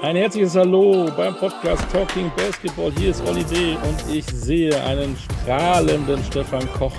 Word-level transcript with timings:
Ein 0.00 0.14
herzliches 0.14 0.54
Hallo 0.54 1.10
beim 1.16 1.34
Podcast 1.34 1.90
Talking 1.90 2.30
Basketball. 2.36 2.92
Hier 2.92 3.10
ist 3.10 3.20
Olli 3.22 3.42
D. 3.42 3.74
und 3.74 4.14
ich 4.14 4.24
sehe 4.26 4.80
einen 4.84 5.16
strahlenden 5.16 6.22
Stefan 6.22 6.72
Koch. 6.72 6.94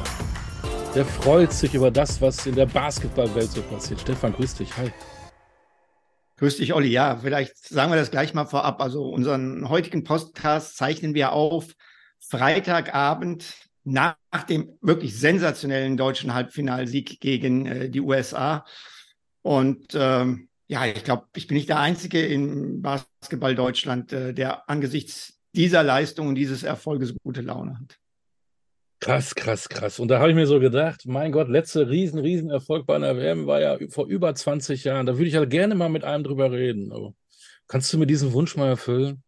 Der 0.94 1.06
freut 1.06 1.54
sich 1.54 1.74
über 1.74 1.92
das, 1.92 2.22
was 2.22 2.46
in 2.46 2.56
der 2.56 2.66
Basketballwelt 2.66 3.52
so 3.52 3.62
passiert. 3.62 4.02
Stefan, 4.02 4.34
grüß 4.34 4.56
dich. 4.56 4.76
Hi. 4.76 4.92
Grüß 6.40 6.58
dich, 6.58 6.74
Olli. 6.74 6.90
Ja, 6.90 7.16
vielleicht 7.16 7.58
sagen 7.58 7.90
wir 7.90 7.96
das 7.96 8.12
gleich 8.12 8.34
mal 8.34 8.46
vorab. 8.46 8.82
Also 8.82 9.06
unseren 9.06 9.70
heutigen 9.70 10.04
Podcast 10.04 10.76
zeichnen 10.76 11.14
wir 11.14 11.32
auf 11.32 11.68
Freitagabend 12.20 13.54
nach 13.86 14.18
dem 14.50 14.78
wirklich 14.82 15.18
sensationellen 15.18 15.96
deutschen 15.96 16.34
Halbfinalsieg 16.34 17.22
gegen 17.22 17.66
äh, 17.66 17.90
die 17.90 18.02
USA. 18.02 18.66
Und 19.42 19.88
ähm, 19.94 20.49
ja, 20.70 20.86
ich 20.86 21.04
glaube, 21.04 21.26
ich 21.36 21.48
bin 21.48 21.58
nicht 21.58 21.68
der 21.68 21.80
Einzige 21.80 22.24
in 22.24 22.82
Basketball 22.82 23.56
Deutschland, 23.56 24.14
äh, 24.14 24.34
der 24.34 24.70
angesichts 24.70 25.40
dieser 25.56 25.82
Leistung 25.82 26.28
und 26.28 26.36
dieses 26.36 26.62
Erfolges 26.62 27.16
gute 27.24 27.42
Laune 27.42 27.80
hat. 27.80 27.98
Krass, 29.02 29.34
krass, 29.34 29.68
krass. 29.68 30.00
Und 30.00 30.10
da 30.10 30.20
habe 30.20 30.30
ich 30.30 30.36
mir 30.36 30.46
so 30.46 30.60
gedacht, 30.60 31.06
mein 31.08 31.32
Gott, 31.32 31.50
letzter 31.50 31.90
riesen, 31.90 32.20
riesen 32.20 32.52
Erfolg 32.52 32.86
bei 32.86 32.96
einer 32.96 33.18
WM 33.18 33.48
war 33.48 33.62
ja 33.62 33.78
vor 33.90 34.06
über 34.06 34.36
20 34.36 34.84
Jahren. 34.84 35.08
Da 35.08 35.14
würde 35.14 35.28
ich 35.28 35.34
ja 35.34 35.46
gerne 35.46 35.74
mal 35.74 35.90
mit 35.90 36.04
einem 36.04 36.24
drüber 36.24 36.52
reden. 36.52 36.92
Aber 36.92 37.14
kannst 37.68 37.92
du 37.92 37.98
mir 37.98 38.06
diesen 38.06 38.34
Wunsch 38.34 38.56
mal 38.56 38.68
erfüllen? 38.68 39.24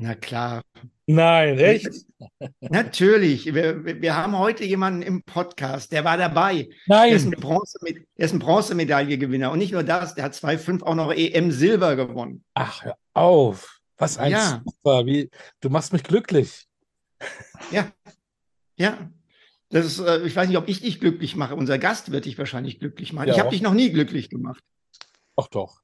Na 0.00 0.14
klar. 0.14 0.62
Nein, 1.06 1.58
echt? 1.58 1.88
Natürlich. 2.60 3.52
Wir, 3.52 3.84
wir 3.84 4.14
haben 4.14 4.38
heute 4.38 4.64
jemanden 4.64 5.02
im 5.02 5.24
Podcast, 5.24 5.90
der 5.90 6.04
war 6.04 6.16
dabei. 6.16 6.68
Nein. 6.86 7.10
Er 7.10 7.16
ist, 7.16 7.26
ein 7.26 7.32
Bronze, 7.32 7.78
ist 8.14 8.32
ein 8.32 8.38
Bronzemedaillengewinner. 8.38 9.50
Und 9.50 9.58
nicht 9.58 9.72
nur 9.72 9.82
das, 9.82 10.14
der 10.14 10.24
hat 10.24 10.34
2,5 10.34 10.84
auch 10.84 10.94
noch 10.94 11.12
EM 11.12 11.50
Silber 11.50 11.96
gewonnen. 11.96 12.44
Ach, 12.54 12.84
hör 12.84 12.96
auf. 13.14 13.80
Was 13.96 14.18
ein 14.18 14.30
Ja. 14.30 14.62
Super. 14.64 15.04
Wie, 15.04 15.30
du 15.60 15.68
machst 15.68 15.92
mich 15.92 16.04
glücklich. 16.04 16.68
Ja. 17.72 17.90
Ja. 18.76 19.10
Das 19.70 19.84
ist, 19.84 19.98
äh, 19.98 20.24
ich 20.24 20.36
weiß 20.36 20.46
nicht, 20.46 20.58
ob 20.58 20.68
ich 20.68 20.80
dich 20.80 21.00
glücklich 21.00 21.34
mache. 21.34 21.56
Unser 21.56 21.78
Gast 21.78 22.12
wird 22.12 22.24
dich 22.24 22.38
wahrscheinlich 22.38 22.78
glücklich 22.78 23.12
machen. 23.12 23.28
Ja, 23.28 23.34
ich 23.34 23.40
habe 23.40 23.50
dich 23.50 23.62
noch 23.62 23.74
nie 23.74 23.90
glücklich 23.90 24.30
gemacht. 24.30 24.62
Ach 25.34 25.48
doch. 25.48 25.80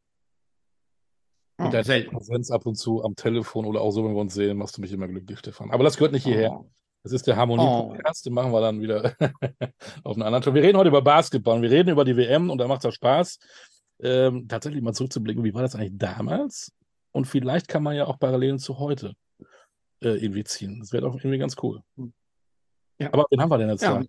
Oh, 1.59 1.65
Mit 1.65 1.73
deiner 1.75 1.85
selten. 1.85 2.17
Präsenz 2.17 2.51
ab 2.51 2.67
und 2.67 2.75
zu 2.75 3.05
am 3.05 3.15
Telefon 3.15 3.65
oder 3.65 3.81
auch 3.81 3.91
so, 3.93 4.05
wenn 4.05 4.13
wir 4.15 4.21
uns 4.21 4.35
sehen, 4.35 4.57
machst 4.59 4.77
du 4.77 4.81
mich 4.81 4.93
immer 4.93 5.07
glücklich, 5.07 5.39
Stefan. 5.39 5.71
Aber 5.71 5.85
das 5.85 5.97
gehört 5.97 6.13
nicht 6.13 6.25
hierher. 6.25 6.53
Oh. 6.53 6.71
Das 7.05 7.13
ist 7.13 7.27
der 7.27 7.37
Harmonie-Podcast, 7.37 8.25
den 8.27 8.33
machen 8.33 8.51
wir 8.51 8.61
dann 8.63 8.81
wieder 8.81 9.15
auf 10.05 10.17
einer 10.17 10.25
anderen 10.27 10.43
Tour. 10.43 10.55
Wir 10.55 10.63
reden 10.63 10.79
heute 10.79 10.89
über 10.89 11.03
Basketball 11.03 11.57
und 11.57 11.63
wir 11.63 11.71
reden 11.71 11.91
über 11.91 12.05
die 12.05 12.17
WM 12.17 12.49
und 12.51 12.59
da 12.59 12.67
macht 12.67 12.83
das 12.85 12.95
Spaß, 12.95 13.39
ähm, 14.03 14.49
tatsächlich 14.49 14.83
mal 14.83 14.95
zurückzublicken, 14.95 15.45
wie 15.45 15.53
war 15.55 15.63
das 15.63 15.75
eigentlich 15.77 15.93
damals? 15.97 16.73
Und 17.13 17.27
vielleicht 17.27 17.69
kann 17.69 17.83
man 17.83 17.95
ja 17.95 18.07
auch 18.07 18.19
Parallelen 18.19 18.59
zu 18.59 18.79
heute 18.79 19.13
äh, 20.03 20.17
irgendwie 20.17 20.45
ziehen. 20.45 20.81
Das 20.81 20.93
wäre 20.93 21.03
doch 21.03 21.15
irgendwie 21.15 21.39
ganz 21.39 21.57
cool. 21.63 21.83
Ja. 22.99 23.13
Aber 23.13 23.27
wen 23.31 23.41
haben 23.41 23.51
wir 23.51 23.59
denn 23.59 23.69
jetzt 23.69 23.83
Ja. 23.83 23.99
da? 23.99 24.05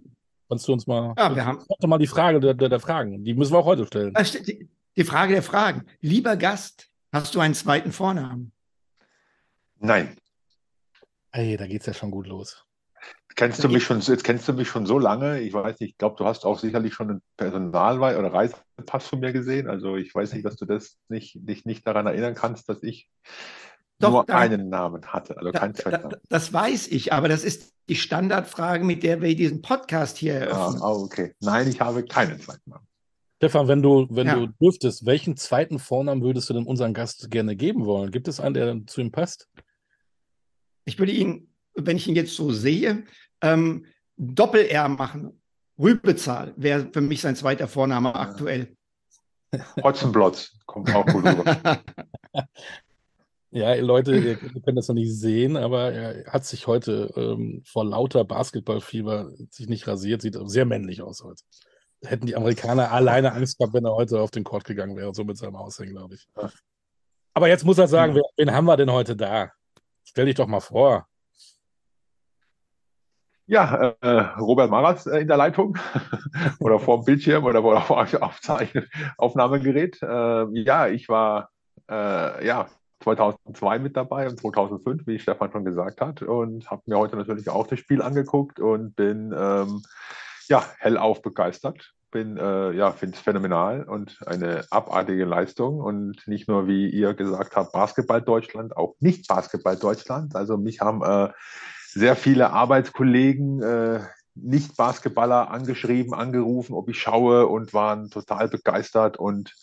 Kannst 0.50 0.68
du 0.68 0.74
uns 0.74 0.88
mal. 0.88 1.14
Ja, 1.18 1.36
wir 1.36 1.46
haben- 1.46 1.60
mal 1.86 1.98
die 1.98 2.08
Frage 2.08 2.40
der, 2.40 2.54
der, 2.54 2.70
der 2.70 2.80
Fragen. 2.80 3.24
Die 3.24 3.34
müssen 3.34 3.54
wir 3.54 3.60
auch 3.60 3.66
heute 3.66 3.86
stellen. 3.88 4.14
Die, 4.48 4.70
die 4.96 5.04
Frage 5.04 5.34
der 5.34 5.44
Fragen. 5.44 5.86
Lieber 6.02 6.38
Gast, 6.38 6.90
hast 7.16 7.34
du 7.34 7.40
einen 7.40 7.54
zweiten 7.56 7.92
Vornamen? 7.92 8.52
Nein. 9.80 10.16
Ey, 11.32 11.58
da 11.58 11.66
geht's 11.68 11.86
ja 11.86 11.94
schon 11.94 12.12
gut 12.12 12.28
los. 12.28 12.64
Kennst 13.36 13.62
du 13.64 13.68
mich 13.68 13.84
schon, 13.84 14.00
jetzt 14.00 14.24
kennst 14.24 14.48
du 14.48 14.54
mich 14.54 14.70
schon 14.70 14.86
so 14.86 14.98
lange. 14.98 15.40
Ich 15.42 15.52
weiß 15.54 15.80
nicht, 15.82 15.92
ich 15.92 15.98
glaube, 15.98 16.16
du 16.18 16.26
hast 16.26 16.46
auch 16.46 16.58
sicherlich 16.58 16.94
schon 16.94 17.10
einen 17.10 17.22
Personalweis 17.36 18.16
oder 18.18 18.32
Reisepass 18.34 19.08
von 19.08 19.20
mir 19.20 19.34
gesehen. 19.34 19.70
Also 19.70 19.98
ich 19.98 20.16
weiß 20.16 20.34
nicht, 20.34 20.46
dass 20.46 20.56
du 20.56 20.66
das 20.66 20.98
nicht, 21.10 21.36
dich 21.42 21.66
nicht 21.66 21.86
daran 21.86 22.08
erinnern 22.08 22.34
kannst, 22.36 22.70
dass 22.70 22.82
ich 22.82 23.10
Doch, 24.00 24.12
nur 24.12 24.24
da- 24.26 24.38
einen 24.38 24.70
Namen 24.70 25.06
hatte, 25.08 25.38
also 25.38 25.52
Da, 25.52 25.60
keinen 25.60 25.74
da, 25.74 26.10
das 26.30 26.54
weiß 26.54 26.88
ich, 26.88 27.12
aber 27.12 27.28
das 27.28 27.44
ist 27.44 27.74
die 27.90 27.96
Standardfrage, 27.98 28.86
mit 28.86 29.04
der 29.04 29.22
wir 29.22 29.36
diesen 29.36 29.62
Podcast 29.62 30.18
hier 30.18 30.36
Ah, 30.36 30.38
eröffnen. 30.38 30.82
ah, 30.82 30.92
okay. 30.94 31.34
Nein, 31.42 31.68
ich 31.68 31.82
habe 31.82 32.06
keinen 32.06 32.40
Zweitnamen. 32.40 32.88
Stefan, 33.46 33.68
wenn 33.68 33.84
du, 33.84 34.08
wenn 34.10 34.26
Ja. 34.26 34.40
du 34.40 34.48
dürftest, 34.60 35.06
welchen 35.06 35.38
zweiten 35.38 35.78
Vornamen 35.78 36.24
würdest 36.24 36.50
du 36.50 36.56
denn 36.56 36.66
unseren 36.66 36.96
Gast 36.96 37.30
gerne 37.30 37.56
geben 37.56 37.86
wollen? 37.86 38.10
Gibt 38.10 38.28
es 38.28 38.40
einen, 38.40 38.56
der 38.56 38.88
zu 38.88 39.02
ihm 39.02 39.12
passt? 39.12 39.48
Ich 40.86 40.98
würde 40.98 41.12
ihn, 41.12 41.54
wenn 41.76 41.96
ich 41.96 42.08
ihn 42.08 42.16
jetzt 42.16 42.36
so 42.36 42.52
sehe, 42.52 43.04
ähm, 43.42 43.86
Doppel-R 44.18 44.90
machen. 44.90 45.40
Rübezahl 45.78 46.56
wäre 46.58 46.90
für 46.92 47.02
mich 47.02 47.22
sein 47.22 47.36
zweiter 47.36 47.68
Vorname 47.68 48.16
aktuell. 48.16 48.76
Hotzenblotz 49.84 50.58
kommt 50.66 50.94
auch 50.96 51.06
gut 51.06 51.24
rüber. 51.24 51.84
Ja, 53.52 53.74
Leute, 53.76 54.18
ihr, 54.18 54.32
ihr 54.32 54.62
könnt 54.62 54.78
das 54.78 54.90
noch 54.90 54.96
nicht 54.96 55.16
sehen, 55.16 55.56
aber 55.56 55.94
er 55.94 56.26
hat 56.30 56.44
sich 56.44 56.68
heute 56.68 57.10
ähm, 57.16 57.62
vor 57.66 57.86
lauter 57.86 58.26
Basketballfieber 58.26 59.32
sich 59.50 59.70
nicht 59.70 59.88
rasiert, 59.88 60.22
sieht 60.22 60.38
sehr 60.50 60.66
männlich 60.66 61.02
aus 61.02 61.24
heute. 61.24 61.42
Hätten 62.06 62.26
die 62.26 62.36
Amerikaner 62.36 62.92
alleine 62.92 63.34
Angst 63.34 63.58
gehabt, 63.58 63.74
wenn 63.74 63.86
er 63.86 63.96
heute 63.96 64.20
auf 64.22 64.32
den 64.32 64.44
Court 64.44 64.66
gegangen 64.66 64.96
wäre, 64.96 65.14
so 65.14 65.24
mit 65.24 65.38
seinem 65.38 65.56
Aussehen, 65.56 65.92
glaube 65.92 66.16
ich. 66.16 66.28
Aber 67.34 67.48
jetzt 67.48 67.66
muss 67.66 67.78
er 67.78 67.88
sagen, 67.88 68.16
wer, 68.16 68.24
wen 68.38 68.54
haben 68.54 68.66
wir 68.66 68.78
denn 68.78 68.92
heute 68.92 69.16
da? 69.16 69.52
Stell 70.04 70.26
dich 70.26 70.36
doch 70.36 70.48
mal 70.48 70.62
vor. 70.62 71.08
Ja, 73.48 73.96
äh, 74.02 74.20
Robert 74.40 74.72
Maras 74.72 75.06
äh, 75.06 75.20
in 75.20 75.28
der 75.28 75.38
Leitung 75.38 75.78
oder 76.60 76.80
vor 76.80 76.98
dem 76.98 77.06
Bildschirm 77.06 77.44
oder 77.44 77.62
vor 77.62 77.80
vor 77.82 78.08
Aufzeichnen, 78.22 78.88
Aufnahmegerät. 79.18 80.02
Äh, 80.02 80.46
ja, 80.64 80.88
ich 80.88 81.10
war 81.10 81.50
äh, 81.88 82.46
ja 82.46 82.68
2002 83.02 83.80
mit 83.80 83.96
dabei 83.96 84.28
und 84.28 84.40
2005, 84.40 85.06
wie 85.06 85.20
Stefan 85.20 85.52
schon 85.52 85.66
gesagt 85.66 86.02
hat, 86.02 86.24
und 86.24 86.72
habe 86.72 86.82
mir 86.86 86.98
heute 86.98 87.18
natürlich 87.18 87.50
auch 87.50 87.68
das 87.68 87.80
Spiel 87.80 88.02
angeguckt 88.02 88.60
und 88.60 88.96
bin 88.96 89.32
ähm, 89.38 89.84
ja 90.48 90.66
hellauf 90.80 91.22
begeistert. 91.22 91.94
Bin 92.16 92.38
äh, 92.38 92.72
ja 92.72 92.94
finde 92.94 93.18
es 93.18 93.22
phänomenal 93.22 93.84
und 93.84 94.26
eine 94.26 94.64
abartige 94.70 95.26
Leistung 95.26 95.82
und 95.82 96.26
nicht 96.28 96.48
nur 96.48 96.66
wie 96.66 96.90
ihr 96.90 97.14
gesagt 97.14 97.58
habt 97.58 97.74
Basketball 97.74 98.22
Deutschland, 98.22 98.78
auch 98.78 98.96
nicht 99.02 99.28
Basketball 99.28 99.76
Deutschland. 99.76 100.34
Also 100.34 100.56
mich 100.56 100.80
haben 100.80 101.04
äh, 101.04 101.34
sehr 101.90 102.16
viele 102.16 102.52
Arbeitskollegen, 102.52 103.62
äh, 103.62 104.00
Nicht-Basketballer 104.34 105.52
angeschrieben, 105.52 106.14
angerufen, 106.14 106.74
ob 106.74 106.88
ich 106.88 107.02
schaue 107.02 107.48
und 107.48 107.74
waren 107.74 108.10
total 108.10 108.48
begeistert 108.48 109.18
und 109.18 109.54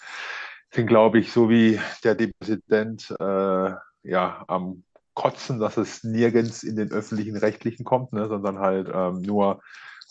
sind, 0.74 0.86
glaube 0.86 1.20
ich, 1.20 1.32
so 1.32 1.48
wie 1.48 1.80
der 2.04 2.16
Präsident 2.38 3.16
äh, 3.18 3.70
ja 4.02 4.44
am 4.46 4.84
Kotzen, 5.14 5.58
dass 5.58 5.78
es 5.78 6.04
nirgends 6.04 6.64
in 6.64 6.76
den 6.76 6.92
öffentlichen 6.92 7.38
Rechtlichen 7.38 7.84
kommt, 7.84 8.12
ne, 8.12 8.28
sondern 8.28 8.58
halt 8.58 8.90
ähm, 8.92 9.22
nur 9.22 9.62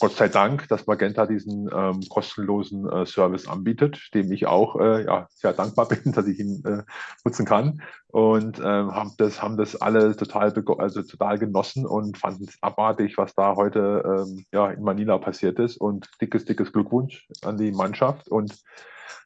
Gott 0.02 0.14
sei 0.14 0.30
Dank, 0.30 0.68
dass 0.68 0.88
Magenta 0.88 1.28
diesen 1.28 1.70
ähm, 1.72 2.02
kostenlosen 2.10 2.90
äh, 2.90 3.06
Service 3.06 3.48
anbietet, 3.48 4.10
dem 4.16 4.32
ich 4.32 4.48
auch 4.48 4.76
äh, 4.80 5.06
ja, 5.06 5.28
sehr 5.30 5.54
dankbar 5.54 5.88
bin, 5.90 6.12
dass 6.12 6.26
ich 6.26 6.40
ihn 6.40 6.64
äh, 6.66 6.82
nutzen 7.24 7.46
kann. 7.46 7.84
Und 8.08 8.58
ähm, 8.58 8.96
haben, 8.96 9.12
das, 9.20 9.44
haben 9.44 9.58
das 9.58 9.80
alle 9.80 10.16
total, 10.18 10.52
also 10.80 11.04
total 11.04 11.38
genossen 11.38 11.86
und 11.86 12.18
fanden 12.18 12.46
es 12.46 12.58
abartig, 12.62 13.20
was 13.20 13.36
da 13.36 13.56
heute 13.56 14.26
ähm, 14.28 14.44
ja, 14.52 14.72
in 14.72 14.82
Manila 14.82 15.20
passiert 15.20 15.60
ist. 15.60 15.78
Und 15.78 16.10
dickes, 16.20 16.46
dickes 16.46 16.74
Glückwunsch 16.74 17.28
an 17.44 17.58
die 17.58 17.72
Mannschaft 17.72 18.28
und 18.28 18.58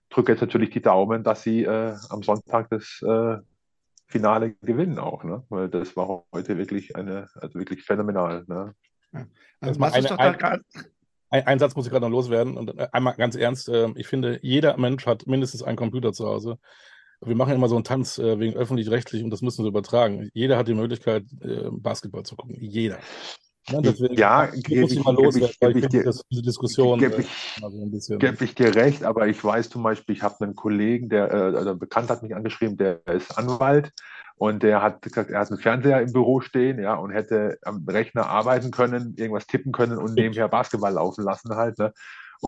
drücke 0.10 0.34
jetzt 0.34 0.42
natürlich 0.42 0.72
die 0.72 0.82
Daumen, 0.82 1.24
dass 1.24 1.42
sie 1.42 1.64
äh, 1.64 1.96
am 2.10 2.22
Sonntag 2.22 2.70
das 2.70 3.02
äh, 3.02 3.38
Finale 4.08 4.56
gewinnen 4.62 5.00
auch, 5.00 5.24
ne? 5.24 5.44
Weil 5.48 5.70
das 5.70 5.96
war 5.96 6.26
heute 6.34 6.58
wirklich 6.58 6.98
eine, 6.98 7.30
also 7.36 7.58
wirklich 7.58 7.84
phänomenal. 7.84 8.44
Ne? 8.48 8.76
Also 9.60 9.80
mal 9.80 9.88
lass 9.88 9.98
uns 9.98 10.12
eine- 10.12 10.32
doch 10.34 10.38
da 10.38 10.50
ein- 11.32 11.46
Ein, 11.46 11.60
Satz 11.60 11.76
muss 11.76 11.86
ich 11.86 11.92
gerade 11.92 12.06
noch 12.06 12.12
loswerden. 12.12 12.56
Und 12.58 12.78
äh, 12.78 12.88
einmal 12.92 13.16
ganz 13.16 13.36
ernst, 13.36 13.68
äh, 13.70 13.90
ich 13.96 14.08
finde, 14.08 14.40
jeder 14.42 14.78
Mensch 14.78 15.06
hat 15.06 15.28
mindestens 15.28 15.64
einen 15.64 15.76
Computer 15.78 16.14
zu 16.14 16.26
Hause. 16.26 16.58
Wir 17.22 17.36
machen 17.36 17.54
immer 17.56 17.68
so 17.68 17.76
einen 17.76 17.84
Tanz 17.84 18.18
äh, 18.20 18.40
wegen 18.40 18.56
öffentlich-rechtlich 18.56 19.24
und 19.24 19.32
das 19.32 19.42
müssen 19.42 19.64
wir 19.64 19.70
übertragen. 19.70 20.30
Jeder 20.34 20.58
hat 20.58 20.68
die 20.68 20.74
Möglichkeit, 20.76 21.24
äh, 21.42 21.70
Basketball 21.72 22.24
zu 22.24 22.36
gucken. 22.36 22.56
Jeder. 22.60 23.00
Ne, 23.72 23.82
deswegen 23.82 24.16
Ja, 24.16 24.50
ich 24.54 24.64
gebe 24.64 24.86
ich 24.86 24.96
loswerden, 25.04 25.42
ich- 25.44 25.60
gebe 25.60 25.80
ich 25.80 25.88
dir- 25.88 26.14
diese 26.30 26.42
Diskussion 26.44 27.00
Gebe 27.00 27.16
äh, 27.16 27.22
ich, 27.22 27.56
mal 27.60 27.72
so 27.72 27.82
ein 27.82 27.92
bisschen. 27.92 28.20
gebe 28.20 28.44
ich 28.46 28.56
dir 28.56 28.76
recht, 28.76 29.04
aber 29.04 29.28
ich 29.28 29.44
weiß 29.44 29.70
zum 29.70 29.82
Beispiel, 29.84 30.16
ich 30.16 30.22
habe 30.24 30.36
einen 30.44 30.56
Kollegen, 30.56 31.10
der, 31.10 31.32
äh, 31.32 31.56
also 31.58 31.72
ein 31.72 31.80
Bekannter 31.80 32.14
hat 32.14 32.24
mich 32.24 32.36
angeschrieben, 32.36 32.78
der 32.78 33.06
ist 33.08 33.38
Anwalt 33.38 33.92
und 34.38 34.62
der 34.64 34.82
hat 34.82 35.02
gesagt, 35.02 35.32
er 35.32 35.40
hat 35.40 35.50
einen 35.50 35.60
Fernseher 35.60 36.02
im 36.02 36.14
Büro 36.14 36.42
stehen, 36.42 36.80
ja, 36.80 36.94
und 36.96 37.10
hätte 37.12 37.58
am 37.64 37.86
Rechner 37.88 38.28
arbeiten 38.28 38.70
können, 38.72 39.16
irgendwas 39.18 39.48
tippen 39.48 39.72
können 39.72 39.98
und 39.98 40.14
nebenher 40.14 40.48
Basketball 40.48 40.94
laufen 40.94 41.24
lassen 41.24 41.56
halt, 41.56 41.80
ne? 41.80 41.92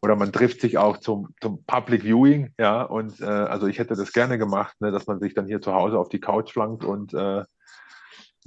Oder 0.03 0.15
man 0.15 0.31
trifft 0.31 0.61
sich 0.61 0.77
auch 0.77 0.97
zum, 0.97 1.29
zum 1.41 1.63
Public 1.63 2.03
Viewing, 2.03 2.53
ja, 2.59 2.83
und 2.83 3.19
äh, 3.21 3.25
also 3.25 3.65
ich 3.67 3.79
hätte 3.79 3.95
das 3.95 4.11
gerne 4.13 4.37
gemacht, 4.37 4.75
ne, 4.81 4.91
dass 4.91 5.07
man 5.07 5.19
sich 5.19 5.33
dann 5.33 5.47
hier 5.47 5.61
zu 5.61 5.73
Hause 5.73 5.97
auf 5.97 6.09
die 6.09 6.19
Couch 6.19 6.51
flankt 6.51 6.83
und 6.83 7.13
äh, 7.13 7.43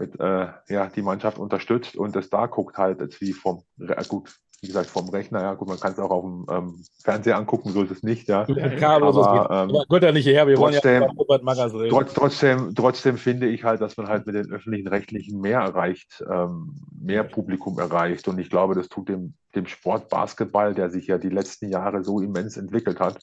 mit, 0.00 0.18
äh, 0.18 0.48
ja, 0.68 0.88
die 0.88 1.02
Mannschaft 1.02 1.38
unterstützt 1.38 1.96
und 1.96 2.16
das 2.16 2.30
da 2.30 2.46
guckt 2.46 2.78
halt 2.78 3.00
jetzt 3.00 3.20
wie 3.20 3.32
vom, 3.32 3.62
äh, 3.78 4.02
gut, 4.08 4.34
wie 4.62 4.66
gesagt, 4.66 4.90
vom 4.90 5.08
Rechner. 5.08 5.40
Ja, 5.40 5.54
gut, 5.54 5.68
man 5.68 5.80
kann 5.80 5.92
es 5.92 5.98
auch 5.98 6.10
auf 6.10 6.22
dem 6.22 6.46
ähm, 6.50 6.84
Fernseher 7.02 7.36
angucken, 7.36 7.70
so 7.70 7.82
ist 7.82 7.90
es 7.90 8.02
nicht. 8.02 8.28
Ja. 8.28 8.40
Aber, 8.40 9.12
so 9.12 9.22
ähm, 9.22 9.26
aber 9.30 9.84
Gott 9.88 10.02
ja 10.02 10.12
nicht 10.12 10.26
her, 10.26 10.46
wir 10.46 10.56
trotzdem, 10.56 11.00
wollen 11.00 11.10
ja 11.10 11.16
Robert 11.16 11.42
Magas 11.42 11.74
reden. 11.74 11.90
Trotz, 11.90 12.12
trotzdem, 12.12 12.74
trotzdem 12.74 13.16
finde 13.16 13.48
ich 13.48 13.64
halt, 13.64 13.80
dass 13.80 13.96
man 13.96 14.08
halt 14.08 14.26
mit 14.26 14.34
den 14.34 14.52
öffentlichen 14.52 14.88
Rechtlichen 14.88 15.40
mehr 15.40 15.60
erreicht, 15.60 16.22
ähm, 16.30 16.74
mehr 17.00 17.24
Publikum 17.24 17.78
erreicht. 17.78 18.28
Und 18.28 18.38
ich 18.38 18.50
glaube, 18.50 18.74
das 18.74 18.88
tut 18.88 19.08
dem, 19.08 19.34
dem 19.54 19.66
Sport 19.66 20.10
Basketball, 20.10 20.74
der 20.74 20.90
sich 20.90 21.06
ja 21.06 21.16
die 21.16 21.30
letzten 21.30 21.68
Jahre 21.70 22.04
so 22.04 22.20
immens 22.20 22.58
entwickelt 22.58 23.00
hat 23.00 23.18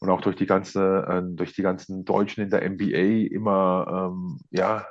und 0.00 0.08
auch 0.08 0.22
durch 0.22 0.36
die 0.36 0.46
ganze, 0.46 1.06
äh, 1.06 1.22
durch 1.36 1.52
die 1.52 1.62
ganzen 1.62 2.06
Deutschen 2.06 2.42
in 2.42 2.50
der 2.50 2.68
NBA 2.68 3.34
immer 3.34 4.10
ähm, 4.10 4.38
ja 4.50 4.86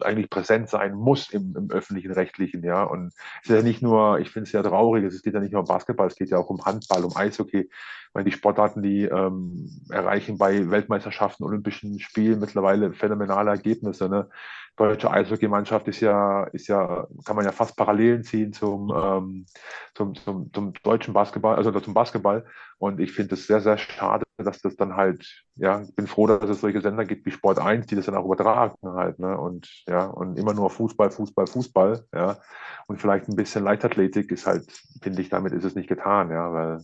eigentlich 0.00 0.30
präsent 0.30 0.68
sein 0.68 0.94
muss 0.94 1.30
im, 1.30 1.54
im 1.56 1.70
öffentlichen 1.70 2.12
Rechtlichen, 2.12 2.62
ja. 2.64 2.82
Und 2.84 3.12
es 3.42 3.50
ist 3.50 3.56
ja 3.56 3.62
nicht 3.62 3.82
nur, 3.82 4.18
ich 4.18 4.30
finde 4.30 4.46
es 4.46 4.52
ja 4.52 4.62
traurig, 4.62 5.04
es 5.04 5.22
geht 5.22 5.34
ja 5.34 5.40
nicht 5.40 5.52
nur 5.52 5.62
um 5.62 5.68
Basketball, 5.68 6.06
es 6.06 6.16
geht 6.16 6.30
ja 6.30 6.38
auch 6.38 6.50
um 6.50 6.64
Handball, 6.64 7.04
um 7.04 7.16
Eishockey. 7.16 7.60
Ich 7.60 8.14
meine, 8.14 8.24
die 8.24 8.36
Sportarten, 8.36 8.82
die 8.82 9.04
ähm, 9.04 9.70
erreichen 9.90 10.38
bei 10.38 10.70
Weltmeisterschaften, 10.70 11.44
Olympischen 11.44 11.98
Spielen 11.98 12.40
mittlerweile 12.40 12.92
phänomenale 12.92 13.50
Ergebnisse. 13.50 14.08
Ne? 14.08 14.28
deutsche 14.76 15.10
Eishockeymannschaft 15.10 15.86
ist 15.88 16.00
ja, 16.00 16.44
ist 16.44 16.66
ja, 16.66 17.06
kann 17.24 17.36
man 17.36 17.44
ja 17.44 17.52
fast 17.52 17.76
Parallelen 17.76 18.24
ziehen 18.24 18.52
zum, 18.52 18.92
ähm, 18.94 19.46
zum, 19.94 20.14
zum, 20.14 20.52
zum, 20.52 20.72
deutschen 20.82 21.14
Basketball, 21.14 21.56
also 21.56 21.70
zum 21.80 21.94
Basketball. 21.94 22.44
Und 22.78 23.00
ich 23.00 23.12
finde 23.12 23.34
es 23.34 23.46
sehr, 23.46 23.60
sehr 23.60 23.78
schade, 23.78 24.23
dass 24.44 24.60
das 24.60 24.76
dann 24.76 24.96
halt, 24.96 25.44
ja, 25.56 25.82
ich 25.82 25.94
bin 25.94 26.06
froh, 26.06 26.26
dass 26.26 26.48
es 26.48 26.60
solche 26.60 26.80
Sender 26.80 27.04
gibt 27.04 27.26
wie 27.26 27.30
Sport 27.30 27.58
1, 27.58 27.86
die 27.86 27.96
das 27.96 28.06
dann 28.06 28.14
auch 28.14 28.24
übertragen 28.24 28.76
halt, 28.82 29.18
ne? 29.18 29.38
Und 29.38 29.68
ja, 29.86 30.06
und 30.06 30.38
immer 30.38 30.54
nur 30.54 30.70
Fußball, 30.70 31.10
Fußball, 31.10 31.46
Fußball, 31.46 32.04
ja. 32.14 32.38
Und 32.86 33.00
vielleicht 33.00 33.28
ein 33.28 33.36
bisschen 33.36 33.64
Leichtathletik 33.64 34.30
ist 34.30 34.46
halt, 34.46 34.70
finde 35.02 35.22
ich, 35.22 35.28
damit 35.28 35.52
ist 35.52 35.64
es 35.64 35.74
nicht 35.74 35.88
getan, 35.88 36.30
ja, 36.30 36.52
weil 36.52 36.78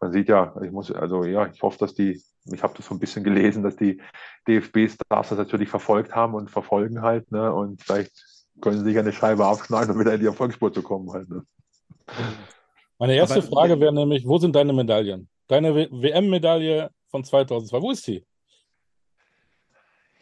man 0.00 0.12
sieht 0.12 0.28
ja, 0.28 0.54
ich 0.62 0.70
muss, 0.70 0.92
also 0.92 1.24
ja, 1.24 1.46
ich 1.46 1.62
hoffe, 1.62 1.78
dass 1.78 1.94
die, 1.94 2.22
ich 2.52 2.62
habe 2.62 2.74
das 2.76 2.86
so 2.86 2.94
ein 2.94 3.00
bisschen 3.00 3.24
gelesen, 3.24 3.62
dass 3.62 3.76
die 3.76 4.02
DFB-Stars 4.46 5.30
das 5.30 5.38
natürlich 5.38 5.68
verfolgt 5.68 6.14
haben 6.14 6.34
und 6.34 6.50
verfolgen 6.50 7.02
halt, 7.02 7.30
ne? 7.32 7.52
Und 7.52 7.82
vielleicht 7.82 8.12
können 8.60 8.78
sie 8.78 8.84
sich 8.84 8.98
eine 8.98 9.12
Scheibe 9.12 9.46
aufschneiden, 9.46 9.94
um 9.94 10.00
wieder 10.00 10.14
in 10.14 10.20
die 10.20 10.26
Erfolgsspur 10.26 10.72
zu 10.72 10.82
kommen 10.82 11.10
halt. 11.12 11.28
Ne? 11.28 11.42
Meine 12.98 13.14
erste 13.14 13.38
Aber, 13.38 13.46
Frage 13.46 13.80
wäre 13.80 13.92
nämlich, 13.92 14.26
wo 14.26 14.38
sind 14.38 14.54
deine 14.54 14.72
Medaillen? 14.72 15.28
Deine 15.48 15.74
WM-Medaille 15.74 16.90
von 17.10 17.24
2002, 17.24 17.82
wo 17.82 17.90
ist 17.90 18.06
die? 18.06 18.24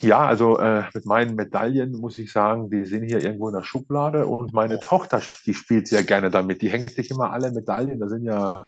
Ja, 0.00 0.26
also 0.26 0.58
äh, 0.58 0.84
mit 0.92 1.06
meinen 1.06 1.36
Medaillen 1.36 1.92
muss 1.92 2.18
ich 2.18 2.32
sagen, 2.32 2.68
die 2.70 2.84
sind 2.86 3.04
hier 3.04 3.22
irgendwo 3.22 3.48
in 3.48 3.54
der 3.54 3.62
Schublade 3.62 4.26
und 4.26 4.52
meine 4.52 4.80
Tochter, 4.80 5.22
die 5.46 5.54
spielt 5.54 5.86
sehr 5.86 6.02
gerne 6.02 6.28
damit. 6.28 6.60
Die 6.60 6.70
hängt 6.70 6.90
sich 6.90 7.08
immer 7.10 7.30
alle 7.30 7.52
Medaillen, 7.52 8.00
da 8.00 8.08
sind 8.08 8.24
ja 8.24 8.64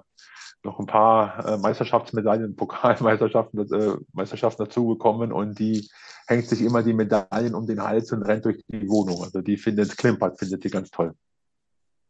noch 0.62 0.78
ein 0.78 0.86
paar 0.86 1.44
äh, 1.44 1.58
Meisterschaftsmedaillen, 1.58 2.54
Pokalmeisterschaften 2.56 3.58
äh, 3.72 3.96
Meisterschaften 4.12 4.64
dazugekommen 4.64 5.32
und 5.32 5.58
die 5.58 5.88
hängt 6.28 6.46
sich 6.46 6.62
immer 6.62 6.84
die 6.84 6.94
Medaillen 6.94 7.54
um 7.54 7.66
den 7.66 7.82
Hals 7.82 8.12
und 8.12 8.22
rennt 8.22 8.44
durch 8.44 8.62
die 8.68 8.88
Wohnung. 8.88 9.22
Also 9.22 9.42
die 9.42 9.56
findet, 9.56 9.96
klimpert, 9.98 10.38
findet 10.38 10.62
die 10.62 10.70
ganz 10.70 10.90
toll. 10.90 11.14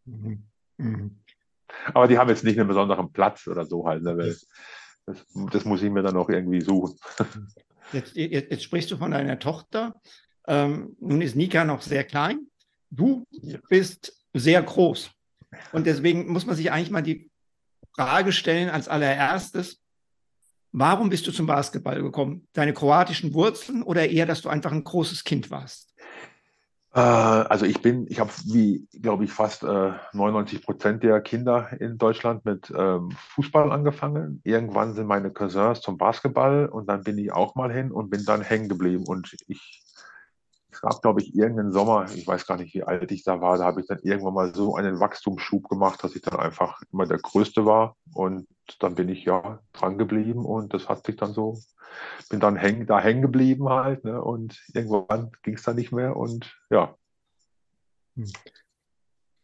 Mhm. 0.04 0.44
Mhm. 0.76 1.23
Aber 1.92 2.08
die 2.08 2.18
haben 2.18 2.30
jetzt 2.30 2.44
nicht 2.44 2.58
einen 2.58 2.68
besonderen 2.68 3.12
Platz 3.12 3.46
oder 3.46 3.66
so 3.66 3.86
halt, 3.86 4.02
ne, 4.02 4.16
weil 4.16 4.36
das, 5.06 5.26
das, 5.52 5.64
muss 5.64 5.82
ich 5.82 5.90
mir 5.90 6.02
dann 6.02 6.16
auch 6.16 6.28
irgendwie 6.28 6.60
suchen. 6.60 6.98
Jetzt, 7.92 8.16
jetzt, 8.16 8.50
jetzt 8.50 8.62
sprichst 8.62 8.90
du 8.90 8.96
von 8.96 9.10
deiner 9.10 9.38
Tochter. 9.38 10.00
Ähm, 10.46 10.96
nun 11.00 11.20
ist 11.20 11.36
Nika 11.36 11.64
noch 11.64 11.82
sehr 11.82 12.04
klein. 12.04 12.46
Du 12.90 13.26
bist 13.68 14.12
sehr 14.32 14.62
groß. 14.62 15.10
Und 15.72 15.86
deswegen 15.86 16.32
muss 16.32 16.46
man 16.46 16.56
sich 16.56 16.72
eigentlich 16.72 16.90
mal 16.90 17.02
die 17.02 17.30
Frage 17.94 18.32
stellen 18.32 18.70
als 18.70 18.88
allererstes, 18.88 19.80
warum 20.72 21.08
bist 21.08 21.26
du 21.26 21.32
zum 21.32 21.46
Basketball 21.46 22.02
gekommen? 22.02 22.48
Deine 22.52 22.72
kroatischen 22.72 23.32
Wurzeln 23.34 23.82
oder 23.82 24.08
eher, 24.08 24.26
dass 24.26 24.42
du 24.42 24.48
einfach 24.48 24.72
ein 24.72 24.84
großes 24.84 25.24
Kind 25.24 25.50
warst? 25.50 25.93
Äh, 26.94 27.00
also 27.00 27.66
ich 27.66 27.82
bin, 27.82 28.06
ich 28.08 28.20
habe 28.20 28.30
wie, 28.46 28.86
glaube 29.02 29.24
ich, 29.24 29.32
fast 29.32 29.64
äh, 29.64 29.92
99 30.12 30.62
Prozent 30.62 31.02
der 31.02 31.20
Kinder 31.20 31.70
in 31.80 31.98
Deutschland 31.98 32.44
mit 32.44 32.72
ähm, 32.76 33.10
Fußball 33.34 33.72
angefangen. 33.72 34.40
Irgendwann 34.44 34.94
sind 34.94 35.06
meine 35.06 35.32
Cousins 35.32 35.80
zum 35.80 35.98
Basketball 35.98 36.66
und 36.66 36.86
dann 36.88 37.02
bin 37.02 37.18
ich 37.18 37.32
auch 37.32 37.56
mal 37.56 37.72
hin 37.72 37.90
und 37.90 38.10
bin 38.10 38.24
dann 38.24 38.42
hängen 38.42 38.68
geblieben. 38.68 39.04
Und 39.06 39.34
ich 39.48 39.83
gab, 40.84 41.00
glaube 41.00 41.22
ich, 41.22 41.34
irgendeinen 41.34 41.72
Sommer, 41.72 42.06
ich 42.14 42.26
weiß 42.26 42.46
gar 42.46 42.58
nicht, 42.58 42.74
wie 42.74 42.82
alt 42.82 43.10
ich 43.10 43.24
da 43.24 43.40
war, 43.40 43.56
da 43.56 43.64
habe 43.64 43.80
ich 43.80 43.86
dann 43.86 44.00
irgendwann 44.02 44.34
mal 44.34 44.54
so 44.54 44.76
einen 44.76 45.00
Wachstumsschub 45.00 45.68
gemacht, 45.68 46.04
dass 46.04 46.14
ich 46.14 46.22
dann 46.22 46.38
einfach 46.38 46.82
immer 46.92 47.06
der 47.06 47.18
Größte 47.18 47.64
war. 47.64 47.96
Und 48.12 48.46
dann 48.80 48.94
bin 48.94 49.08
ich 49.08 49.24
ja 49.24 49.60
dran 49.72 49.96
geblieben 49.96 50.44
und 50.44 50.74
das 50.74 50.88
hat 50.88 51.06
sich 51.06 51.16
dann 51.16 51.32
so, 51.32 51.58
bin 52.28 52.40
dann 52.40 52.56
häng, 52.56 52.86
da 52.86 53.00
hängen 53.00 53.22
geblieben 53.22 53.68
halt. 53.68 54.04
Ne? 54.04 54.22
Und 54.22 54.62
irgendwann 54.74 55.32
ging 55.42 55.54
es 55.54 55.62
dann 55.62 55.76
nicht 55.76 55.92
mehr 55.92 56.16
und 56.16 56.54
ja. 56.70 56.94
Hm. 58.16 58.30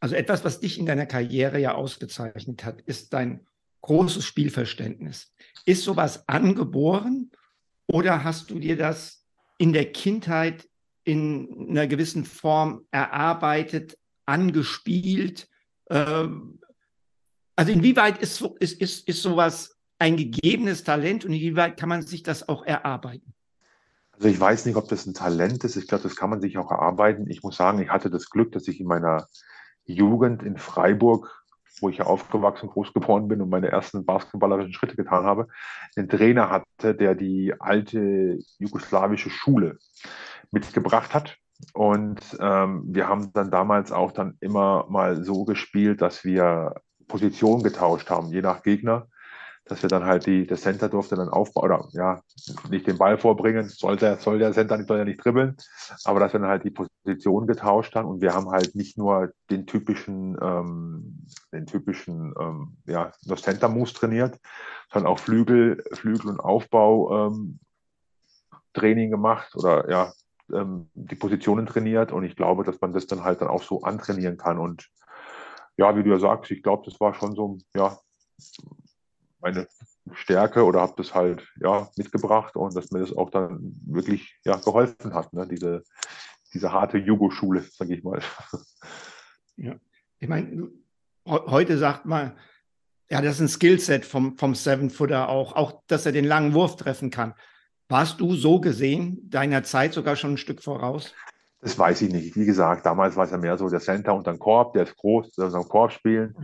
Also 0.01 0.15
etwas, 0.15 0.45
was 0.45 0.61
dich 0.61 0.79
in 0.79 0.87
deiner 0.87 1.07
Karriere 1.07 1.59
ja 1.59 1.75
ausgezeichnet 1.75 2.65
hat, 2.65 2.81
ist 2.83 3.13
dein 3.13 3.47
großes 3.83 4.25
Spielverständnis. 4.25 5.35
Ist 5.65 5.85
sowas 5.85 6.29
angeboren 6.29 7.31
oder 7.87 8.25
hast 8.25 8.51
du 8.51 8.59
dir 8.59 8.77
das 8.77 9.27
in 9.59 9.73
der 9.73 9.93
Kindheit 9.93 10.70
in 11.05 11.69
einer 11.71 11.87
gewissen 11.87 12.25
Form 12.25 12.87
erarbeitet, 12.91 13.99
angespielt? 14.27 15.49
Ähm, 15.89 16.61
also 17.57 17.73
inwieweit 17.73 18.19
ist, 18.19 18.41
ist, 18.61 18.81
ist, 18.81 19.09
ist 19.09 19.23
sowas 19.23 19.77
ein 19.99 20.17
gegebenes 20.17 20.83
Talent 20.83 21.25
und 21.25 21.33
inwieweit 21.33 21.79
kann 21.79 21.89
man 21.89 22.03
sich 22.03 22.23
das 22.23 22.49
auch 22.49 22.65
erarbeiten? 22.65 23.35
Also 24.13 24.29
ich 24.29 24.41
weiß 24.41 24.67
nicht, 24.67 24.77
ob 24.77 24.89
das 24.89 25.07
ein 25.07 25.15
Talent 25.15 25.65
ist. 25.65 25.77
Ich 25.77 25.89
glaube, 25.89 26.03
das 26.03 26.17
kann 26.17 26.31
man 26.31 26.41
sich 26.41 26.59
auch 26.59 26.71
erarbeiten. 26.71 27.31
Ich 27.31 27.43
muss 27.43 27.57
sagen, 27.57 27.81
ich 27.81 27.89
hatte 27.89 28.11
das 28.11 28.31
Glück, 28.31 28.53
dass 28.53 28.69
ich 28.69 28.81
in 28.81 28.87
meiner 28.87 29.27
Jugend 29.85 30.43
in 30.43 30.59
Freiburg, 30.59 31.45
wo 31.81 31.89
ich 31.89 31.99
ja 31.99 32.07
aufgewachsen, 32.07 32.69
groß 32.69 32.93
geboren 32.93 33.29
bin 33.29 33.41
und 33.41 33.49
meine 33.49 33.69
ersten 33.69 34.05
basketballerischen 34.05 34.75
Schritte 34.75 34.97
getan 34.97 35.25
habe, 35.25 35.49
einen 35.97 36.09
Trainer 36.09 36.51
hatte, 36.51 36.95
der 36.95 37.15
die 37.15 37.55
alte 37.59 38.39
jugoslawische 38.59 39.31
Schule 39.31 39.79
mitgebracht 40.51 41.15
hat. 41.15 41.37
Und 41.75 42.21
ähm, 42.41 42.85
wir 42.87 43.09
haben 43.09 43.33
dann 43.33 43.51
damals 43.51 43.93
auch 43.93 44.13
dann 44.13 44.37
immer 44.41 44.87
mal 44.89 45.25
so 45.25 45.45
gespielt, 45.45 46.01
dass 46.01 46.25
wir 46.25 46.75
Position 47.07 47.63
getauscht 47.63 48.09
haben, 48.09 48.33
je 48.33 48.41
nach 48.41 48.63
Gegner, 48.63 49.09
dass 49.65 49.83
wir 49.83 49.89
dann 49.89 50.05
halt 50.05 50.27
die, 50.27 50.47
der 50.47 50.57
Center 50.57 50.89
durfte 50.89 51.17
dann 51.17 51.29
aufbauen, 51.29 51.65
oder 51.65 51.89
ja, 51.93 52.23
nicht 52.71 52.87
den 52.87 52.99
Ball 52.99 53.19
vorbringen, 53.19 53.69
soll 53.69 53.97
der, 53.97 54.19
soll 54.19 54.39
der 54.39 54.53
Center 54.53 54.77
nicht, 54.77 54.89
soll 54.89 54.99
ja 54.99 55.05
nicht 55.05 55.23
dribbeln, 55.23 55.57
aber 56.05 56.19
dass 56.19 56.33
wir 56.33 56.41
dann 56.41 56.49
halt 56.49 56.65
die 56.65 56.71
Position 56.71 57.47
getauscht 57.47 57.95
haben 57.95 58.09
und 58.09 58.21
wir 58.21 58.33
haben 58.35 58.51
halt 58.51 58.75
nicht 58.75 58.97
nur 58.97 59.33
den 59.51 59.67
typischen, 59.67 60.39
ähm, 60.41 61.27
den 61.53 61.67
typischen, 61.67 62.35
ähm, 62.41 62.77
ja, 62.87 63.13
das 63.27 63.43
Center 63.43 63.69
Moves 63.69 63.93
trainiert, 63.93 64.39
sondern 64.93 65.13
auch 65.13 65.19
Flügel, 65.19 65.85
Flügel 65.93 66.31
und 66.31 66.41
Aufbau 66.41 67.29
ähm, 67.29 67.61
Training 68.73 69.11
gemacht 69.11 69.55
oder 69.57 69.91
ja, 69.91 70.13
ähm, 70.53 70.91
die 70.95 71.17
Positionen 71.17 71.67
trainiert 71.67 72.13
und 72.13 72.25
ich 72.25 72.37
glaube, 72.37 72.65
dass 72.65 72.81
man 72.81 72.93
das 72.93 73.07
dann 73.07 73.25
halt 73.25 73.41
dann 73.41 73.49
auch 73.49 73.63
so 73.63 73.83
antrainieren 73.83 74.37
kann. 74.37 74.59
Und 74.59 74.89
ja, 75.77 75.97
wie 75.97 76.03
du 76.03 76.11
ja 76.11 76.19
sagst, 76.19 76.51
ich 76.51 76.63
glaube, 76.63 76.83
das 76.85 77.01
war 77.01 77.15
schon 77.15 77.35
so, 77.35 77.59
ja, 77.75 77.99
meine 79.41 79.67
Stärke 80.13 80.65
oder 80.65 80.81
habe 80.81 80.95
das 80.97 81.15
halt 81.15 81.47
ja 81.61 81.89
mitgebracht 81.97 82.57
und 82.57 82.75
dass 82.75 82.91
mir 82.91 83.01
das 83.01 83.17
auch 83.17 83.31
dann 83.31 83.59
wirklich 83.87 84.39
ja 84.45 84.57
geholfen 84.57 85.15
hat, 85.15 85.33
ne? 85.33 85.47
diese, 85.47 85.85
diese 86.53 86.73
harte 86.73 86.99
Jugo-Schule, 86.99 87.63
sage 87.63 87.95
ich 87.95 88.03
mal. 88.03 88.21
Ja, 89.57 89.75
ich 90.19 90.27
meine, 90.27 90.71
heute 91.27 91.77
sagt 91.77 92.07
man, 92.07 92.35
ja, 93.11 93.21
das 93.21 93.35
ist 93.35 93.41
ein 93.41 93.49
Skillset 93.49 94.07
vom, 94.07 94.39
vom 94.39 94.55
Seven-Footer 94.55 95.29
auch, 95.29 95.55
auch, 95.55 95.83
dass 95.87 96.07
er 96.07 96.13
den 96.13 96.25
langen 96.25 96.55
Wurf 96.55 96.77
treffen 96.77 97.11
kann. 97.11 97.35
Warst 97.91 98.21
du 98.21 98.37
so 98.37 98.61
gesehen 98.61 99.29
deiner 99.29 99.65
Zeit 99.65 99.93
sogar 99.93 100.15
schon 100.15 100.35
ein 100.35 100.39
Stück 100.39 100.63
voraus? 100.63 101.13
Das 101.61 101.77
weiß 101.77 102.03
ich 102.03 102.13
nicht. 102.13 102.37
Wie 102.37 102.47
gesagt, 102.47 102.87
damals 102.87 103.17
war 103.17 103.25
es 103.25 103.33
ja 103.33 103.37
mehr 103.37 103.59
so 103.59 103.69
der 103.69 103.81
Center 103.81 104.15
und 104.15 104.29
dann 104.29 104.39
Korb, 104.39 104.75
der 104.75 104.85
ist 104.85 104.97
groß, 104.97 105.33
der 105.33 105.51
soll 105.51 105.65
Korb 105.65 105.91
spielen. 105.91 106.35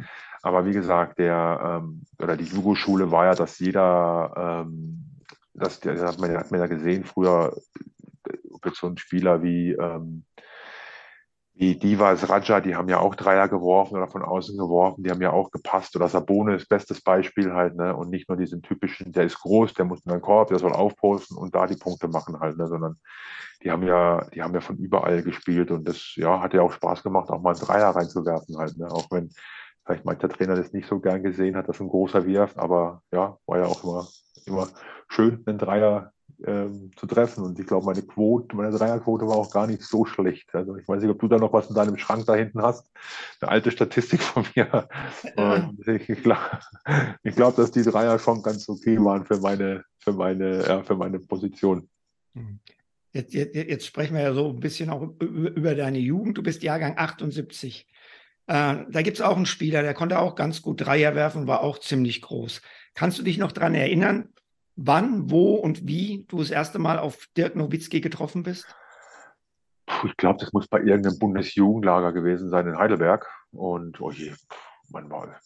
Aber 0.42 0.66
wie 0.66 0.72
gesagt, 0.72 1.18
der 1.20 1.80
ähm, 1.84 2.02
oder 2.20 2.36
die 2.36 2.44
Jugo-Schule 2.44 3.12
war 3.12 3.26
ja, 3.26 3.34
dass 3.34 3.60
jeder, 3.60 4.64
ähm, 4.66 5.04
das, 5.54 5.78
das 5.78 6.00
hat 6.00 6.18
man, 6.18 6.32
ja 6.32 6.66
gesehen 6.66 7.04
früher, 7.04 7.56
jetzt 8.64 8.78
so 8.78 8.88
ein 8.88 8.98
Spieler 8.98 9.40
wie 9.42 9.70
ähm, 9.70 10.24
wie 11.58 11.74
Divas 11.74 12.28
Raja, 12.28 12.60
die 12.60 12.76
haben 12.76 12.90
ja 12.90 12.98
auch 12.98 13.14
Dreier 13.14 13.48
geworfen 13.48 13.96
oder 13.96 14.08
von 14.08 14.22
außen 14.22 14.58
geworfen, 14.58 15.02
die 15.02 15.10
haben 15.10 15.22
ja 15.22 15.32
auch 15.32 15.50
gepasst. 15.50 15.96
Oder 15.96 16.08
Sabonis, 16.08 16.66
bestes 16.66 17.00
Beispiel 17.00 17.54
halt, 17.54 17.76
ne? 17.76 17.96
Und 17.96 18.10
nicht 18.10 18.28
nur 18.28 18.36
diesen 18.36 18.60
typischen, 18.60 19.10
der 19.12 19.24
ist 19.24 19.40
groß, 19.40 19.72
der 19.72 19.86
muss 19.86 20.04
in 20.04 20.12
den 20.12 20.20
Korb, 20.20 20.48
der 20.48 20.58
soll 20.58 20.72
aufposten 20.72 21.36
und 21.38 21.54
da 21.54 21.66
die 21.66 21.76
Punkte 21.76 22.08
machen 22.08 22.38
halt, 22.40 22.58
ne? 22.58 22.68
Sondern 22.68 22.96
die 23.62 23.70
haben 23.70 23.82
ja, 23.84 24.26
die 24.34 24.42
haben 24.42 24.52
ja 24.52 24.60
von 24.60 24.76
überall 24.76 25.22
gespielt 25.22 25.70
und 25.70 25.88
das 25.88 26.14
ja, 26.16 26.42
hat 26.42 26.52
ja 26.52 26.60
auch 26.60 26.72
Spaß 26.72 27.02
gemacht, 27.02 27.30
auch 27.30 27.40
mal 27.40 27.54
einen 27.54 27.64
Dreier 27.64 27.88
reinzuwerfen 27.88 28.58
halt, 28.58 28.76
ne? 28.76 28.90
Auch 28.90 29.10
wenn 29.10 29.30
vielleicht 29.86 30.04
mancher 30.04 30.28
Trainer 30.28 30.56
das 30.56 30.74
nicht 30.74 30.88
so 30.88 31.00
gern 31.00 31.22
gesehen 31.22 31.56
hat, 31.56 31.68
dass 31.70 31.80
ein 31.80 31.88
großer 31.88 32.26
wirft, 32.26 32.58
aber 32.58 33.02
ja, 33.10 33.38
war 33.46 33.58
ja 33.58 33.64
auch 33.64 33.82
immer, 33.82 34.06
immer 34.44 34.68
schön, 35.08 35.42
einen 35.46 35.56
Dreier 35.56 36.12
ähm, 36.44 36.90
zu 36.96 37.06
treffen. 37.06 37.44
Und 37.44 37.58
ich 37.58 37.66
glaube, 37.66 37.86
meine 37.86 38.02
Quote, 38.02 38.54
meine 38.56 38.76
Dreierquote 38.76 39.26
war 39.26 39.36
auch 39.36 39.50
gar 39.50 39.66
nicht 39.66 39.82
so 39.82 40.04
schlecht. 40.04 40.54
Also 40.54 40.76
ich 40.76 40.86
weiß 40.86 41.02
nicht, 41.02 41.10
ob 41.10 41.18
du 41.18 41.28
da 41.28 41.38
noch 41.38 41.52
was 41.52 41.68
in 41.68 41.74
deinem 41.74 41.96
Schrank 41.96 42.26
da 42.26 42.34
hinten 42.34 42.62
hast. 42.62 42.90
Eine 43.40 43.50
alte 43.50 43.70
Statistik 43.70 44.22
von 44.22 44.44
mir. 44.54 44.88
Und 45.36 45.86
ich, 45.86 46.08
ich 46.08 46.22
glaube, 46.22 46.58
glaub, 47.24 47.56
dass 47.56 47.70
die 47.70 47.82
Dreier 47.82 48.18
schon 48.18 48.42
ganz 48.42 48.68
okay 48.68 48.98
waren 49.02 49.24
für 49.24 49.38
meine, 49.38 49.84
für 49.98 50.12
meine, 50.12 50.66
ja, 50.66 50.82
für 50.82 50.96
meine 50.96 51.18
Position. 51.18 51.88
Hm. 52.34 52.60
Jetzt, 53.12 53.32
jetzt, 53.32 53.54
jetzt, 53.54 53.86
sprechen 53.86 54.14
wir 54.14 54.22
ja 54.22 54.34
so 54.34 54.50
ein 54.50 54.60
bisschen 54.60 54.90
auch 54.90 55.08
über 55.20 55.74
deine 55.74 55.98
Jugend. 55.98 56.36
Du 56.36 56.42
bist 56.42 56.62
Jahrgang 56.62 56.98
78. 56.98 57.86
Äh, 58.46 58.76
da 58.90 59.02
gibt 59.02 59.16
es 59.16 59.22
auch 59.22 59.36
einen 59.36 59.46
Spieler, 59.46 59.82
der 59.82 59.94
konnte 59.94 60.18
auch 60.18 60.34
ganz 60.34 60.60
gut 60.60 60.82
Dreier 60.84 61.14
werfen, 61.14 61.46
war 61.46 61.62
auch 61.62 61.78
ziemlich 61.78 62.20
groß. 62.20 62.60
Kannst 62.94 63.18
du 63.18 63.22
dich 63.22 63.38
noch 63.38 63.52
daran 63.52 63.74
erinnern, 63.74 64.28
wann, 64.76 65.30
wo 65.30 65.54
und 65.54 65.86
wie 65.86 66.24
du 66.28 66.38
das 66.38 66.50
erste 66.50 66.78
Mal 66.78 66.98
auf 66.98 67.26
Dirk 67.36 67.56
Nowitzki 67.56 68.00
getroffen 68.00 68.42
bist? 68.42 68.66
Ich 70.04 70.16
glaube, 70.16 70.38
das 70.40 70.52
muss 70.52 70.68
bei 70.68 70.80
irgendeinem 70.80 71.18
Bundesjugendlager 71.18 72.12
gewesen 72.12 72.50
sein 72.50 72.66
in 72.66 72.78
Heidelberg. 72.78 73.26
Und 73.52 74.00
oh 74.00 74.10
je, 74.10 74.34
man 74.90 75.10
war, 75.10 75.40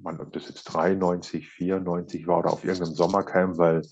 man, 0.00 0.20
ob 0.20 0.32
das 0.32 0.48
jetzt 0.48 0.64
93, 0.64 1.48
94 1.48 2.26
war 2.26 2.38
oder 2.38 2.52
auf 2.52 2.64
irgendeinem 2.64 2.94
Sommercamp, 2.94 3.58
weil 3.58 3.82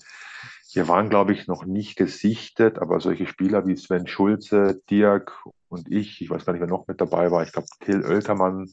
wir 0.73 0.87
waren, 0.87 1.09
glaube 1.09 1.33
ich, 1.33 1.47
noch 1.47 1.65
nicht 1.65 1.95
gesichtet, 1.95 2.79
aber 2.79 2.99
solche 2.99 3.25
Spieler 3.25 3.65
wie 3.65 3.75
Sven 3.75 4.07
Schulze, 4.07 4.81
Dirk 4.89 5.31
und 5.67 5.91
ich, 5.91 6.21
ich 6.21 6.29
weiß 6.29 6.45
gar 6.45 6.53
nicht, 6.53 6.61
wer 6.61 6.67
noch 6.67 6.87
mit 6.87 7.01
dabei 7.01 7.31
war, 7.31 7.43
ich 7.43 7.51
glaube, 7.51 7.67
Till 7.79 8.05
Oeltermann, 8.05 8.71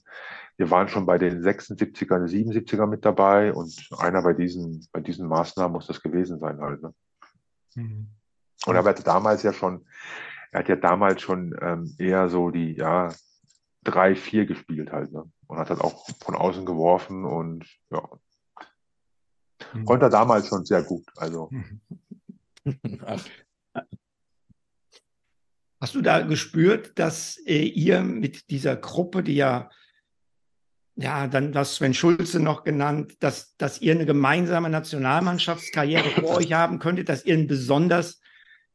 wir 0.56 0.70
waren 0.70 0.88
schon 0.88 1.06
bei 1.06 1.18
den 1.18 1.42
76er, 1.42 2.26
77er 2.26 2.86
mit 2.86 3.04
dabei 3.04 3.52
und 3.52 3.88
einer 3.98 4.22
bei 4.22 4.32
diesen, 4.32 4.86
bei 4.92 5.00
diesen 5.00 5.26
Maßnahmen 5.28 5.72
muss 5.72 5.86
das 5.86 6.02
gewesen 6.02 6.38
sein 6.38 6.60
halt. 6.60 6.82
Ne? 6.82 6.94
Mhm. 7.74 8.08
Und 8.66 8.74
er 8.74 8.84
hatte 8.84 9.02
damals 9.02 9.42
ja 9.42 9.52
schon, 9.52 9.86
er 10.50 10.60
hat 10.60 10.68
ja 10.68 10.76
damals 10.76 11.22
schon 11.22 11.54
ähm, 11.60 11.94
eher 11.98 12.28
so 12.28 12.50
die, 12.50 12.72
ja, 12.72 13.12
drei, 13.84 14.16
vier 14.16 14.46
gespielt 14.46 14.92
halt, 14.92 15.12
ne? 15.12 15.24
Und 15.46 15.58
hat 15.58 15.70
halt 15.70 15.80
auch 15.80 16.06
von 16.24 16.34
außen 16.34 16.66
geworfen 16.66 17.24
und 17.24 17.64
ja, 17.90 18.02
Mhm. 19.72 19.84
Konnte 19.84 20.06
er 20.06 20.10
damals 20.10 20.48
schon 20.48 20.64
sehr 20.64 20.82
gut. 20.82 21.04
Also. 21.16 21.50
Hast 25.80 25.94
du 25.94 26.02
da 26.02 26.20
gespürt, 26.22 26.98
dass 26.98 27.38
äh, 27.46 27.62
ihr 27.62 28.00
mit 28.02 28.50
dieser 28.50 28.76
Gruppe, 28.76 29.22
die 29.22 29.36
ja, 29.36 29.70
ja, 30.96 31.26
dann 31.26 31.52
das 31.52 31.76
Sven 31.76 31.92
Schulze 31.92 32.40
noch 32.40 32.64
genannt, 32.64 33.14
dass, 33.20 33.54
dass 33.56 33.80
ihr 33.82 33.92
eine 33.92 34.06
gemeinsame 34.06 34.70
Nationalmannschaftskarriere 34.70 36.08
vor 36.20 36.36
euch 36.36 36.54
haben 36.54 36.78
könntet, 36.78 37.10
dass 37.10 37.25
ihr 37.26 37.36
ein 37.36 37.46
besonders 37.46 38.20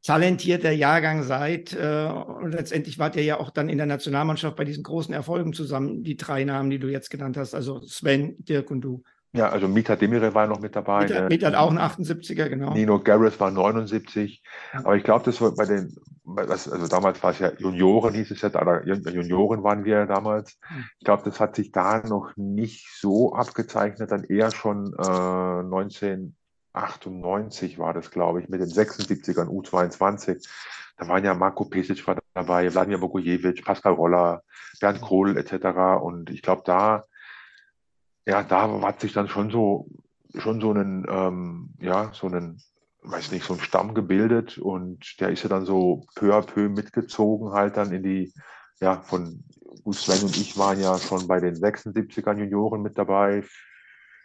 talentierter 0.02 0.70
Jahrgang 0.70 1.24
seid. 1.24 1.72
Äh, 1.74 2.06
und 2.06 2.52
letztendlich 2.52 2.98
wart 2.98 3.16
ihr 3.16 3.24
ja 3.24 3.40
auch 3.40 3.50
dann 3.50 3.68
in 3.68 3.78
der 3.78 3.86
Nationalmannschaft 3.86 4.56
bei 4.56 4.64
diesen 4.64 4.84
großen 4.84 5.12
Erfolgen 5.12 5.52
zusammen, 5.52 6.04
die 6.04 6.16
drei 6.16 6.44
Namen, 6.44 6.70
die 6.70 6.78
du 6.78 6.88
jetzt 6.88 7.10
genannt 7.10 7.36
hast, 7.36 7.54
also 7.54 7.80
Sven, 7.86 8.36
Dirk 8.38 8.70
und 8.70 8.80
du. 8.82 9.02
Ja, 9.34 9.48
also 9.48 9.66
Mita 9.66 9.96
Demire 9.96 10.34
war 10.34 10.46
noch 10.46 10.60
mit 10.60 10.76
dabei. 10.76 11.04
Mita? 11.04 11.26
Mita 11.28 11.46
hat 11.46 11.54
auch 11.54 11.70
ein 11.70 11.78
78er, 11.78 12.50
genau. 12.50 12.74
Nino 12.74 13.00
Garrett 13.00 13.40
war 13.40 13.50
79. 13.50 14.42
Aber 14.74 14.94
ich 14.96 15.04
glaube, 15.04 15.24
das 15.24 15.40
war 15.40 15.54
bei 15.54 15.64
den, 15.64 15.96
also 16.36 16.86
damals 16.86 17.22
war 17.22 17.30
es 17.30 17.38
ja 17.38 17.50
Junioren, 17.56 18.12
hieß 18.12 18.30
es 18.30 18.42
ja, 18.42 18.50
oder 18.50 18.84
Junioren 18.84 19.62
waren 19.62 19.86
wir 19.86 20.00
ja 20.00 20.06
damals. 20.06 20.58
Hm. 20.66 20.84
Ich 20.98 21.06
glaube, 21.06 21.22
das 21.24 21.40
hat 21.40 21.56
sich 21.56 21.72
da 21.72 22.06
noch 22.06 22.36
nicht 22.36 22.90
so 22.94 23.34
abgezeichnet, 23.34 24.10
dann 24.10 24.24
eher 24.24 24.50
schon 24.50 24.92
äh, 24.98 25.62
1998 25.62 27.78
war 27.78 27.94
das, 27.94 28.10
glaube 28.10 28.42
ich, 28.42 28.50
mit 28.50 28.60
den 28.60 28.68
76ern 28.68 29.48
U22. 29.48 30.46
Da 30.98 31.08
waren 31.08 31.24
ja 31.24 31.32
Marco 31.32 31.64
Pesic 31.64 32.06
war 32.06 32.18
dabei, 32.34 32.70
Wladimir 32.72 32.98
Bogojevic, 32.98 33.64
Pascal 33.64 33.94
Roller, 33.94 34.42
Bernd 34.78 35.00
Kohl 35.00 35.38
etc. 35.38 36.02
Und 36.02 36.28
ich 36.28 36.42
glaube, 36.42 36.60
da 36.66 37.06
ja, 38.26 38.42
da 38.42 38.80
hat 38.82 39.00
sich 39.00 39.12
dann 39.12 39.28
schon 39.28 39.50
so, 39.50 39.88
schon 40.38 40.60
so 40.60 40.70
einen, 40.70 41.06
ähm, 41.08 41.70
ja, 41.80 42.10
so 42.12 42.26
einen, 42.26 42.62
weiß 43.02 43.32
nicht, 43.32 43.44
so 43.44 43.54
ein 43.54 43.60
Stamm 43.60 43.94
gebildet 43.94 44.58
und 44.58 45.20
der 45.20 45.30
ist 45.30 45.42
ja 45.42 45.48
dann 45.48 45.66
so 45.66 46.06
peu 46.14 46.34
à 46.34 46.42
peu 46.42 46.68
mitgezogen 46.68 47.52
halt 47.52 47.76
dann 47.76 47.92
in 47.92 48.02
die, 48.02 48.32
ja, 48.80 49.00
von, 49.00 49.44
gut, 49.82 49.96
Sven 49.96 50.22
und 50.26 50.36
ich 50.36 50.56
waren 50.56 50.80
ja 50.80 50.98
schon 50.98 51.26
bei 51.26 51.40
den 51.40 51.56
76er 51.56 52.36
Junioren 52.36 52.82
mit 52.82 52.96
dabei, 52.96 53.42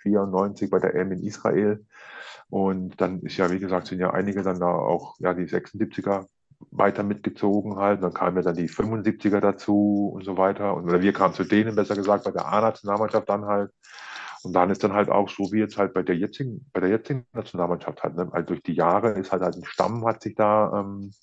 94 0.04 0.70
bei 0.70 0.80
der 0.80 0.96
M 0.96 1.12
in 1.12 1.24
Israel. 1.24 1.86
Und 2.50 3.02
dann 3.02 3.22
ist 3.22 3.38
ja, 3.38 3.52
wie 3.52 3.60
gesagt, 3.60 3.88
sind 3.88 4.00
ja 4.00 4.12
einige 4.12 4.42
dann 4.42 4.60
da 4.60 4.68
auch, 4.68 5.16
ja, 5.20 5.34
die 5.34 5.46
76er 5.46 6.28
weiter 6.72 7.04
mitgezogen 7.04 7.78
halt. 7.78 8.04
Dann 8.04 8.14
kamen 8.14 8.38
ja 8.38 8.44
dann 8.44 8.56
die 8.56 8.70
75er 8.70 9.40
dazu 9.40 10.12
und 10.14 10.26
so 10.26 10.38
weiter. 10.38 10.76
Und, 10.76 10.86
oder 10.86 11.02
wir 11.02 11.14
kamen 11.14 11.34
zu 11.34 11.44
denen, 11.44 11.76
besser 11.76 11.96
gesagt, 11.96 12.26
bei 12.26 12.32
der 12.32 12.48
A-Nationalmannschaft 12.48 13.30
dann 13.30 13.46
halt. 13.46 13.72
Und 14.44 14.54
dann 14.54 14.70
ist 14.70 14.84
dann 14.84 14.94
halt 14.94 15.10
auch 15.10 15.30
so 15.30 15.52
wie 15.52 15.60
jetzt 15.60 15.78
halt 15.78 15.94
bei 15.94 16.04
der 16.04 16.16
jetzigen, 16.16 16.70
bei 16.72 16.80
der 16.80 16.90
jetzigen 16.90 17.26
Nationalmannschaft 17.34 18.04
halt, 18.04 18.16
ne? 18.16 18.30
halt 18.32 18.50
durch 18.50 18.62
die 18.62 18.74
Jahre 18.74 19.12
ist 19.12 19.32
halt, 19.32 19.42
halt 19.42 19.56
ein 19.56 19.66
Stamm 19.66 20.06
hat 20.06 20.22
sich 20.22 20.36
da, 20.36 20.80
ähm, 20.80 21.14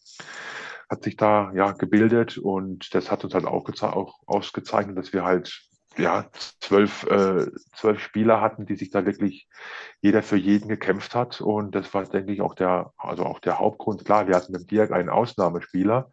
hat 0.90 1.04
sich 1.04 1.16
da 1.16 1.52
ja 1.54 1.72
gebildet 1.72 2.38
und 2.38 2.94
das 2.94 3.10
hat 3.10 3.24
uns 3.24 3.34
halt 3.34 3.46
auch, 3.46 3.68
auch 3.82 4.18
ausgezeichnet, 4.26 4.98
dass 4.98 5.12
wir 5.12 5.24
halt 5.24 5.64
ja, 5.96 6.26
zwölf, 6.60 7.04
äh, 7.04 7.46
zwölf 7.74 8.00
Spieler 8.00 8.40
hatten, 8.40 8.66
die 8.66 8.76
sich 8.76 8.90
da 8.90 9.06
wirklich 9.06 9.48
jeder 10.00 10.22
für 10.22 10.36
jeden 10.36 10.68
gekämpft 10.68 11.14
hat. 11.14 11.40
Und 11.40 11.74
das 11.74 11.92
war, 11.94 12.04
denke 12.04 12.32
ich, 12.32 12.40
auch 12.40 12.54
der, 12.54 12.92
also 12.96 13.24
auch 13.24 13.40
der 13.40 13.58
Hauptgrund. 13.58 14.04
Klar, 14.04 14.26
wir 14.26 14.36
hatten 14.36 14.52
mit 14.52 14.70
Dirk 14.70 14.92
einen 14.92 15.08
Ausnahmespieler, 15.08 16.10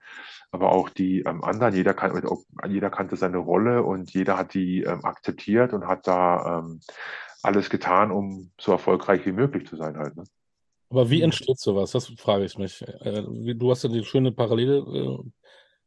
aber 0.51 0.71
auch 0.71 0.89
die 0.89 1.21
ähm, 1.21 1.43
anderen, 1.43 1.73
jeder, 1.73 1.93
kann, 1.93 2.21
jeder 2.67 2.89
kannte 2.89 3.15
seine 3.15 3.37
Rolle 3.37 3.83
und 3.83 4.11
jeder 4.13 4.37
hat 4.37 4.53
die 4.53 4.83
ähm, 4.83 5.03
akzeptiert 5.05 5.73
und 5.73 5.87
hat 5.87 6.07
da 6.07 6.59
ähm, 6.59 6.81
alles 7.41 7.69
getan, 7.69 8.11
um 8.11 8.51
so 8.59 8.71
erfolgreich 8.71 9.25
wie 9.25 9.31
möglich 9.31 9.67
zu 9.67 9.75
sein 9.75 9.97
halt. 9.97 10.15
Ne? 10.15 10.23
Aber 10.89 11.09
wie 11.09 11.21
entsteht 11.21 11.57
sowas? 11.57 11.91
Das 11.91 12.07
frage 12.17 12.45
ich 12.45 12.57
mich. 12.57 12.81
Äh, 12.81 13.23
du 13.55 13.71
hast 13.71 13.83
ja 13.83 13.89
die 13.89 14.03
schöne 14.03 14.31
Parallele 14.31 14.77
äh, 14.79 15.19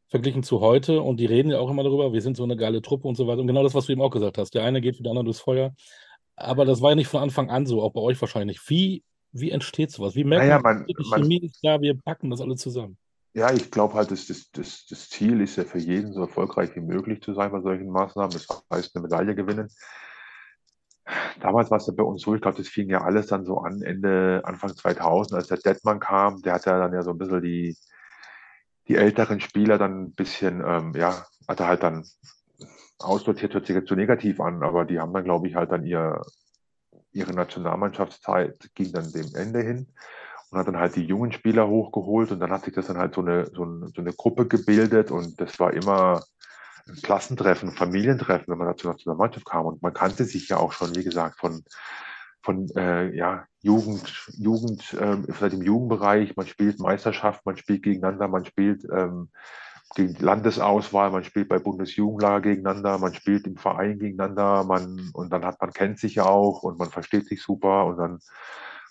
verglichen 0.07 0.43
zu 0.43 0.59
heute 0.61 1.01
und 1.01 1.19
die 1.19 1.25
reden 1.25 1.51
ja 1.51 1.59
auch 1.59 1.69
immer 1.69 1.83
darüber, 1.83 2.13
wir 2.13 2.21
sind 2.21 2.37
so 2.37 2.43
eine 2.43 2.55
geile 2.55 2.81
Truppe 2.81 3.07
und 3.07 3.15
so 3.15 3.27
weiter. 3.27 3.41
Und 3.41 3.47
genau 3.47 3.63
das, 3.63 3.73
was 3.73 3.87
du 3.87 3.93
eben 3.93 4.01
auch 4.01 4.11
gesagt 4.11 4.37
hast. 4.37 4.53
Der 4.53 4.63
eine 4.63 4.81
geht 4.81 4.97
für 4.97 5.03
den 5.03 5.09
anderen 5.09 5.25
durchs 5.25 5.41
Feuer. 5.41 5.73
Aber 6.35 6.65
das 6.65 6.81
war 6.81 6.91
ja 6.91 6.95
nicht 6.95 7.07
von 7.07 7.21
Anfang 7.21 7.49
an 7.49 7.65
so, 7.65 7.81
auch 7.81 7.93
bei 7.93 8.01
euch 8.01 8.19
wahrscheinlich. 8.21 8.59
Wie, 8.69 9.03
wie 9.31 9.51
entsteht 9.51 9.91
sowas? 9.91 10.15
Wie 10.15 10.23
merkt 10.23 10.45
naja, 10.45 10.59
man, 10.59 10.85
die 10.85 10.95
Chemie 10.95 11.39
ist 11.39 11.59
da, 11.63 11.81
wir 11.81 11.99
packen 11.99 12.29
das 12.29 12.41
alle 12.41 12.55
zusammen? 12.55 12.97
Ja, 13.33 13.51
ich 13.51 13.69
glaube 13.71 13.95
halt, 13.95 14.11
das, 14.11 14.27
das, 14.27 14.49
das, 14.51 14.85
das 14.85 15.09
Ziel 15.09 15.41
ist 15.41 15.57
ja 15.57 15.65
für 15.65 15.79
jeden 15.79 16.13
so 16.13 16.21
erfolgreich 16.21 16.75
wie 16.75 16.81
möglich 16.81 17.21
zu 17.21 17.33
sein 17.33 17.51
bei 17.51 17.61
solchen 17.61 17.89
Maßnahmen. 17.89 18.31
Das 18.31 18.47
heißt, 18.71 18.95
eine 18.95 19.03
Medaille 19.03 19.35
gewinnen. 19.35 19.69
Damals 21.39 21.69
war 21.69 21.77
es 21.77 21.87
ja 21.87 21.93
bei 21.93 22.03
uns 22.03 22.21
so, 22.21 22.33
ich 22.33 22.41
glaube, 22.41 22.57
das 22.57 22.67
fing 22.67 22.89
ja 22.89 23.01
alles 23.01 23.27
dann 23.27 23.45
so 23.45 23.59
an, 23.59 23.81
Ende, 23.81 24.41
Anfang 24.43 24.75
2000, 24.75 25.37
als 25.37 25.47
der 25.47 25.57
Detmann 25.57 25.99
kam, 25.99 26.41
der 26.41 26.53
hat 26.53 26.65
ja 26.65 26.79
dann 26.79 26.93
ja 26.93 27.03
so 27.03 27.11
ein 27.11 27.17
bisschen 27.17 27.41
die, 27.41 27.75
die 28.87 28.95
älteren 28.95 29.39
Spieler 29.39 29.77
dann 29.77 30.05
ein 30.05 30.11
bisschen, 30.11 30.63
ähm, 30.65 30.93
ja, 30.95 31.25
hat 31.47 31.59
er 31.59 31.67
halt 31.67 31.83
dann 31.83 32.05
aussortiert, 32.99 33.53
hört 33.53 33.65
sich 33.65 33.75
jetzt 33.75 33.87
zu 33.87 33.95
negativ 33.95 34.39
an, 34.39 34.63
aber 34.63 34.85
die 34.85 34.99
haben 34.99 35.13
dann, 35.13 35.23
glaube 35.23 35.47
ich, 35.47 35.55
halt 35.55 35.71
dann 35.71 35.85
ihr, 35.85 36.21
ihre 37.11 37.33
Nationalmannschaftszeit 37.33 38.69
ging 38.75 38.91
dann 38.91 39.11
dem 39.11 39.35
Ende 39.35 39.61
hin 39.61 39.87
und 40.49 40.59
hat 40.59 40.67
dann 40.67 40.77
halt 40.77 40.95
die 40.95 41.05
jungen 41.05 41.31
Spieler 41.31 41.67
hochgeholt 41.67 42.31
und 42.31 42.39
dann 42.39 42.51
hat 42.51 42.63
sich 42.63 42.73
das 42.73 42.87
dann 42.87 42.97
halt 42.97 43.15
so 43.15 43.21
eine, 43.21 43.47
so, 43.53 43.63
eine, 43.63 43.89
so 43.89 44.01
eine 44.01 44.13
Gruppe 44.13 44.47
gebildet 44.47 45.11
und 45.11 45.39
das 45.41 45.59
war 45.59 45.73
immer 45.73 46.23
ein 46.87 46.95
Klassentreffen, 47.01 47.71
Familientreffen, 47.71 48.47
wenn 48.47 48.59
man 48.59 48.67
da 48.67 48.77
zur 48.77 48.91
Nationalmannschaft 48.91 49.45
kam. 49.45 49.65
Und 49.65 49.81
man 49.81 49.93
kannte 49.93 50.23
sich 50.23 50.49
ja 50.49 50.57
auch 50.57 50.71
schon, 50.71 50.95
wie 50.95 51.03
gesagt, 51.03 51.39
von 51.39 51.63
von 52.45 52.69
äh, 52.77 53.13
ja, 53.15 53.45
Jugend, 53.65 54.29
Jugend, 54.37 54.93
äh, 54.93 55.17
vielleicht 55.33 55.55
im 55.55 55.63
Jugendbereich, 55.63 56.35
man 56.35 56.45
spielt 56.45 56.79
Meisterschaft, 56.79 57.43
man 57.47 57.57
spielt 57.57 57.81
gegeneinander, 57.81 58.27
man 58.27 58.45
spielt 58.45 58.85
ähm, 58.91 59.29
gegen 59.95 60.13
Landesauswahl, 60.23 61.09
man 61.09 61.23
spielt 61.23 61.49
bei 61.49 61.57
Bundesjugendlager 61.57 62.41
gegeneinander, 62.41 62.99
man 62.99 63.15
spielt 63.15 63.47
im 63.47 63.57
Verein 63.57 63.97
gegeneinander, 63.97 64.65
man 64.65 65.09
und 65.13 65.33
dann 65.33 65.43
hat 65.43 65.59
man 65.59 65.73
kennt 65.73 65.97
sich 65.97 66.13
ja 66.13 66.25
auch 66.25 66.61
und 66.61 66.77
man 66.77 66.91
versteht 66.91 67.25
sich 67.25 67.41
super 67.41 67.87
und 67.87 67.97
dann 67.97 68.19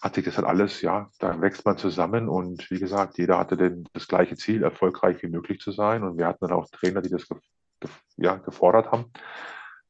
hat 0.02 0.16
sich 0.16 0.24
das 0.24 0.38
halt 0.38 0.46
alles, 0.48 0.80
ja, 0.82 1.08
dann 1.20 1.40
wächst 1.40 1.64
man 1.64 1.78
zusammen 1.78 2.28
und 2.28 2.68
wie 2.68 2.80
gesagt, 2.80 3.16
jeder 3.16 3.38
hatte 3.38 3.56
den, 3.56 3.88
das 3.92 4.08
gleiche 4.08 4.34
Ziel, 4.34 4.64
erfolgreich 4.64 5.22
wie 5.22 5.28
möglich 5.28 5.60
zu 5.60 5.70
sein 5.70 6.02
und 6.02 6.18
wir 6.18 6.26
hatten 6.26 6.48
dann 6.48 6.58
auch 6.58 6.68
Trainer, 6.70 7.00
die 7.00 7.10
das 7.10 7.28
ge, 7.28 7.38
ge, 7.78 7.90
ja, 8.16 8.34
gefordert 8.38 8.90
haben 8.90 9.12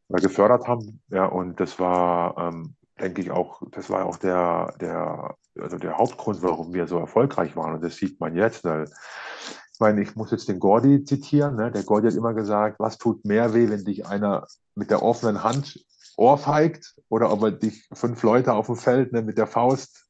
oder 0.09 0.21
gefördert 0.21 0.69
haben, 0.69 1.01
ja, 1.09 1.25
und 1.25 1.59
das 1.59 1.79
war 1.81 2.37
ähm, 2.37 2.77
denke 3.01 3.23
ich 3.23 3.31
auch, 3.31 3.63
das 3.71 3.91
war 3.91 4.07
auch 4.07 4.17
der, 4.17 4.75
der, 4.81 5.37
also 5.61 5.79
der 5.79 5.99
Hauptgrund, 5.99 6.43
warum 6.43 6.73
wir 6.73 6.87
so 6.87 6.99
erfolgreich 6.99 7.57
waren. 7.57 7.75
Und 7.75 7.85
das 7.85 7.97
sieht 7.97 8.21
man 8.21 8.37
jetzt. 8.37 8.65
Weil, 8.65 8.85
ich 8.85 9.81
meine, 9.81 10.03
ich 10.03 10.15
muss 10.15 10.31
jetzt 10.31 10.49
den 10.49 10.61
Gordy 10.61 11.05
zitieren. 11.05 11.57
Ne? 11.57 11.71
Der 11.71 11.83
Gordy 11.83 12.09
hat 12.09 12.17
immer 12.17 12.35
gesagt, 12.35 12.79
was 12.79 12.99
tut 12.99 13.25
mehr 13.25 13.55
weh, 13.55 13.69
wenn 13.69 13.85
dich 13.85 14.07
einer 14.07 14.47
mit 14.75 14.91
der 14.91 15.03
offenen 15.03 15.43
Hand 15.43 15.85
ohrfeigt 16.17 16.95
oder 17.09 17.33
ob 17.33 17.43
er 17.43 17.51
dich 17.51 17.89
fünf 17.93 18.23
Leute 18.23 18.53
auf 18.53 18.67
dem 18.67 18.77
Feld 18.77 19.13
ne, 19.13 19.23
mit 19.23 19.37
der 19.39 19.49
Faust 19.49 20.05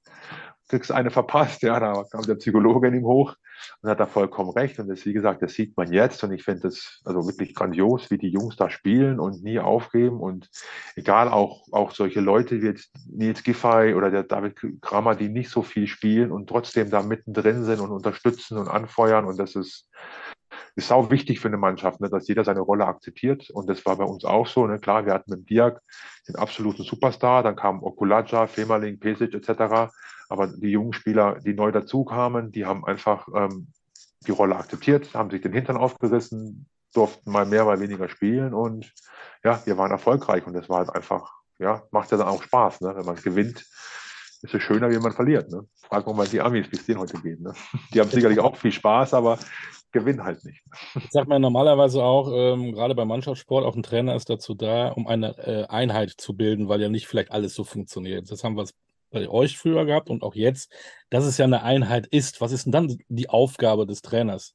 kriegst 0.68 0.92
eine 0.92 1.10
verpasst. 1.10 1.62
Ja, 1.62 1.78
da 1.78 2.04
kam 2.10 2.22
der 2.22 2.36
Psychologe 2.36 2.88
in 2.88 2.94
ihm 2.94 3.04
hoch 3.04 3.34
und 3.82 3.90
hat 3.90 4.00
da 4.00 4.06
vollkommen 4.06 4.50
recht. 4.50 4.78
Und 4.78 4.88
das, 4.88 5.04
wie 5.04 5.12
gesagt, 5.12 5.42
das 5.42 5.54
sieht 5.54 5.76
man 5.76 5.92
jetzt. 5.92 6.22
Und 6.24 6.32
ich 6.32 6.44
finde 6.44 6.62
das 6.62 7.00
also 7.04 7.26
wirklich 7.26 7.54
grandios, 7.54 8.10
wie 8.10 8.18
die 8.18 8.30
Jungs 8.30 8.56
da 8.56 8.70
spielen 8.70 9.20
und 9.20 9.42
nie 9.42 9.58
aufgeben. 9.58 10.20
Und 10.20 10.50
egal, 10.96 11.28
auch, 11.28 11.66
auch 11.72 11.92
solche 11.92 12.20
Leute 12.20 12.60
wie 12.62 12.66
jetzt 12.66 12.92
Nils 13.06 13.42
Giffey 13.42 13.94
oder 13.94 14.10
der 14.10 14.24
David 14.24 14.56
Kramer, 14.80 15.14
die 15.14 15.28
nicht 15.28 15.50
so 15.50 15.62
viel 15.62 15.86
spielen 15.86 16.32
und 16.32 16.48
trotzdem 16.48 16.90
da 16.90 17.02
mittendrin 17.02 17.64
sind 17.64 17.80
und 17.80 17.90
unterstützen 17.90 18.58
und 18.58 18.68
anfeuern. 18.68 19.24
Und 19.24 19.38
das 19.38 19.54
ist, 19.54 19.88
ist 20.76 20.92
auch 20.92 21.10
wichtig 21.10 21.40
für 21.40 21.48
eine 21.48 21.56
Mannschaft, 21.56 22.00
ne, 22.00 22.08
dass 22.08 22.26
jeder 22.26 22.44
seine 22.44 22.60
Rolle 22.60 22.86
akzeptiert. 22.86 23.50
Und 23.50 23.68
das 23.68 23.84
war 23.86 23.96
bei 23.96 24.04
uns 24.04 24.24
auch 24.24 24.46
so. 24.46 24.66
Ne. 24.66 24.78
Klar, 24.78 25.06
wir 25.06 25.14
hatten 25.14 25.30
mit 25.30 25.48
Diak 25.48 25.80
den 26.28 26.36
absoluten 26.36 26.82
Superstar, 26.82 27.42
dann 27.42 27.56
kamen 27.56 27.82
Okulaja, 27.82 28.46
Femerling, 28.46 28.98
Pesic 28.98 29.34
etc. 29.34 29.92
Aber 30.28 30.46
die 30.48 30.70
jungen 30.70 30.92
Spieler, 30.92 31.38
die 31.40 31.54
neu 31.54 31.70
dazukamen, 31.70 32.50
die 32.50 32.66
haben 32.66 32.84
einfach 32.84 33.28
ähm, 33.34 33.68
die 34.26 34.32
Rolle 34.32 34.56
akzeptiert, 34.56 35.14
haben 35.14 35.30
sich 35.30 35.42
den 35.42 35.52
Hintern 35.52 35.76
aufgerissen, 35.76 36.66
durften 36.92 37.30
mal 37.30 37.46
mehr, 37.46 37.64
mal 37.64 37.80
weniger 37.80 38.08
spielen 38.08 38.54
und 38.54 38.92
ja, 39.42 39.60
wir 39.66 39.76
waren 39.76 39.90
erfolgreich 39.90 40.46
und 40.46 40.54
das 40.54 40.68
war 40.68 40.78
halt 40.78 40.90
einfach, 40.90 41.32
ja, 41.58 41.82
macht 41.90 42.10
ja 42.10 42.16
dann 42.16 42.28
auch 42.28 42.42
Spaß, 42.42 42.80
ne? 42.80 42.94
wenn 42.96 43.04
man 43.04 43.16
gewinnt 43.16 43.66
ist 44.44 44.54
es 44.54 44.62
schöner, 44.62 44.90
wie 44.90 44.98
man 44.98 45.12
verliert. 45.12 45.50
Ne? 45.50 45.66
Frag 45.74 46.06
mal 46.06 46.28
die 46.28 46.40
Amis, 46.40 46.70
wie 46.70 46.76
es 46.76 46.84
denen 46.84 47.00
heute 47.00 47.18
geht. 47.18 47.40
Ne? 47.40 47.54
Die 47.92 48.00
haben 48.00 48.10
sicherlich 48.10 48.38
auch 48.38 48.56
viel 48.56 48.72
Spaß, 48.72 49.14
aber 49.14 49.38
gewinnen 49.90 50.22
halt 50.22 50.44
nicht. 50.44 50.62
Das 50.94 51.10
sagt 51.10 51.28
man 51.28 51.40
normalerweise 51.40 52.02
auch, 52.02 52.30
ähm, 52.30 52.72
gerade 52.72 52.94
beim 52.94 53.08
Mannschaftssport, 53.08 53.64
auch 53.64 53.74
ein 53.74 53.82
Trainer 53.82 54.14
ist 54.14 54.28
dazu 54.28 54.54
da, 54.54 54.88
um 54.88 55.06
eine 55.06 55.38
äh, 55.38 55.64
Einheit 55.68 56.10
zu 56.10 56.36
bilden, 56.36 56.68
weil 56.68 56.82
ja 56.82 56.90
nicht 56.90 57.06
vielleicht 57.06 57.32
alles 57.32 57.54
so 57.54 57.64
funktioniert. 57.64 58.30
Das 58.30 58.44
haben 58.44 58.56
wir 58.56 58.68
bei 59.10 59.28
euch 59.28 59.56
früher 59.56 59.86
gehabt 59.86 60.10
und 60.10 60.22
auch 60.22 60.34
jetzt, 60.34 60.70
dass 61.08 61.24
es 61.24 61.38
ja 61.38 61.46
eine 61.46 61.62
Einheit 61.62 62.06
ist. 62.06 62.42
Was 62.42 62.52
ist 62.52 62.66
denn 62.66 62.72
dann 62.72 62.98
die 63.08 63.30
Aufgabe 63.30 63.86
des 63.86 64.02
Trainers? 64.02 64.54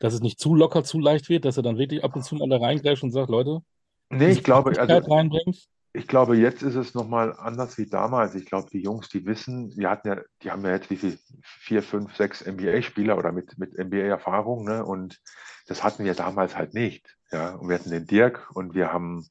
Dass 0.00 0.14
es 0.14 0.20
nicht 0.20 0.40
zu 0.40 0.54
locker, 0.54 0.84
zu 0.84 1.00
leicht 1.00 1.28
wird, 1.28 1.44
dass 1.44 1.58
er 1.58 1.62
dann 1.62 1.76
wirklich 1.76 2.02
ab 2.02 2.16
und 2.16 2.22
zu 2.22 2.34
mal 2.36 2.48
da 2.48 2.56
reingreift 2.56 3.02
und 3.02 3.10
sagt, 3.10 3.28
Leute, 3.28 3.60
nee, 4.08 4.30
ich 4.30 4.42
glaube, 4.42 4.70
also, 4.78 5.12
reinbringt? 5.12 5.68
Ich 5.98 6.06
glaube, 6.06 6.36
jetzt 6.36 6.62
ist 6.62 6.76
es 6.76 6.94
nochmal 6.94 7.36
anders 7.36 7.76
wie 7.76 7.86
damals. 7.86 8.36
Ich 8.36 8.46
glaube, 8.46 8.70
die 8.70 8.80
Jungs, 8.80 9.08
die 9.08 9.26
wissen, 9.26 9.70
die 9.70 9.88
hatten 9.88 10.08
ja, 10.08 10.20
die 10.42 10.50
haben 10.52 10.64
ja 10.64 10.70
jetzt 10.70 10.90
wie 10.90 10.96
viel, 10.96 11.18
vier, 11.42 11.82
fünf, 11.82 12.14
sechs 12.14 12.46
NBA-Spieler 12.46 13.18
oder 13.18 13.32
mit, 13.32 13.58
mit 13.58 13.76
NBA-Erfahrung, 13.76 14.64
ne? 14.64 14.84
Und 14.84 15.20
das 15.66 15.82
hatten 15.82 16.04
wir 16.04 16.14
damals 16.14 16.56
halt 16.56 16.72
nicht. 16.72 17.16
Ja, 17.32 17.56
und 17.56 17.68
wir 17.68 17.76
hatten 17.76 17.90
den 17.90 18.06
Dirk 18.06 18.48
und 18.54 18.74
wir 18.74 18.92
haben, 18.92 19.26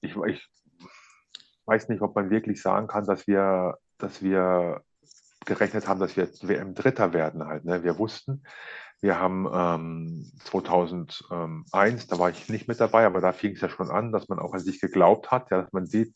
ich, 0.00 0.16
ich 0.16 0.48
weiß 1.66 1.90
nicht, 1.90 2.00
ob 2.00 2.14
man 2.14 2.30
wirklich 2.30 2.62
sagen 2.62 2.86
kann, 2.86 3.04
dass 3.04 3.26
wir, 3.26 3.76
dass 3.98 4.22
wir 4.22 4.82
gerechnet 5.44 5.86
haben, 5.86 6.00
dass 6.00 6.16
wir 6.16 6.30
WM 6.40 6.74
Dritter 6.74 7.12
werden 7.12 7.44
halt. 7.44 7.66
Ne? 7.66 7.84
Wir 7.84 7.98
wussten, 7.98 8.44
wir 9.00 9.20
haben 9.20 9.48
ähm, 9.52 10.30
2001, 10.44 12.06
da 12.08 12.18
war 12.18 12.30
ich 12.30 12.48
nicht 12.48 12.66
mit 12.66 12.80
dabei, 12.80 13.06
aber 13.06 13.20
da 13.20 13.32
fing 13.32 13.52
es 13.52 13.60
ja 13.60 13.68
schon 13.68 13.90
an, 13.90 14.12
dass 14.12 14.28
man 14.28 14.38
auch 14.38 14.54
an 14.54 14.60
sich 14.60 14.80
geglaubt 14.80 15.30
hat, 15.30 15.50
ja, 15.50 15.62
dass 15.62 15.72
man 15.72 15.86
sieht, 15.86 16.14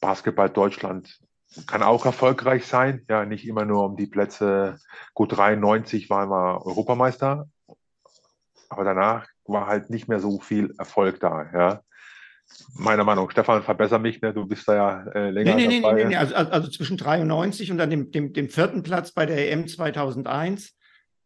Basketball 0.00 0.50
Deutschland 0.50 1.18
kann 1.66 1.82
auch 1.82 2.04
erfolgreich 2.04 2.66
sein, 2.66 3.04
ja, 3.08 3.24
nicht 3.24 3.46
immer 3.46 3.64
nur 3.64 3.84
um 3.84 3.96
die 3.96 4.06
Plätze, 4.06 4.76
gut 5.14 5.36
93 5.36 6.10
waren 6.10 6.28
wir 6.28 6.66
Europameister, 6.66 7.48
aber 8.68 8.84
danach 8.84 9.26
war 9.46 9.66
halt 9.66 9.88
nicht 9.88 10.08
mehr 10.08 10.20
so 10.20 10.38
viel 10.40 10.74
Erfolg 10.78 11.20
da, 11.20 11.50
ja. 11.52 11.82
Meiner 12.74 13.04
Meinung, 13.04 13.28
Stefan, 13.28 13.62
verbessere 13.62 13.98
mich, 13.98 14.22
ne? 14.22 14.32
du 14.32 14.46
bist 14.46 14.66
da 14.68 14.74
ja 14.74 15.10
äh, 15.12 15.30
länger 15.30 15.54
nee, 15.54 15.66
nee, 15.66 15.80
dabei. 15.82 15.94
Nee, 15.94 16.02
nee, 16.04 16.08
nee. 16.10 16.16
Also, 16.16 16.34
also 16.34 16.70
zwischen 16.70 16.96
93 16.96 17.70
und 17.70 17.76
dann 17.76 17.90
dem, 17.90 18.10
dem, 18.10 18.32
dem 18.32 18.48
vierten 18.48 18.82
Platz 18.82 19.12
bei 19.12 19.26
der 19.26 19.52
EM 19.52 19.68
2001 19.68 20.77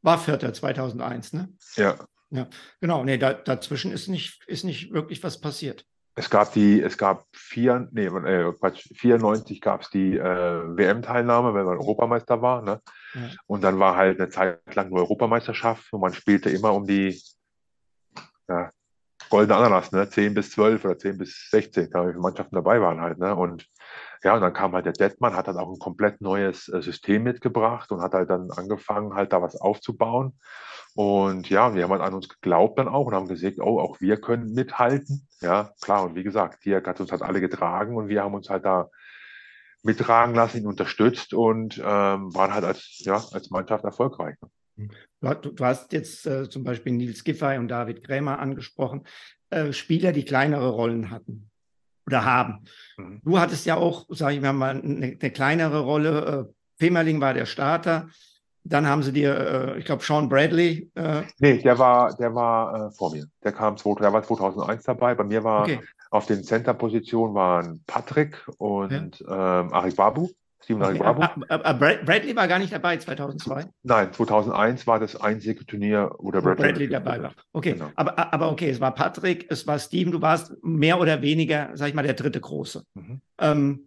war 0.02 0.18
Vierter 0.18 0.52
2001, 0.52 1.32
ne? 1.32 1.48
Ja. 1.76 1.96
Ja, 2.30 2.48
genau. 2.80 3.04
Nee, 3.04 3.18
da, 3.18 3.34
dazwischen 3.34 3.92
ist 3.92 4.08
nicht, 4.08 4.42
ist 4.46 4.64
nicht 4.64 4.92
wirklich 4.92 5.22
was 5.22 5.40
passiert. 5.40 5.84
Es 6.14 6.30
gab 6.30 6.52
die, 6.52 6.80
es 6.80 6.96
gab 6.96 7.26
vier, 7.32 7.88
nee, 7.92 8.06
äh, 8.06 8.52
Quatsch, 8.58 8.88
94 8.96 9.60
gab 9.60 9.82
es 9.82 9.90
die 9.90 10.16
äh, 10.16 10.76
WM-Teilnahme, 10.76 11.54
wenn 11.54 11.66
man 11.66 11.78
Europameister 11.78 12.40
war, 12.40 12.62
ne? 12.62 12.80
Ja. 13.14 13.30
Und 13.46 13.62
dann 13.62 13.78
war 13.78 13.96
halt 13.96 14.18
eine 14.18 14.30
Zeit 14.30 14.60
lang 14.74 14.88
nur 14.90 15.00
Europameisterschaft 15.00 15.92
und 15.92 16.00
man 16.00 16.14
spielte 16.14 16.50
immer 16.50 16.72
um 16.72 16.86
die 16.86 17.20
ja, 18.48 18.70
goldene 19.32 19.56
Ananas, 19.56 19.92
ne? 19.92 20.06
10 20.10 20.34
bis 20.34 20.50
12 20.50 20.84
oder 20.84 20.98
10 20.98 21.16
bis 21.16 21.48
16, 21.50 21.86
wie 21.86 21.88
viele 21.88 22.18
Mannschaften 22.18 22.54
dabei 22.54 22.82
waren 22.82 23.00
halt, 23.00 23.18
ne? 23.18 23.34
Und 23.34 23.66
ja, 24.22 24.34
und 24.34 24.42
dann 24.42 24.52
kam 24.52 24.74
halt 24.74 24.84
der 24.84 24.92
Detmann, 24.92 25.34
hat 25.34 25.48
dann 25.48 25.56
auch 25.56 25.70
ein 25.70 25.78
komplett 25.78 26.20
neues 26.20 26.68
äh, 26.68 26.82
System 26.82 27.22
mitgebracht 27.22 27.90
und 27.90 28.02
hat 28.02 28.12
halt 28.12 28.28
dann 28.28 28.50
angefangen, 28.50 29.14
halt 29.14 29.32
da 29.32 29.40
was 29.40 29.56
aufzubauen. 29.56 30.38
Und 30.94 31.48
ja, 31.48 31.74
wir 31.74 31.84
haben 31.84 31.92
halt 31.92 32.02
an 32.02 32.12
uns 32.12 32.28
geglaubt 32.28 32.78
dann 32.78 32.88
auch 32.88 33.06
und 33.06 33.14
haben 33.14 33.26
gesagt, 33.26 33.58
oh, 33.58 33.80
auch 33.80 34.02
wir 34.02 34.20
können 34.20 34.52
mithalten. 34.52 35.26
Ja, 35.40 35.70
klar. 35.80 36.04
Und 36.04 36.14
wie 36.14 36.24
gesagt, 36.24 36.62
Dirk 36.66 36.86
hat 36.86 37.00
uns 37.00 37.10
halt 37.10 37.22
alle 37.22 37.40
getragen 37.40 37.96
und 37.96 38.08
wir 38.08 38.22
haben 38.22 38.34
uns 38.34 38.50
halt 38.50 38.66
da 38.66 38.90
mittragen 39.82 40.34
lassen, 40.34 40.58
ihn 40.58 40.66
unterstützt 40.66 41.32
und 41.32 41.78
ähm, 41.78 42.34
waren 42.34 42.52
halt 42.52 42.64
als, 42.64 42.98
ja, 42.98 43.14
als 43.32 43.48
Mannschaft 43.50 43.84
erfolgreich. 43.84 44.36
Ne? 44.42 44.50
Du, 44.76 45.50
du, 45.50 45.64
hast 45.64 45.92
jetzt 45.92 46.26
äh, 46.26 46.48
zum 46.48 46.64
Beispiel 46.64 46.92
Nils 46.92 47.24
Giffey 47.24 47.58
und 47.58 47.68
David 47.68 48.04
Krämer 48.04 48.38
angesprochen, 48.38 49.04
äh, 49.50 49.72
Spieler, 49.72 50.12
die 50.12 50.24
kleinere 50.24 50.70
Rollen 50.70 51.10
hatten 51.10 51.50
oder 52.06 52.24
haben. 52.24 52.64
Mhm. 52.96 53.20
Du 53.24 53.38
hattest 53.38 53.66
ja 53.66 53.76
auch, 53.76 54.06
sage 54.08 54.36
ich 54.36 54.40
mal, 54.40 54.60
eine, 54.60 55.16
eine 55.20 55.30
kleinere 55.30 55.80
Rolle. 55.80 56.48
Äh, 56.48 56.52
Femerling 56.78 57.20
war 57.20 57.34
der 57.34 57.46
Starter. 57.46 58.08
Dann 58.64 58.86
haben 58.86 59.02
sie 59.02 59.12
dir, 59.12 59.36
äh, 59.36 59.78
ich 59.78 59.84
glaube, 59.84 60.04
Sean 60.04 60.28
Bradley. 60.28 60.90
Äh 60.94 61.22
nee, 61.38 61.58
der 61.58 61.78
war, 61.78 62.14
der 62.16 62.34
war 62.34 62.88
äh, 62.88 62.90
vor 62.92 63.12
mir. 63.12 63.26
Der 63.42 63.52
kam, 63.52 63.76
der 63.76 64.12
war 64.12 64.22
2001 64.22 64.84
dabei. 64.84 65.14
Bei 65.14 65.24
mir 65.24 65.42
war 65.42 65.62
okay. 65.62 65.80
auf 66.10 66.26
den 66.26 66.44
Center-Positionen 66.44 67.34
waren 67.34 67.82
Patrick 67.86 68.44
und 68.58 69.20
ja. 69.20 69.60
ähm, 69.60 69.72
Ari 69.72 69.90
Babu. 69.90 70.30
Steven 70.62 70.82
okay, 70.82 70.98
Bravo. 70.98 71.20
Bradley 72.04 72.36
war 72.36 72.46
gar 72.46 72.58
nicht 72.58 72.72
dabei 72.72 72.96
2002? 72.96 73.66
Nein, 73.82 74.12
2001 74.12 74.86
war 74.86 75.00
das 75.00 75.20
einzige 75.20 75.66
Turnier, 75.66 76.10
wo 76.18 76.30
der 76.30 76.40
Bradley, 76.40 76.66
Bradley 76.66 76.88
dabei 76.88 77.22
war. 77.22 77.32
Okay, 77.52 77.72
genau. 77.72 77.90
aber, 77.96 78.32
aber 78.32 78.50
okay, 78.50 78.70
es 78.70 78.80
war 78.80 78.94
Patrick, 78.94 79.46
es 79.50 79.66
war 79.66 79.78
Steven, 79.78 80.12
du 80.12 80.22
warst 80.22 80.54
mehr 80.62 81.00
oder 81.00 81.20
weniger, 81.22 81.70
sag 81.74 81.88
ich 81.88 81.94
mal, 81.94 82.02
der 82.02 82.14
dritte 82.14 82.40
Große. 82.40 82.84
Mhm. 82.94 83.20
Ähm, 83.38 83.86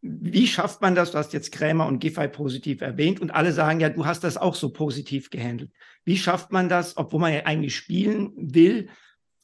wie 0.00 0.48
schafft 0.48 0.80
man 0.80 0.96
das? 0.96 1.12
Du 1.12 1.18
hast 1.18 1.32
jetzt 1.32 1.52
Krämer 1.52 1.86
und 1.86 2.00
Giffey 2.00 2.26
positiv 2.26 2.80
erwähnt 2.80 3.20
und 3.20 3.30
alle 3.30 3.52
sagen 3.52 3.78
ja, 3.78 3.88
du 3.88 4.04
hast 4.04 4.24
das 4.24 4.36
auch 4.36 4.56
so 4.56 4.70
positiv 4.72 5.30
gehandelt. 5.30 5.70
Wie 6.04 6.16
schafft 6.16 6.50
man 6.50 6.68
das, 6.68 6.96
obwohl 6.96 7.20
man 7.20 7.32
ja 7.32 7.46
eigentlich 7.46 7.76
spielen 7.76 8.32
will, 8.36 8.88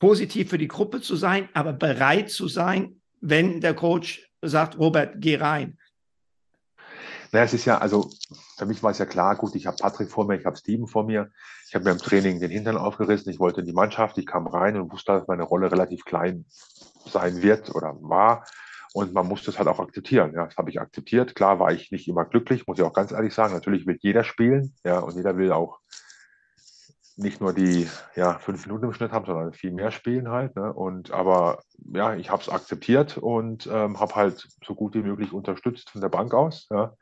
positiv 0.00 0.50
für 0.50 0.58
die 0.58 0.66
Gruppe 0.66 1.00
zu 1.00 1.14
sein, 1.14 1.48
aber 1.54 1.72
bereit 1.72 2.30
zu 2.30 2.48
sein, 2.48 3.00
wenn 3.20 3.60
der 3.60 3.74
Coach 3.74 4.28
sagt, 4.42 4.78
Robert, 4.78 5.14
geh 5.18 5.36
rein? 5.36 5.77
Naja, 7.32 7.44
es 7.44 7.54
ist 7.54 7.64
ja, 7.66 7.78
also 7.78 8.12
für 8.56 8.66
mich 8.66 8.82
war 8.82 8.90
es 8.90 8.98
ja 8.98 9.06
klar, 9.06 9.36
gut, 9.36 9.54
ich 9.54 9.66
habe 9.66 9.76
Patrick 9.76 10.10
vor 10.10 10.26
mir, 10.26 10.36
ich 10.36 10.46
habe 10.46 10.56
Steven 10.56 10.86
vor 10.86 11.04
mir. 11.04 11.30
Ich 11.68 11.74
habe 11.74 11.84
mir 11.84 11.90
im 11.90 11.98
Training 11.98 12.40
den 12.40 12.50
Hintern 12.50 12.78
aufgerissen, 12.78 13.30
ich 13.30 13.38
wollte 13.38 13.60
in 13.60 13.66
die 13.66 13.74
Mannschaft, 13.74 14.16
ich 14.16 14.26
kam 14.26 14.46
rein 14.46 14.80
und 14.80 14.90
wusste, 14.90 15.12
dass 15.12 15.28
meine 15.28 15.42
Rolle 15.42 15.70
relativ 15.70 16.04
klein 16.04 16.46
sein 17.04 17.42
wird 17.42 17.74
oder 17.74 17.96
war. 18.00 18.46
Und 18.92 19.12
man 19.12 19.26
muss 19.26 19.44
das 19.44 19.58
halt 19.58 19.68
auch 19.68 19.80
akzeptieren. 19.80 20.32
Ja, 20.34 20.46
das 20.46 20.56
habe 20.56 20.70
ich 20.70 20.80
akzeptiert. 20.80 21.34
Klar 21.34 21.60
war 21.60 21.72
ich 21.72 21.92
nicht 21.92 22.08
immer 22.08 22.24
glücklich, 22.24 22.66
muss 22.66 22.78
ich 22.78 22.84
auch 22.84 22.94
ganz 22.94 23.12
ehrlich 23.12 23.34
sagen. 23.34 23.52
Natürlich 23.52 23.86
will 23.86 23.98
jeder 24.00 24.24
spielen, 24.24 24.74
ja, 24.84 24.98
und 24.98 25.16
jeder 25.16 25.36
will 25.36 25.52
auch 25.52 25.78
nicht 27.18 27.40
nur 27.40 27.52
die 27.52 27.88
ja, 28.14 28.38
fünf 28.38 28.64
Minuten 28.66 28.84
im 28.84 28.92
Schnitt 28.92 29.10
haben, 29.10 29.26
sondern 29.26 29.52
viel 29.52 29.72
mehr 29.72 29.90
spielen 29.90 30.28
halt. 30.28 30.54
Ne? 30.54 30.72
Und 30.72 31.10
aber 31.10 31.60
ja, 31.92 32.14
ich 32.14 32.30
habe 32.30 32.42
es 32.42 32.48
akzeptiert 32.48 33.18
und 33.18 33.66
ähm, 33.66 33.98
habe 33.98 34.14
halt 34.14 34.48
so 34.64 34.74
gut 34.74 34.94
wie 34.94 35.02
möglich 35.02 35.32
unterstützt 35.32 35.90
von 35.90 36.00
der 36.00 36.10
Bank 36.10 36.32
aus. 36.32 36.68
Ja? 36.70 36.94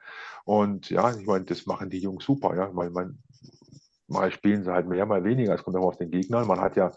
Und 0.44 0.88
ja, 0.88 1.14
ich 1.14 1.26
meine, 1.26 1.44
das 1.44 1.66
machen 1.66 1.90
die 1.90 1.98
Jungs 1.98 2.24
super, 2.24 2.56
ja. 2.56 2.70
Weil 2.74 2.90
man, 2.90 3.18
mal 4.08 4.32
spielen 4.32 4.64
sie 4.64 4.72
halt 4.72 4.88
mehr, 4.88 5.04
mal 5.04 5.22
weniger. 5.22 5.54
Es 5.54 5.62
kommt 5.62 5.76
auch 5.76 5.86
auf 5.86 5.98
den 5.98 6.10
Gegner. 6.10 6.46
Man 6.46 6.60
hat 6.60 6.76
ja, 6.76 6.92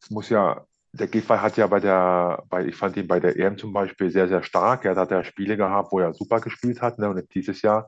es 0.00 0.10
muss 0.10 0.30
ja, 0.30 0.64
der 0.92 1.08
Giffey 1.08 1.36
hat 1.36 1.58
ja 1.58 1.66
bei 1.66 1.80
der, 1.80 2.42
bei, 2.48 2.64
ich 2.64 2.76
fand 2.76 2.96
ihn 2.96 3.06
bei 3.06 3.20
der 3.20 3.36
EM 3.36 3.58
zum 3.58 3.74
Beispiel 3.74 4.10
sehr, 4.10 4.28
sehr 4.28 4.42
stark. 4.42 4.86
Er 4.86 4.96
hat 4.96 5.10
ja 5.10 5.22
Spiele 5.24 5.58
gehabt, 5.58 5.92
wo 5.92 5.98
er 5.98 6.14
super 6.14 6.40
gespielt 6.40 6.80
hat. 6.80 6.98
Ne? 6.98 7.10
Und 7.10 7.34
dieses 7.34 7.60
Jahr 7.60 7.86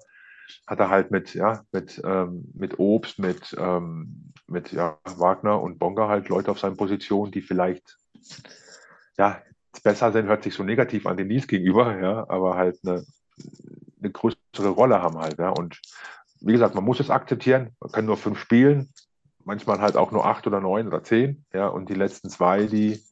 hat 0.66 0.80
er 0.80 0.90
halt 0.90 1.10
mit, 1.10 1.34
ja, 1.34 1.62
mit, 1.72 2.00
ähm, 2.04 2.50
mit 2.54 2.78
Obst, 2.78 3.18
mit, 3.18 3.56
ähm, 3.58 4.32
mit 4.46 4.72
ja, 4.72 4.98
Wagner 5.04 5.60
und 5.60 5.78
Bonga 5.78 6.08
halt 6.08 6.28
Leute 6.28 6.50
auf 6.50 6.60
seinen 6.60 6.76
Positionen, 6.76 7.32
die 7.32 7.42
vielleicht 7.42 7.98
ja, 9.18 9.42
besser 9.82 10.12
sind, 10.12 10.26
hört 10.26 10.42
sich 10.42 10.54
so 10.54 10.62
negativ 10.62 11.06
an 11.06 11.16
den 11.16 11.28
Nies 11.28 11.46
gegenüber, 11.46 11.98
ja, 11.98 12.28
aber 12.28 12.56
halt 12.56 12.78
eine, 12.84 13.04
eine 14.00 14.10
größere 14.10 14.68
Rolle 14.68 15.02
haben 15.02 15.18
halt. 15.18 15.38
Ja. 15.38 15.50
Und 15.50 15.80
wie 16.40 16.52
gesagt, 16.52 16.74
man 16.74 16.84
muss 16.84 17.00
es 17.00 17.10
akzeptieren, 17.10 17.76
man 17.80 17.92
kann 17.92 18.06
nur 18.06 18.16
fünf 18.16 18.38
spielen, 18.38 18.88
manchmal 19.44 19.80
halt 19.80 19.96
auch 19.96 20.12
nur 20.12 20.24
acht 20.24 20.46
oder 20.46 20.60
neun 20.60 20.86
oder 20.86 21.02
zehn, 21.02 21.44
ja, 21.52 21.66
und 21.66 21.88
die 21.88 21.94
letzten 21.94 22.30
zwei, 22.30 22.66
die 22.66 23.02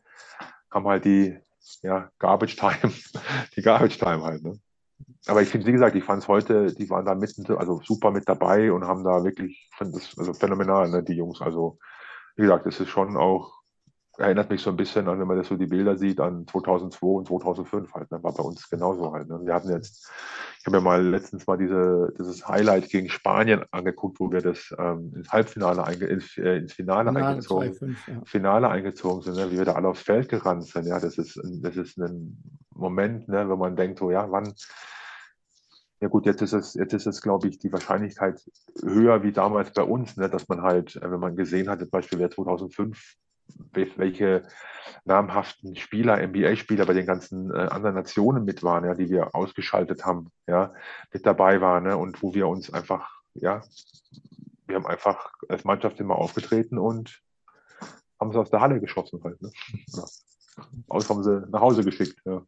haben 0.70 0.86
halt 0.86 1.04
die 1.04 1.38
ja, 1.82 2.10
Garbage 2.18 2.56
Time, 2.56 2.92
die 3.56 3.62
Garbage 3.62 3.98
Time 3.98 4.22
halt. 4.22 4.42
Ne? 4.42 4.58
Aber 5.26 5.42
ich 5.42 5.48
finde, 5.48 5.66
wie 5.66 5.72
gesagt, 5.72 5.96
ich 5.96 6.04
fand 6.04 6.22
es 6.22 6.28
heute, 6.28 6.72
die 6.72 6.88
waren 6.88 7.04
da 7.04 7.14
mitten, 7.14 7.44
also 7.56 7.80
super 7.82 8.10
mit 8.10 8.28
dabei 8.28 8.72
und 8.72 8.84
haben 8.86 9.02
da 9.02 9.24
wirklich, 9.24 9.68
ich 9.70 9.76
finde 9.76 9.94
das 9.94 10.16
also 10.18 10.32
phänomenal, 10.32 10.88
ne, 10.88 11.02
die 11.02 11.14
Jungs. 11.14 11.42
Also, 11.42 11.78
wie 12.36 12.42
gesagt, 12.42 12.66
es 12.66 12.80
ist 12.80 12.90
schon 12.90 13.16
auch 13.16 13.56
erinnert 14.18 14.50
mich 14.50 14.62
so 14.62 14.70
ein 14.70 14.76
bisschen 14.76 15.08
an, 15.08 15.20
wenn 15.20 15.26
man 15.26 15.36
das 15.36 15.48
so 15.48 15.56
die 15.56 15.66
Bilder 15.66 15.96
sieht, 15.96 16.20
an 16.20 16.46
2002 16.46 17.06
und 17.06 17.28
2005 17.28 17.92
halt. 17.92 18.10
Ne? 18.10 18.22
War 18.22 18.32
bei 18.32 18.42
uns 18.42 18.68
genauso 18.68 19.12
halt. 19.12 19.28
Ne? 19.28 19.40
Wir 19.44 19.54
hatten 19.54 19.70
jetzt, 19.70 20.10
ich 20.58 20.66
habe 20.66 20.78
mir 20.78 20.82
mal 20.82 21.04
letztens 21.04 21.46
mal 21.46 21.58
diese, 21.58 22.12
dieses 22.18 22.46
Highlight 22.46 22.88
gegen 22.88 23.08
Spanien 23.08 23.64
angeguckt, 23.70 24.18
wo 24.20 24.30
wir 24.30 24.40
das 24.40 24.74
ähm, 24.78 25.12
ins 25.14 25.30
Halbfinale, 25.30 25.84
einge, 25.84 26.06
ins, 26.06 26.36
äh, 26.38 26.56
ins 26.56 26.72
Finale, 26.72 27.10
Finale 27.10 27.26
eingezogen, 27.26 27.74
2, 27.74 27.78
5, 27.78 28.08
ja. 28.08 28.14
Finale 28.24 28.68
eingezogen 28.68 29.22
sind, 29.22 29.36
ne? 29.36 29.50
wie 29.50 29.58
wir 29.58 29.64
da 29.64 29.74
alle 29.74 29.88
aufs 29.88 30.02
Feld 30.02 30.28
gerannt 30.28 30.64
sind. 30.64 30.86
Ja, 30.86 30.98
das 30.98 31.18
ist, 31.18 31.38
das 31.62 31.76
ist 31.76 31.98
ein 31.98 32.62
Moment, 32.74 33.28
ne? 33.28 33.48
wenn 33.48 33.58
man 33.58 33.76
denkt, 33.76 33.98
so, 33.98 34.10
ja, 34.10 34.30
wann, 34.30 34.54
ja 36.00 36.08
gut, 36.08 36.26
jetzt 36.26 36.42
ist 36.42 36.52
es, 36.52 36.74
jetzt 36.74 36.92
ist 36.92 37.06
es, 37.06 37.22
glaube 37.22 37.48
ich, 37.48 37.58
die 37.58 37.72
Wahrscheinlichkeit 37.72 38.42
höher 38.82 39.22
wie 39.22 39.32
damals 39.32 39.72
bei 39.72 39.82
uns, 39.82 40.16
ne, 40.16 40.28
dass 40.28 40.48
man 40.48 40.62
halt, 40.62 40.96
äh, 40.96 41.10
wenn 41.10 41.20
man 41.20 41.36
gesehen 41.36 41.68
hat, 41.68 41.80
zum 41.80 41.90
Beispiel 41.90 42.18
wer 42.18 42.30
2005 42.30 43.16
welche 43.72 44.42
namhaften 45.04 45.76
Spieler, 45.76 46.20
NBA-Spieler 46.20 46.84
bei 46.84 46.94
den 46.94 47.06
ganzen 47.06 47.50
äh, 47.50 47.58
anderen 47.58 47.94
Nationen 47.94 48.44
mit 48.44 48.62
waren, 48.62 48.84
ja, 48.84 48.94
die 48.94 49.08
wir 49.08 49.34
ausgeschaltet 49.34 50.04
haben, 50.04 50.30
ja, 50.46 50.74
mit 51.12 51.24
dabei 51.24 51.60
waren, 51.60 51.84
ne, 51.84 51.96
und 51.96 52.22
wo 52.22 52.34
wir 52.34 52.48
uns 52.48 52.72
einfach, 52.72 53.22
ja, 53.34 53.62
wir 54.66 54.76
haben 54.76 54.86
einfach 54.86 55.32
als 55.48 55.64
Mannschaft 55.64 56.00
immer 56.00 56.16
aufgetreten 56.16 56.76
und 56.76 57.22
haben 58.20 58.30
es 58.30 58.36
aus 58.36 58.50
der 58.50 58.60
Halle 58.60 58.80
geschossen 58.80 59.20
halt, 59.22 59.40
ne? 59.40 59.50
Ja. 59.88 60.04
Aus 60.88 61.08
haben 61.08 61.22
sie 61.22 61.46
nach 61.50 61.60
Hause 61.60 61.84
geschickt, 61.84 62.20
ja. 62.24 62.42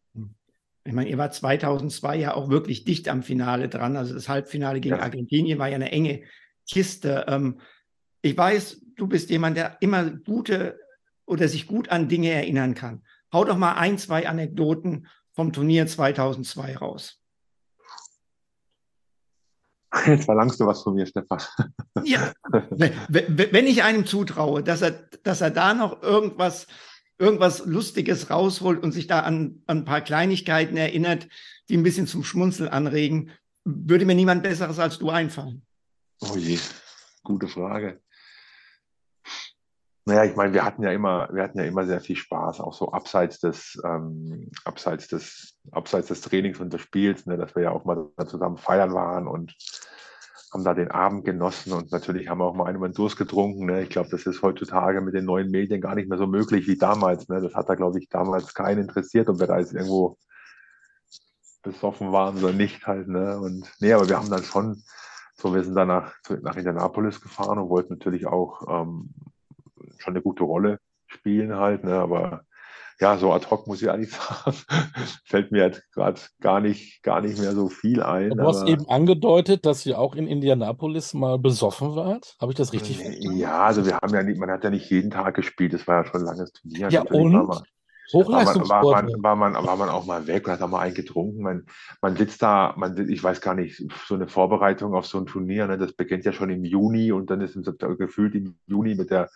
Ich 0.88 0.94
meine, 0.94 1.10
ihr 1.10 1.18
war 1.18 1.30
2002 1.30 2.16
ja 2.16 2.34
auch 2.34 2.48
wirklich 2.48 2.84
dicht 2.84 3.10
am 3.10 3.22
Finale 3.22 3.68
dran. 3.68 3.98
Also 3.98 4.14
das 4.14 4.30
Halbfinale 4.30 4.80
gegen 4.80 4.96
ja. 4.96 5.02
Argentinien 5.02 5.58
war 5.58 5.68
ja 5.68 5.74
eine 5.74 5.92
enge 5.92 6.22
Kiste. 6.66 7.26
Ähm, 7.28 7.60
ich 8.22 8.34
weiß, 8.34 8.80
du 8.96 9.06
bist 9.06 9.28
jemand, 9.28 9.58
der 9.58 9.76
immer 9.80 10.08
gute 10.08 10.80
oder 11.26 11.46
sich 11.46 11.66
gut 11.66 11.90
an 11.90 12.08
Dinge 12.08 12.30
erinnern 12.30 12.74
kann. 12.74 13.02
Hau 13.34 13.44
doch 13.44 13.58
mal 13.58 13.74
ein, 13.74 13.98
zwei 13.98 14.26
Anekdoten 14.26 15.08
vom 15.34 15.52
Turnier 15.52 15.86
2002 15.86 16.78
raus. 16.78 17.20
Jetzt 20.06 20.24
verlangst 20.24 20.58
du 20.58 20.66
was 20.66 20.82
von 20.82 20.94
mir, 20.94 21.04
Stefan. 21.04 21.42
Ja, 22.02 22.32
wenn 22.70 23.66
ich 23.66 23.82
einem 23.82 24.06
zutraue, 24.06 24.62
dass 24.62 24.80
er, 24.80 24.92
dass 25.22 25.42
er 25.42 25.50
da 25.50 25.74
noch 25.74 26.02
irgendwas, 26.02 26.66
irgendwas 27.18 27.64
Lustiges 27.66 28.30
rausholt 28.30 28.82
und 28.82 28.92
sich 28.92 29.06
da 29.06 29.20
an, 29.20 29.62
an 29.66 29.78
ein 29.78 29.84
paar 29.84 30.00
Kleinigkeiten 30.00 30.76
erinnert, 30.76 31.28
die 31.68 31.76
ein 31.76 31.82
bisschen 31.82 32.06
zum 32.06 32.24
Schmunzeln 32.24 32.68
anregen, 32.68 33.30
würde 33.64 34.06
mir 34.06 34.14
niemand 34.14 34.42
Besseres 34.42 34.78
als 34.78 34.98
du 34.98 35.10
einfallen. 35.10 35.62
Oh 36.20 36.36
je, 36.36 36.58
gute 37.22 37.48
Frage. 37.48 38.00
Naja, 40.08 40.24
ich 40.24 40.36
meine, 40.36 40.54
wir 40.54 40.64
hatten 40.64 40.82
ja 40.82 40.90
immer, 40.90 41.28
wir 41.30 41.42
hatten 41.42 41.58
ja 41.58 41.64
immer 41.64 41.84
sehr 41.84 42.00
viel 42.00 42.16
Spaß, 42.16 42.60
auch 42.60 42.72
so 42.72 42.92
abseits 42.92 43.40
des, 43.40 43.78
ähm, 43.84 44.50
abseits 44.64 45.08
des, 45.08 45.58
abseits 45.70 46.08
des 46.08 46.22
Trainings 46.22 46.60
und 46.60 46.72
des 46.72 46.80
Spiels, 46.80 47.26
ne, 47.26 47.36
dass 47.36 47.54
wir 47.54 47.64
ja 47.64 47.72
auch 47.72 47.84
mal 47.84 48.10
zusammen 48.26 48.56
feiern 48.56 48.94
waren 48.94 49.28
und 49.28 49.54
haben 50.58 50.64
da 50.64 50.74
den 50.74 50.90
Abend 50.90 51.24
genossen 51.24 51.72
und 51.72 51.92
natürlich 51.92 52.28
haben 52.28 52.38
wir 52.38 52.46
auch 52.46 52.54
mal 52.54 52.66
einen 52.66 52.92
Durst 52.92 53.16
getrunken. 53.16 53.66
Ne? 53.66 53.82
Ich 53.82 53.90
glaube, 53.90 54.08
das 54.10 54.26
ist 54.26 54.42
heutzutage 54.42 55.00
mit 55.00 55.14
den 55.14 55.24
neuen 55.24 55.50
Medien 55.50 55.80
gar 55.80 55.94
nicht 55.94 56.08
mehr 56.08 56.18
so 56.18 56.26
möglich 56.26 56.66
wie 56.66 56.76
damals. 56.76 57.28
Ne? 57.28 57.40
Das 57.40 57.54
hat 57.54 57.68
da, 57.68 57.74
glaube 57.76 57.98
ich, 58.00 58.08
damals 58.08 58.54
keinen 58.54 58.80
interessiert, 58.80 59.28
ob 59.28 59.38
wir 59.38 59.46
da 59.46 59.58
jetzt 59.58 59.72
irgendwo 59.72 60.18
besoffen 61.62 62.12
waren 62.12 62.38
oder 62.38 62.52
nicht 62.52 62.86
halt. 62.86 63.08
Ne? 63.08 63.38
Und 63.38 63.70
nee, 63.80 63.92
aber 63.92 64.08
wir 64.08 64.18
haben 64.18 64.30
dann 64.30 64.42
schon, 64.42 64.82
so 65.34 65.54
wir 65.54 65.62
sind 65.62 65.76
dann 65.76 65.88
nach, 65.88 66.14
nach 66.42 66.56
Indianapolis 66.56 67.20
gefahren 67.20 67.58
und 67.58 67.68
wollten 67.68 67.94
natürlich 67.94 68.26
auch 68.26 68.62
ähm, 68.68 69.10
schon 69.98 70.14
eine 70.14 70.22
gute 70.22 70.42
Rolle 70.42 70.80
spielen 71.06 71.54
halt, 71.54 71.84
ne? 71.84 71.94
aber 71.94 72.42
ja, 73.00 73.16
so 73.16 73.32
ad 73.32 73.46
hoc 73.50 73.66
muss 73.66 73.82
ich 73.82 73.90
eigentlich 73.90 74.12
sagen, 74.44 74.56
fällt 75.24 75.52
mir 75.52 75.64
jetzt 75.64 75.82
gerade 75.92 76.20
gar 76.40 76.60
nicht, 76.60 77.02
gar 77.02 77.20
nicht 77.20 77.38
mehr 77.38 77.52
so 77.52 77.68
viel 77.68 78.02
ein. 78.02 78.30
Du 78.30 78.42
hast 78.42 78.66
eben 78.66 78.88
angedeutet, 78.88 79.66
dass 79.66 79.86
ihr 79.86 79.98
auch 79.98 80.14
in 80.14 80.26
Indianapolis 80.26 81.14
mal 81.14 81.38
besoffen 81.38 81.94
wart. 81.94 82.36
Habe 82.40 82.52
ich 82.52 82.58
das 82.58 82.72
richtig 82.72 82.98
verstanden? 82.98 83.36
Ja, 83.36 83.62
also 83.62 83.86
wir 83.86 83.96
haben 83.96 84.14
ja 84.14 84.22
nicht, 84.22 84.38
man 84.38 84.50
hat 84.50 84.64
ja 84.64 84.70
nicht 84.70 84.90
jeden 84.90 85.10
Tag 85.10 85.34
gespielt, 85.34 85.72
das 85.72 85.86
war 85.86 86.02
ja 86.02 86.10
schon 86.10 86.20
ein 86.20 86.26
langes 86.26 86.52
Turnier. 86.52 86.88
Ja, 86.88 87.02
und? 87.02 87.32
War 87.48 87.62
Hochleistungssport. 88.12 88.84
War 88.84 89.02
man, 89.02 89.22
war, 89.22 89.36
man, 89.36 89.54
war 89.54 89.76
man 89.76 89.88
auch 89.88 90.06
mal 90.06 90.26
weg, 90.26 90.48
hat 90.48 90.60
da 90.60 90.66
mal 90.66 90.80
einen 90.80 90.94
getrunken. 90.94 91.42
Man, 91.42 91.66
man 92.00 92.16
sitzt 92.16 92.42
da, 92.42 92.74
man, 92.76 92.96
ich 93.08 93.22
weiß 93.22 93.40
gar 93.40 93.54
nicht, 93.54 93.82
so 94.06 94.14
eine 94.14 94.28
Vorbereitung 94.28 94.94
auf 94.94 95.06
so 95.06 95.18
ein 95.18 95.26
Turnier, 95.26 95.66
ne, 95.66 95.76
das 95.76 95.92
beginnt 95.92 96.24
ja 96.24 96.32
schon 96.32 96.50
im 96.50 96.64
Juni 96.64 97.12
und 97.12 97.30
dann 97.30 97.40
ist 97.40 97.56
es 97.56 97.66
gefühlt 97.98 98.34
im 98.34 98.56
Juni 98.66 98.94
mit 98.94 99.10
der 99.10 99.30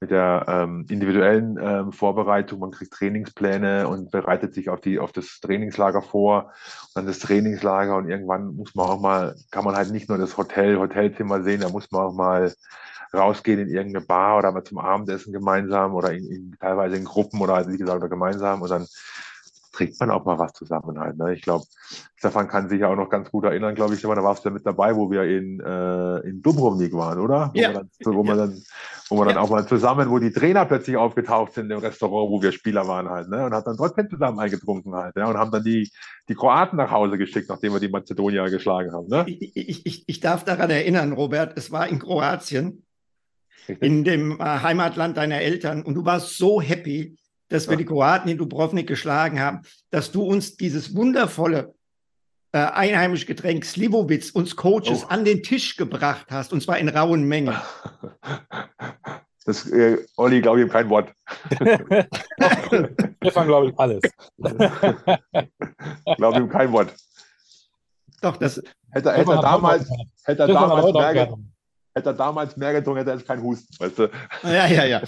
mit 0.00 0.10
der 0.10 0.44
ähm, 0.46 0.86
individuellen 0.90 1.58
ähm, 1.60 1.92
Vorbereitung. 1.92 2.60
Man 2.60 2.70
kriegt 2.70 2.92
Trainingspläne 2.92 3.88
und 3.88 4.10
bereitet 4.10 4.54
sich 4.54 4.68
auf, 4.68 4.80
die, 4.80 4.98
auf 4.98 5.12
das 5.12 5.40
Trainingslager 5.40 6.02
vor. 6.02 6.52
Dann 6.94 7.06
das 7.06 7.18
Trainingslager 7.20 7.96
und 7.96 8.08
irgendwann 8.08 8.56
muss 8.56 8.74
man 8.74 8.86
auch 8.86 9.00
mal, 9.00 9.36
kann 9.50 9.64
man 9.64 9.74
halt 9.74 9.90
nicht 9.90 10.08
nur 10.08 10.18
das 10.18 10.36
Hotel, 10.36 10.78
Hotelzimmer 10.78 11.42
sehen, 11.42 11.62
da 11.62 11.70
muss 11.70 11.90
man 11.90 12.02
auch 12.02 12.14
mal 12.14 12.52
rausgehen 13.14 13.60
in 13.60 13.68
irgendeine 13.68 14.04
Bar 14.04 14.38
oder 14.38 14.52
mal 14.52 14.64
zum 14.64 14.78
Abendessen 14.78 15.32
gemeinsam 15.32 15.94
oder 15.94 16.12
in, 16.12 16.26
in, 16.30 16.56
teilweise 16.60 16.96
in 16.96 17.04
Gruppen 17.04 17.40
oder 17.40 17.66
wie 17.68 17.78
gesagt, 17.78 17.98
oder 17.98 18.08
gemeinsam. 18.08 18.60
Und 18.62 18.70
dann 18.70 18.86
trinkt 19.76 20.00
man 20.00 20.10
auch 20.10 20.24
mal 20.24 20.38
was 20.38 20.52
zusammen 20.54 20.98
halt. 20.98 21.18
Ne? 21.18 21.34
Ich 21.34 21.42
glaube, 21.42 21.64
Stefan 22.16 22.48
kann 22.48 22.68
sich 22.68 22.80
ja 22.80 22.88
auch 22.88 22.96
noch 22.96 23.10
ganz 23.10 23.30
gut 23.30 23.44
erinnern, 23.44 23.74
glaube 23.74 23.94
ich, 23.94 24.00
da 24.00 24.08
warst 24.08 24.44
du 24.44 24.48
ja 24.48 24.54
mit 24.54 24.64
dabei, 24.64 24.96
wo 24.96 25.10
wir 25.10 25.24
in, 25.24 25.60
äh, 25.60 26.18
in 26.20 26.40
Dubrovnik 26.40 26.94
waren, 26.94 27.18
oder? 27.18 27.50
Wo 27.54 27.60
ja. 27.60 27.72
dann, 27.72 27.90
wo 28.04 28.24
man 28.24 28.38
dann, 28.38 28.62
wo 29.10 29.16
man 29.16 29.28
ja. 29.28 29.34
dann 29.34 29.42
auch 29.42 29.50
mal 29.50 29.66
zusammen, 29.66 30.08
wo 30.10 30.18
die 30.18 30.32
Trainer 30.32 30.64
plötzlich 30.64 30.96
aufgetaucht 30.96 31.52
sind 31.52 31.70
im 31.70 31.78
Restaurant, 31.78 32.30
wo 32.30 32.40
wir 32.40 32.52
Spieler 32.52 32.88
waren 32.88 33.10
halt, 33.10 33.28
ne? 33.28 33.44
Und 33.44 33.52
hat 33.52 33.66
dann 33.66 33.76
trotzdem 33.76 34.08
zusammen 34.08 34.38
eingetrunken 34.38 34.94
halt, 34.94 35.14
ja? 35.16 35.26
Und 35.26 35.36
haben 35.36 35.50
dann 35.50 35.62
die, 35.62 35.90
die 36.28 36.34
Kroaten 36.34 36.78
nach 36.78 36.90
Hause 36.90 37.18
geschickt, 37.18 37.50
nachdem 37.50 37.74
wir 37.74 37.80
die 37.80 37.90
Mazedonier 37.90 38.48
geschlagen 38.48 38.92
haben, 38.92 39.08
ne? 39.08 39.24
Ich, 39.26 39.56
ich, 39.56 39.86
ich, 39.86 40.04
ich 40.06 40.20
darf 40.20 40.44
daran 40.44 40.70
erinnern, 40.70 41.12
Robert, 41.12 41.56
es 41.58 41.70
war 41.70 41.86
in 41.86 41.98
Kroatien, 41.98 42.84
in 43.80 44.04
dem 44.04 44.40
äh, 44.40 44.44
Heimatland 44.44 45.16
deiner 45.16 45.40
Eltern 45.40 45.82
und 45.82 45.94
du 45.94 46.04
warst 46.04 46.38
so 46.38 46.62
happy, 46.62 47.16
dass 47.48 47.66
wir 47.66 47.72
ja. 47.72 47.78
die 47.78 47.84
Kroaten 47.84 48.28
in 48.28 48.38
Dubrovnik 48.38 48.86
geschlagen 48.86 49.40
haben, 49.40 49.62
dass 49.90 50.12
du 50.12 50.22
uns 50.22 50.56
dieses 50.56 50.94
wundervolle 50.94 51.74
äh, 52.52 52.58
einheimische 52.58 53.26
Getränk 53.26 53.64
Slivovitz, 53.64 54.30
uns 54.30 54.56
Coaches, 54.56 55.04
oh. 55.04 55.08
an 55.08 55.24
den 55.24 55.42
Tisch 55.42 55.76
gebracht 55.76 56.26
hast, 56.30 56.52
und 56.52 56.62
zwar 56.62 56.78
in 56.78 56.88
rauen 56.88 57.24
Mengen. 57.24 57.56
Das, 59.46 59.64
äh, 59.70 60.04
Olli, 60.16 60.40
glaube 60.40 60.60
ich, 60.60 60.68
kein 60.68 60.90
Wort. 60.90 61.14
Stefan, 63.22 63.46
glaube 63.46 63.68
ich, 63.68 63.78
alles. 63.78 64.02
glaube 66.16 66.38
ihm 66.38 66.48
kein 66.48 66.72
Wort. 66.72 66.92
Doch, 68.22 68.36
das 68.38 68.60
hätte, 68.90 69.12
hätte 69.12 69.30
er 69.30 69.40
damals, 69.40 69.88
hätte 70.24 70.42
er 70.42 70.48
damals 70.48 70.92
mehr, 70.92 71.38
hätte 71.96 72.10
er 72.10 72.14
damals 72.14 72.56
mehr 72.56 72.74
getrunken, 72.74 72.98
hätte 72.98 73.10
er 73.10 73.16
jetzt 73.16 73.26
keinen 73.26 73.42
Husten, 73.42 73.74
weißt 73.78 73.98
du? 73.98 74.10
Ja, 74.42 74.66
ja, 74.66 74.84
ja. 74.84 75.02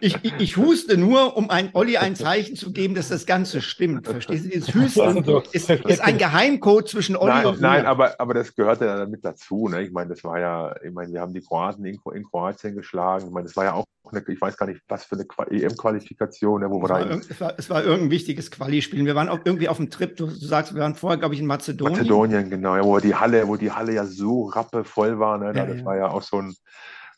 Ich, 0.00 0.16
ich, 0.22 0.34
ich 0.38 0.56
huste 0.58 0.98
nur, 0.98 1.36
um 1.36 1.48
ein 1.48 1.70
Olli 1.72 1.96
ein 1.96 2.14
Zeichen 2.14 2.54
zu 2.54 2.70
geben, 2.72 2.94
dass 2.94 3.08
das 3.08 3.24
Ganze 3.24 3.62
stimmt. 3.62 4.06
Verstehst 4.06 4.44
du? 4.44 4.50
Dieses 4.50 4.74
Husten 4.74 5.24
ist, 5.52 5.70
ist 5.70 6.00
ein 6.00 6.18
Geheimcode 6.18 6.88
zwischen 6.88 7.16
Olli 7.16 7.32
nein, 7.32 7.46
und 7.46 7.60
mir. 7.60 7.66
Nein, 7.66 7.86
aber, 7.86 8.20
aber 8.20 8.34
das 8.34 8.54
gehört 8.54 8.82
ja 8.82 8.98
damit 8.98 9.24
dazu. 9.24 9.68
Ne? 9.68 9.82
Ich 9.82 9.90
meine, 9.90 10.10
das 10.10 10.22
war 10.22 10.38
ja, 10.38 10.74
ich 10.84 10.92
meine, 10.92 11.12
wir 11.12 11.20
haben 11.20 11.32
die 11.32 11.40
Kroaten 11.40 11.84
in, 11.86 11.98
in 12.14 12.24
Kroatien 12.24 12.76
geschlagen. 12.76 13.26
Ich 13.26 13.32
meine, 13.32 13.46
das 13.46 13.56
war 13.56 13.64
ja 13.64 13.72
auch 13.72 13.84
ich 14.12 14.40
weiß 14.40 14.56
gar 14.56 14.66
nicht, 14.66 14.80
was 14.88 15.04
für 15.04 15.16
eine 15.16 15.26
EM-Qualifikation, 15.50 16.62
ne, 16.62 16.70
wo 16.70 16.80
wir 16.80 16.84
es, 16.84 16.90
war, 16.90 17.10
es, 17.10 17.40
war, 17.40 17.54
es 17.58 17.70
war 17.70 17.84
irgendein 17.84 18.10
wichtiges 18.10 18.50
Quali-Spiel. 18.50 19.04
Wir 19.04 19.14
waren 19.14 19.28
auch 19.28 19.40
irgendwie 19.44 19.68
auf 19.68 19.76
dem 19.76 19.90
Trip, 19.90 20.16
du, 20.16 20.26
du, 20.26 20.34
sagst, 20.34 20.74
wir 20.74 20.82
waren 20.82 20.94
vorher, 20.94 21.18
glaube 21.18 21.34
ich, 21.34 21.40
in 21.40 21.46
Mazedonien. 21.46 21.98
Mazedonien, 21.98 22.50
genau, 22.50 22.76
ja, 22.76 22.84
wo 22.84 22.98
die 22.98 23.14
Halle, 23.14 23.46
wo 23.48 23.56
die 23.56 23.70
Halle 23.70 23.94
ja 23.94 24.04
so 24.04 24.46
rappevoll 24.46 25.18
war. 25.18 25.38
Ne? 25.38 25.52
Ja, 25.54 25.66
das 25.66 25.78
ja. 25.78 25.84
war 25.84 25.96
ja 25.96 26.08
auch 26.08 26.22
so 26.22 26.38
ein, 26.38 26.54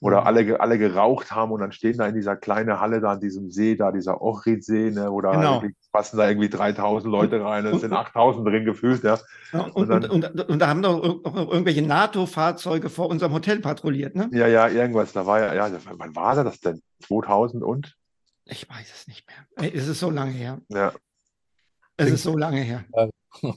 oder 0.00 0.26
alle, 0.26 0.60
alle 0.60 0.78
geraucht 0.78 1.30
haben 1.30 1.52
und 1.52 1.60
dann 1.60 1.72
stehen 1.72 1.98
da 1.98 2.06
in 2.06 2.14
dieser 2.14 2.36
kleinen 2.36 2.80
Halle 2.80 3.00
da 3.00 3.12
an 3.12 3.20
diesem 3.20 3.50
See, 3.50 3.76
da 3.76 3.92
dieser 3.92 4.22
Ochrid-See, 4.22 4.90
ne, 4.90 5.10
wo 5.10 5.20
da 5.20 5.32
genau. 5.32 5.62
Passen 5.92 6.16
da 6.16 6.28
irgendwie 6.28 6.48
3000 6.48 7.10
Leute 7.10 7.44
rein, 7.44 7.66
es 7.66 7.80
sind 7.80 7.92
8000 7.92 8.46
drin 8.46 8.64
gefühlt, 8.64 9.02
ja. 9.02 9.18
und, 9.52 9.72
und, 9.72 9.88
dann, 9.88 10.04
und, 10.10 10.48
und, 10.48 10.58
da 10.58 10.68
haben 10.68 10.82
doch 10.82 11.02
irgendwelche 11.24 11.82
NATO-Fahrzeuge 11.82 12.90
vor 12.90 13.08
unserem 13.08 13.32
Hotel 13.32 13.60
patrouilliert, 13.60 14.14
ne? 14.14 14.28
Ja, 14.32 14.46
ja, 14.46 14.68
irgendwas, 14.68 15.12
da 15.12 15.26
war 15.26 15.40
ja, 15.40 15.54
ja, 15.54 15.78
wann 15.96 16.14
war 16.14 16.42
das 16.42 16.60
denn? 16.60 16.82
2000 17.06 17.62
und? 17.62 17.96
Ich 18.44 18.68
weiß 18.68 18.92
es 18.92 19.06
nicht 19.06 19.26
mehr. 19.26 19.70
Es 19.72 19.86
ist 19.86 20.00
so 20.00 20.10
lange 20.10 20.32
her. 20.32 20.60
Ja. 20.68 20.92
Es 21.96 22.10
ist 22.10 22.22
so 22.22 22.36
lange 22.36 22.60
her. 22.60 22.84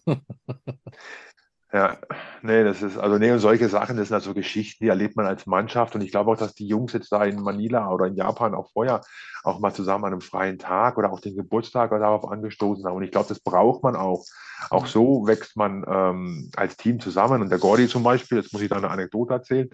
Ja, 1.73 1.97
nee, 2.43 2.63
das 2.63 2.83
ist, 2.83 2.99
also 2.99 3.17
nee, 3.17 3.31
und 3.31 3.39
solche 3.39 3.67
Sachen, 3.67 3.97
das 3.97 4.09
sind 4.09 4.15
also 4.15 4.35
Geschichten, 4.35 4.83
die 4.83 4.89
erlebt 4.89 5.15
man 5.15 5.25
als 5.25 5.47
Mannschaft. 5.47 5.95
Und 5.95 6.01
ich 6.01 6.11
glaube 6.11 6.29
auch, 6.29 6.37
dass 6.37 6.53
die 6.53 6.67
Jungs 6.67 6.93
jetzt 6.93 7.11
da 7.11 7.23
in 7.23 7.41
Manila 7.41 7.89
oder 7.89 8.05
in 8.05 8.15
Japan 8.15 8.53
auch 8.53 8.71
vorher 8.71 9.01
auch 9.43 9.59
mal 9.59 9.73
zusammen 9.73 10.05
an 10.05 10.11
einem 10.11 10.21
freien 10.21 10.59
Tag 10.59 10.99
oder 10.99 11.11
auch 11.11 11.19
den 11.19 11.35
Geburtstag 11.35 11.89
darauf 11.89 12.29
angestoßen 12.29 12.85
haben. 12.85 12.95
Und 12.95 13.01
ich 13.01 13.09
glaube, 13.09 13.27
das 13.27 13.39
braucht 13.39 13.81
man 13.81 13.95
auch. 13.95 14.23
Auch 14.69 14.85
so 14.85 15.25
wächst 15.25 15.57
man 15.57 15.83
ähm, 15.87 16.51
als 16.55 16.77
Team 16.77 16.99
zusammen. 16.99 17.41
Und 17.41 17.49
der 17.49 17.57
Gordy 17.57 17.87
zum 17.87 18.03
Beispiel, 18.03 18.37
jetzt 18.37 18.53
muss 18.53 18.61
ich 18.61 18.69
da 18.69 18.77
eine 18.77 18.91
Anekdote 18.91 19.33
erzählen, 19.33 19.69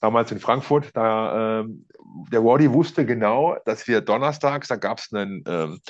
damals 0.00 0.30
in 0.30 0.38
Frankfurt, 0.38 0.90
da 0.94 1.60
ähm, 1.60 1.86
der 2.30 2.40
Gordy 2.40 2.72
wusste 2.72 3.04
genau, 3.04 3.56
dass 3.66 3.88
wir 3.88 4.00
donnerstags, 4.00 4.68
da 4.68 4.76
gab 4.76 4.98
es 4.98 5.12
einen, 5.12 5.42
ähm, 5.48 5.80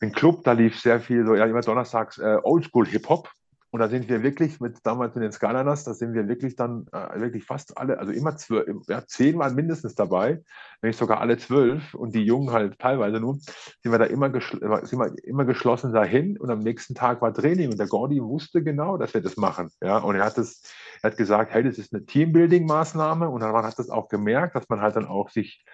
einen 0.00 0.12
Club, 0.12 0.42
da 0.42 0.52
lief 0.52 0.80
sehr 0.80 1.00
viel, 1.00 1.24
so 1.24 1.36
ja, 1.36 1.46
immer 1.46 1.60
donnerstags 1.60 2.18
äh, 2.18 2.38
Oldschool-Hip-Hop. 2.42 3.30
Und 3.72 3.80
da 3.80 3.88
sind 3.88 4.10
wir 4.10 4.22
wirklich 4.22 4.60
mit 4.60 4.80
damals 4.82 5.14
mit 5.14 5.24
den 5.24 5.32
Skyliners, 5.32 5.84
da 5.84 5.94
sind 5.94 6.12
wir 6.12 6.28
wirklich 6.28 6.56
dann 6.56 6.86
äh, 6.92 7.18
wirklich 7.18 7.46
fast 7.46 7.78
alle, 7.78 7.98
also 7.98 8.12
immer 8.12 8.36
zwölf, 8.36 8.68
ja, 8.86 9.06
zehn 9.06 9.38
waren 9.38 9.54
mindestens 9.54 9.94
dabei, 9.94 10.42
wenn 10.82 10.90
nicht 10.90 10.98
sogar 10.98 11.22
alle 11.22 11.38
zwölf 11.38 11.94
und 11.94 12.14
die 12.14 12.22
Jungen 12.22 12.50
halt 12.50 12.78
teilweise 12.78 13.18
nur, 13.18 13.38
sind 13.82 13.90
wir 13.90 13.98
da 13.98 14.04
immer, 14.04 14.28
geschl 14.28 14.58
sind 14.82 14.98
wir 14.98 15.14
immer 15.24 15.46
geschlossen 15.46 15.90
dahin 15.90 16.36
und 16.36 16.50
am 16.50 16.58
nächsten 16.58 16.94
Tag 16.94 17.22
war 17.22 17.32
Training 17.32 17.70
und 17.70 17.78
der 17.78 17.86
Gordy 17.86 18.22
wusste 18.22 18.62
genau, 18.62 18.98
dass 18.98 19.14
wir 19.14 19.22
das 19.22 19.38
machen. 19.38 19.70
Ja, 19.82 19.96
und 19.96 20.16
er 20.16 20.26
hat 20.26 20.36
das, 20.36 20.60
er 21.00 21.10
hat 21.10 21.16
gesagt, 21.16 21.54
hey, 21.54 21.64
das 21.64 21.78
ist 21.78 21.94
eine 21.94 22.04
Teambuilding-Maßnahme 22.04 23.26
und 23.26 23.40
dann 23.40 23.54
hat 23.54 23.78
das 23.78 23.88
auch 23.88 24.10
gemerkt, 24.10 24.54
dass 24.54 24.68
man 24.68 24.82
halt 24.82 24.96
dann 24.96 25.06
auch 25.06 25.30
sich 25.30 25.64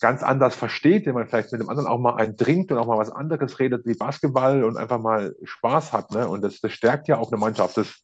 ganz 0.00 0.22
anders 0.22 0.54
versteht, 0.54 1.04
wenn 1.04 1.14
man 1.14 1.26
vielleicht 1.26 1.52
mit 1.52 1.60
dem 1.60 1.68
anderen 1.68 1.86
auch 1.86 1.98
mal 1.98 2.14
einen 2.16 2.38
trinkt 2.38 2.72
und 2.72 2.78
auch 2.78 2.86
mal 2.86 2.96
was 2.96 3.10
anderes 3.10 3.58
redet 3.58 3.84
wie 3.84 3.94
Basketball 3.94 4.64
und 4.64 4.78
einfach 4.78 4.98
mal 4.98 5.36
Spaß 5.42 5.92
hat. 5.92 6.12
Ne? 6.12 6.26
Und 6.26 6.42
das, 6.42 6.62
das 6.62 6.72
stärkt 6.72 7.08
ja 7.08 7.18
auch 7.18 7.30
eine 7.30 7.41
Mannschaft. 7.42 7.76
Das 7.76 8.02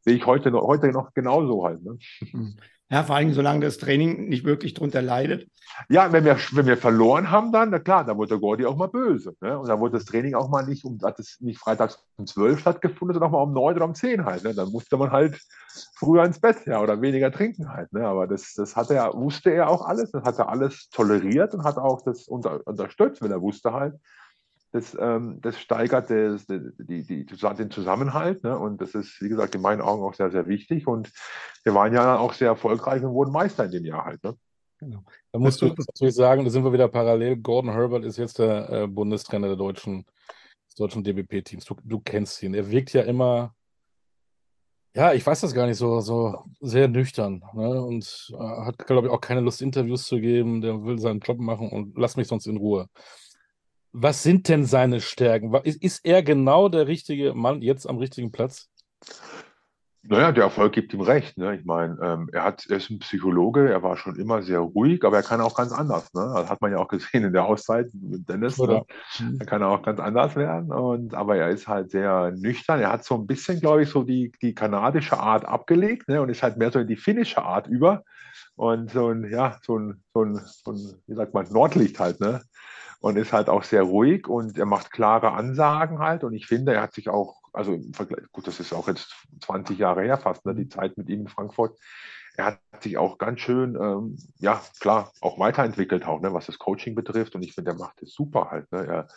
sehe 0.00 0.14
ich 0.14 0.26
heute 0.26 0.50
noch, 0.50 0.62
heute 0.62 0.88
noch 0.88 1.12
genauso 1.14 1.64
halt. 1.64 1.82
Ne? 1.82 1.98
Hm. 2.30 2.56
Ja, 2.92 3.04
vor 3.04 3.14
allem, 3.14 3.32
solange 3.32 3.64
das 3.64 3.78
Training 3.78 4.28
nicht 4.28 4.44
wirklich 4.44 4.74
drunter 4.74 5.00
leidet. 5.00 5.48
Ja, 5.88 6.10
wenn 6.12 6.24
wir, 6.24 6.36
wenn 6.50 6.66
wir 6.66 6.76
verloren 6.76 7.30
haben, 7.30 7.52
dann, 7.52 7.70
na 7.70 7.78
klar, 7.78 8.04
dann 8.04 8.16
wurde 8.16 8.30
der 8.30 8.38
Gordy 8.38 8.66
auch 8.66 8.76
mal 8.76 8.88
böse. 8.88 9.36
Ne? 9.40 9.56
Und 9.56 9.68
dann 9.68 9.78
wurde 9.78 9.98
das 9.98 10.06
Training 10.06 10.34
auch 10.34 10.48
mal 10.48 10.66
nicht, 10.66 10.84
um, 10.84 10.98
hat 11.04 11.20
es 11.20 11.40
nicht 11.40 11.60
freitags 11.60 12.04
um 12.16 12.26
12 12.26 12.58
stattgefunden, 12.58 13.14
sondern 13.14 13.28
auch 13.28 13.32
mal 13.32 13.42
um 13.44 13.52
9 13.52 13.76
oder 13.76 13.84
um 13.84 13.94
10 13.94 14.24
halt. 14.24 14.42
Ne? 14.42 14.54
Dann 14.54 14.72
musste 14.72 14.96
man 14.96 15.12
halt 15.12 15.40
früher 15.94 16.24
ins 16.24 16.40
Bett, 16.40 16.66
ja, 16.66 16.80
oder 16.80 17.00
weniger 17.00 17.30
trinken 17.30 17.72
halt. 17.72 17.92
Ne? 17.92 18.04
Aber 18.04 18.26
das, 18.26 18.54
das 18.54 18.74
hat 18.74 18.90
er, 18.90 19.14
wusste 19.14 19.50
er 19.50 19.68
auch 19.68 19.86
alles, 19.86 20.10
das 20.10 20.24
hat 20.24 20.40
er 20.40 20.48
alles 20.48 20.88
toleriert 20.90 21.54
und 21.54 21.62
hat 21.62 21.76
auch 21.76 22.02
das 22.02 22.26
unter, 22.26 22.60
unterstützt, 22.66 23.22
wenn 23.22 23.30
er 23.30 23.40
wusste 23.40 23.72
halt, 23.72 23.94
das, 24.72 24.96
ähm, 24.98 25.40
das 25.40 25.58
steigert 25.58 26.10
das, 26.10 26.46
die, 26.46 27.04
die, 27.04 27.26
den 27.26 27.70
Zusammenhalt. 27.70 28.44
Ne? 28.44 28.56
Und 28.56 28.80
das 28.80 28.94
ist, 28.94 29.20
wie 29.20 29.28
gesagt, 29.28 29.54
in 29.54 29.62
meinen 29.62 29.80
Augen 29.80 30.02
auch 30.02 30.14
sehr, 30.14 30.30
sehr 30.30 30.46
wichtig. 30.46 30.86
Und 30.86 31.10
wir 31.64 31.74
waren 31.74 31.92
ja 31.92 32.18
auch 32.18 32.32
sehr 32.34 32.48
erfolgreich 32.48 33.02
und 33.02 33.12
wurden 33.12 33.32
Meister 33.32 33.64
in 33.64 33.72
dem 33.72 33.84
Jahr 33.84 34.04
halt. 34.04 34.22
Ne? 34.22 34.36
Genau. 34.78 35.02
Da 35.32 35.38
musst 35.38 35.60
du 35.60 35.66
natürlich 35.66 36.14
sagen, 36.14 36.44
da 36.44 36.50
sind 36.50 36.64
wir 36.64 36.72
wieder 36.72 36.88
parallel. 36.88 37.36
Gordon 37.36 37.72
Herbert 37.72 38.04
ist 38.04 38.16
jetzt 38.16 38.38
der 38.38 38.70
äh, 38.70 38.86
Bundestrainer 38.86 39.48
der 39.48 39.56
deutschen, 39.56 40.06
des 40.68 40.76
deutschen 40.76 41.02
DBP-Teams. 41.02 41.64
Du, 41.64 41.76
du 41.82 42.00
kennst 42.00 42.42
ihn. 42.42 42.54
Er 42.54 42.70
wirkt 42.70 42.92
ja 42.92 43.02
immer, 43.02 43.54
ja, 44.94 45.12
ich 45.12 45.26
weiß 45.26 45.40
das 45.40 45.52
gar 45.52 45.66
nicht, 45.66 45.76
so, 45.76 46.00
so 46.00 46.44
sehr 46.60 46.86
nüchtern. 46.86 47.42
Ne? 47.54 47.82
Und 47.82 48.32
äh, 48.32 48.36
hat, 48.38 48.78
glaube 48.86 49.08
ich, 49.08 49.12
auch 49.12 49.20
keine 49.20 49.40
Lust, 49.40 49.62
Interviews 49.62 50.04
zu 50.04 50.20
geben. 50.20 50.60
Der 50.60 50.84
will 50.84 50.98
seinen 50.98 51.20
Job 51.20 51.38
machen 51.38 51.70
und 51.70 51.98
lass 51.98 52.16
mich 52.16 52.28
sonst 52.28 52.46
in 52.46 52.56
Ruhe. 52.56 52.88
Was 53.92 54.22
sind 54.22 54.48
denn 54.48 54.64
seine 54.64 55.00
Stärken? 55.00 55.52
Ist, 55.64 55.82
ist 55.82 56.04
er 56.04 56.22
genau 56.22 56.68
der 56.68 56.86
richtige 56.86 57.34
Mann 57.34 57.60
jetzt 57.62 57.88
am 57.88 57.98
richtigen 57.98 58.30
Platz? 58.30 58.68
Naja, 60.02 60.32
der 60.32 60.44
Erfolg 60.44 60.72
gibt 60.72 60.94
ihm 60.94 61.02
recht. 61.02 61.36
Ne? 61.36 61.56
Ich 61.56 61.66
meine, 61.66 61.98
ähm, 62.02 62.30
er, 62.32 62.44
hat, 62.44 62.64
er 62.70 62.78
ist 62.78 62.88
ein 62.88 63.00
Psychologe, 63.00 63.68
er 63.70 63.82
war 63.82 63.98
schon 63.98 64.16
immer 64.16 64.40
sehr 64.40 64.60
ruhig, 64.60 65.04
aber 65.04 65.16
er 65.16 65.22
kann 65.22 65.42
auch 65.42 65.54
ganz 65.54 65.72
anders. 65.72 66.14
Ne? 66.14 66.32
Das 66.34 66.48
hat 66.48 66.62
man 66.62 66.72
ja 66.72 66.78
auch 66.78 66.88
gesehen 66.88 67.24
in 67.24 67.34
der 67.34 67.44
Auszeit 67.44 67.90
mit 67.92 68.26
Dennis. 68.26 68.56
Ne? 68.58 68.82
Er 69.38 69.46
kann 69.46 69.62
auch 69.62 69.82
ganz 69.82 70.00
anders 70.00 70.36
werden. 70.36 70.72
Und, 70.72 71.12
aber 71.12 71.36
er 71.36 71.50
ist 71.50 71.68
halt 71.68 71.90
sehr 71.90 72.30
nüchtern. 72.30 72.80
Er 72.80 72.92
hat 72.92 73.04
so 73.04 73.14
ein 73.16 73.26
bisschen, 73.26 73.60
glaube 73.60 73.82
ich, 73.82 73.90
so 73.90 74.02
die, 74.02 74.32
die 74.40 74.54
kanadische 74.54 75.18
Art 75.18 75.44
abgelegt 75.44 76.08
ne? 76.08 76.22
und 76.22 76.30
ist 76.30 76.42
halt 76.42 76.56
mehr 76.56 76.72
so 76.72 76.78
in 76.78 76.88
die 76.88 76.96
finnische 76.96 77.42
Art 77.42 77.66
über. 77.66 78.02
Und 78.56 78.90
so 78.90 79.08
ein, 79.08 79.30
ja, 79.30 79.58
so 79.62 79.78
ein, 79.78 80.02
so 80.14 80.22
ein, 80.22 80.40
so 80.46 80.72
ein 80.72 81.02
wie 81.06 81.14
sagt 81.14 81.34
man, 81.34 81.46
Nordlicht 81.52 82.00
halt, 82.00 82.20
ne? 82.20 82.40
Und 83.00 83.16
ist 83.16 83.32
halt 83.32 83.48
auch 83.48 83.62
sehr 83.62 83.82
ruhig 83.82 84.28
und 84.28 84.58
er 84.58 84.66
macht 84.66 84.92
klare 84.92 85.32
Ansagen 85.32 85.98
halt. 85.98 86.22
Und 86.22 86.34
ich 86.34 86.46
finde, 86.46 86.74
er 86.74 86.82
hat 86.82 86.92
sich 86.92 87.08
auch, 87.08 87.40
also 87.52 87.72
im 87.72 87.94
Vergleich, 87.94 88.24
gut, 88.30 88.46
das 88.46 88.60
ist 88.60 88.72
auch 88.74 88.88
jetzt 88.88 89.14
20 89.40 89.78
Jahre 89.78 90.02
her 90.02 90.18
fast, 90.18 90.44
ne, 90.44 90.54
die 90.54 90.68
Zeit 90.68 90.96
mit 90.98 91.08
ihm 91.08 91.22
in 91.22 91.28
Frankfurt. 91.28 91.78
Er 92.36 92.44
hat 92.46 92.82
sich 92.82 92.98
auch 92.98 93.18
ganz 93.18 93.40
schön, 93.40 93.74
ähm, 93.74 94.16
ja, 94.38 94.62
klar, 94.80 95.12
auch 95.22 95.38
weiterentwickelt, 95.38 96.06
auch, 96.06 96.20
ne, 96.20 96.32
was 96.34 96.46
das 96.46 96.58
Coaching 96.58 96.94
betrifft. 96.94 97.34
Und 97.34 97.42
ich 97.42 97.54
finde, 97.54 97.72
er 97.72 97.78
macht 97.78 98.02
es 98.02 98.12
super 98.12 98.50
halt. 98.50 98.70
Ne. 98.70 98.86
Er 98.86 99.08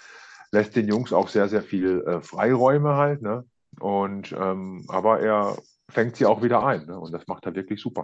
lässt 0.51 0.75
den 0.77 0.87
Jungs 0.87 1.11
auch 1.11 1.27
sehr, 1.27 1.49
sehr 1.49 1.61
viel 1.61 2.01
äh, 2.07 2.21
Freiräume 2.21 2.95
halt. 2.95 3.21
Ne. 3.21 3.45
Und, 3.79 4.31
ähm, 4.31 4.85
aber 4.87 5.19
er 5.19 5.57
fängt 5.89 6.15
sie 6.15 6.25
auch 6.25 6.41
wieder 6.41 6.65
ein. 6.65 6.85
Ne, 6.85 6.97
und 6.97 7.11
das 7.11 7.27
macht 7.27 7.45
er 7.45 7.53
wirklich 7.53 7.81
super. 7.81 8.01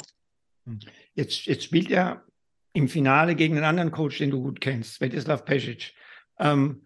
Jetzt, 1.15 1.45
jetzt 1.45 1.63
spielt 1.63 1.89
er 1.89 2.23
im 2.73 2.87
Finale 2.87 3.35
gegen 3.35 3.55
einen 3.55 3.65
anderen 3.65 3.91
Coach, 3.91 4.17
den 4.19 4.31
du 4.31 4.41
gut 4.41 4.61
kennst, 4.61 4.95
Svetislav 4.95 5.45
Pesic. 5.45 5.93
Ähm, 6.39 6.83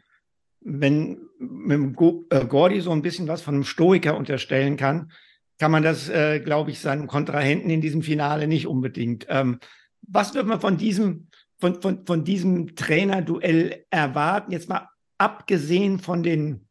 wenn 0.62 1.30
mit 1.40 2.00
äh, 2.30 2.46
Gordy 2.46 2.82
so 2.82 2.92
ein 2.92 3.02
bisschen 3.02 3.28
was 3.28 3.42
von 3.42 3.56
einem 3.56 3.64
Stoiker 3.64 4.16
unterstellen 4.18 4.78
kann, 4.78 5.12
kann 5.60 5.72
man 5.72 5.84
das, 5.84 6.10
äh, 6.10 6.40
glaube 6.40 6.72
ich, 6.72 6.80
seinem 6.80 7.08
Kontrahenten 7.08 7.70
in 7.70 7.82
diesem 7.82 8.02
Finale 8.02 8.48
nicht 8.48 8.68
unbedingt. 8.68 9.26
Ähm, 9.30 9.60
was 10.02 10.34
wird 10.34 10.48
man 10.48 10.62
von 10.62 10.78
diesem, 10.78 11.28
von, 11.60 11.82
von, 11.82 12.06
von 12.06 12.24
diesem 12.24 12.76
Trainerduell 12.76 13.86
erwarten? 13.90 14.52
Jetzt 14.52 14.70
mal 14.70 14.90
abgesehen 15.18 16.00
von 16.00 16.24
den, 16.24 16.68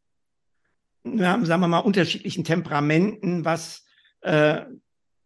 ja, 1.05 1.43
sagen 1.45 1.61
wir 1.61 1.69
mal, 1.69 1.79
unterschiedlichen 1.79 2.45
Temperamenten, 2.45 3.45
was 3.45 3.85
äh, 4.23 4.63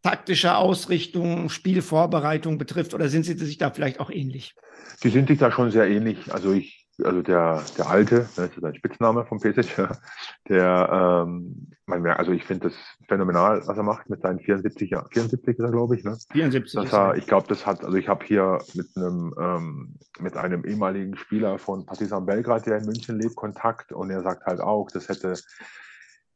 taktische 0.06 0.56
Ausrichtung, 0.56 1.48
Spielvorbereitung 1.48 2.58
betrifft? 2.58 2.94
Oder 2.94 3.08
sind 3.08 3.24
Sie 3.24 3.34
sich 3.34 3.58
da 3.58 3.70
vielleicht 3.70 3.98
auch 3.98 4.10
ähnlich? 4.10 4.54
Die 5.02 5.08
sind 5.08 5.28
sich 5.28 5.38
da 5.38 5.50
schon 5.50 5.72
sehr 5.72 5.88
ähnlich. 5.88 6.32
Also 6.32 6.52
ich, 6.52 6.86
also 7.02 7.22
der, 7.22 7.62
der 7.76 7.88
Alte, 7.88 8.28
das 8.36 8.56
ist 8.56 8.64
ein 8.64 8.74
Spitzname 8.76 9.26
von 9.26 9.40
Pesic, 9.40 9.76
der, 10.48 11.24
ähm, 11.26 11.72
man 11.86 12.06
also 12.06 12.30
ich 12.30 12.44
finde 12.44 12.68
das 12.68 12.78
phänomenal, 13.08 13.62
was 13.66 13.76
er 13.76 13.82
macht 13.82 14.08
mit 14.08 14.22
seinen 14.22 14.38
74 14.38 14.90
Jahren. 14.90 15.08
74 15.10 15.58
ist 15.58 15.64
er, 15.64 15.72
glaube 15.72 15.96
ich, 15.96 16.04
ne? 16.04 16.16
74. 16.30 16.80
Dass 16.82 16.92
er, 16.92 17.16
ich 17.16 17.26
glaube, 17.26 17.48
das 17.48 17.66
hat, 17.66 17.84
also 17.84 17.96
ich 17.96 18.08
habe 18.08 18.24
hier 18.24 18.58
mit 18.74 18.86
einem, 18.96 19.34
ähm, 19.40 19.96
mit 20.20 20.36
einem 20.36 20.64
ehemaligen 20.64 21.16
Spieler 21.16 21.58
von 21.58 21.84
Partizan 21.84 22.26
Belgrad, 22.26 22.66
der 22.66 22.78
in 22.78 22.86
München 22.86 23.18
lebt, 23.18 23.34
Kontakt 23.34 23.92
und 23.92 24.10
er 24.10 24.22
sagt 24.22 24.46
halt 24.46 24.60
auch, 24.60 24.88
das 24.92 25.08
hätte 25.08 25.34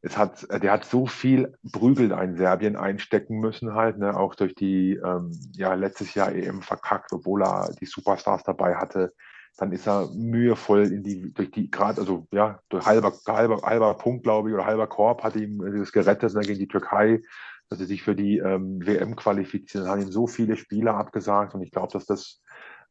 es 0.02 0.16
hat, 0.16 0.46
der 0.50 0.72
hat 0.72 0.84
so 0.84 1.06
viel 1.06 1.54
Prügel 1.72 2.10
in 2.12 2.36
Serbien 2.36 2.76
einstecken 2.76 3.38
müssen 3.38 3.74
halt, 3.74 3.98
ne, 3.98 4.16
auch 4.16 4.34
durch 4.34 4.54
die, 4.54 4.94
ähm, 4.94 5.32
ja, 5.52 5.74
letztes 5.74 6.14
Jahr 6.14 6.32
EM 6.32 6.62
verkackt, 6.62 7.12
obwohl 7.12 7.42
er 7.42 7.74
die 7.80 7.86
Superstars 7.86 8.42
dabei 8.42 8.76
hatte. 8.76 9.12
Dann 9.58 9.72
ist 9.72 9.86
er 9.86 10.08
mühevoll 10.14 10.86
in 10.86 11.02
die, 11.02 11.34
durch 11.34 11.50
die, 11.50 11.70
gerade, 11.70 12.00
also, 12.00 12.26
ja, 12.32 12.60
durch 12.70 12.86
halber, 12.86 13.12
halber, 13.26 13.60
halber 13.62 13.94
Punkt, 13.94 14.22
glaube 14.22 14.48
ich, 14.48 14.54
oder 14.54 14.64
halber 14.64 14.86
Korb 14.86 15.22
hat 15.22 15.36
ihm 15.36 15.58
das 15.58 15.92
gerettet 15.92 16.32
ne, 16.34 16.40
gegen 16.40 16.60
die 16.60 16.68
Türkei, 16.68 17.20
dass 17.68 17.78
sie 17.78 17.84
sich 17.84 18.02
für 18.02 18.14
die 18.14 18.38
ähm, 18.38 18.80
WM 18.84 19.16
qualifizieren. 19.16 19.84
Dann 19.84 19.92
haben 19.92 20.02
ihm 20.02 20.12
so 20.12 20.26
viele 20.26 20.56
Spieler 20.56 20.94
abgesagt 20.94 21.54
und 21.54 21.62
ich 21.62 21.72
glaube, 21.72 21.92
dass 21.92 22.06
das 22.06 22.40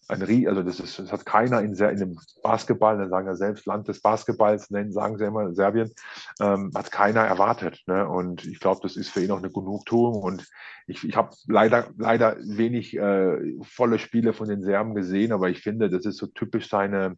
ein 0.08 0.22
Rie, 0.24 0.48
also 0.48 0.64
das, 0.64 0.80
ist, 0.80 0.98
das 0.98 1.12
hat 1.12 1.26
keiner 1.26 1.62
in, 1.62 1.74
in 1.74 1.98
dem 1.98 2.20
Basketball, 2.42 2.98
dann 2.98 3.10
sagen 3.10 3.28
ja 3.28 3.36
selbst 3.36 3.66
Land 3.68 3.88
des 3.88 4.02
Basketballs, 4.02 4.72
nennen, 4.72 4.92
sagen 4.92 5.18
sie 5.18 5.26
immer, 5.26 5.54
Serbien, 5.54 5.94
ähm, 6.40 6.72
hat 6.76 6.92
keiner 6.92 7.22
erwartet. 7.22 7.84
Ne? 7.86 8.08
Und 8.08 8.46
ich 8.46 8.60
glaube, 8.60 8.80
das 8.82 8.96
ist 8.96 9.10
für 9.10 9.24
ihn 9.24 9.32
auch 9.32 9.38
eine 9.38 9.52
Genugtuung. 9.52 10.24
Und 10.24 10.48
ich, 10.88 11.08
ich 11.08 11.16
habe 11.16 11.36
leider, 11.48 11.90
leider 11.98 12.38
wenig 12.40 12.98
äh, 12.98 13.38
volle 13.62 14.00
Spiele 14.00 14.34
von 14.34 14.50
den 14.50 14.64
Serben 14.64 14.96
gesehen, 14.96 15.32
aber 15.32 15.50
ich 15.50 15.62
finde, 15.62 15.90
das 15.90 16.06
ist 16.06 16.18
so 16.18 16.26
typisch 16.28 16.70
seine, 16.70 17.16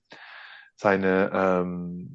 seine 0.75 1.31
ähm, 1.33 2.09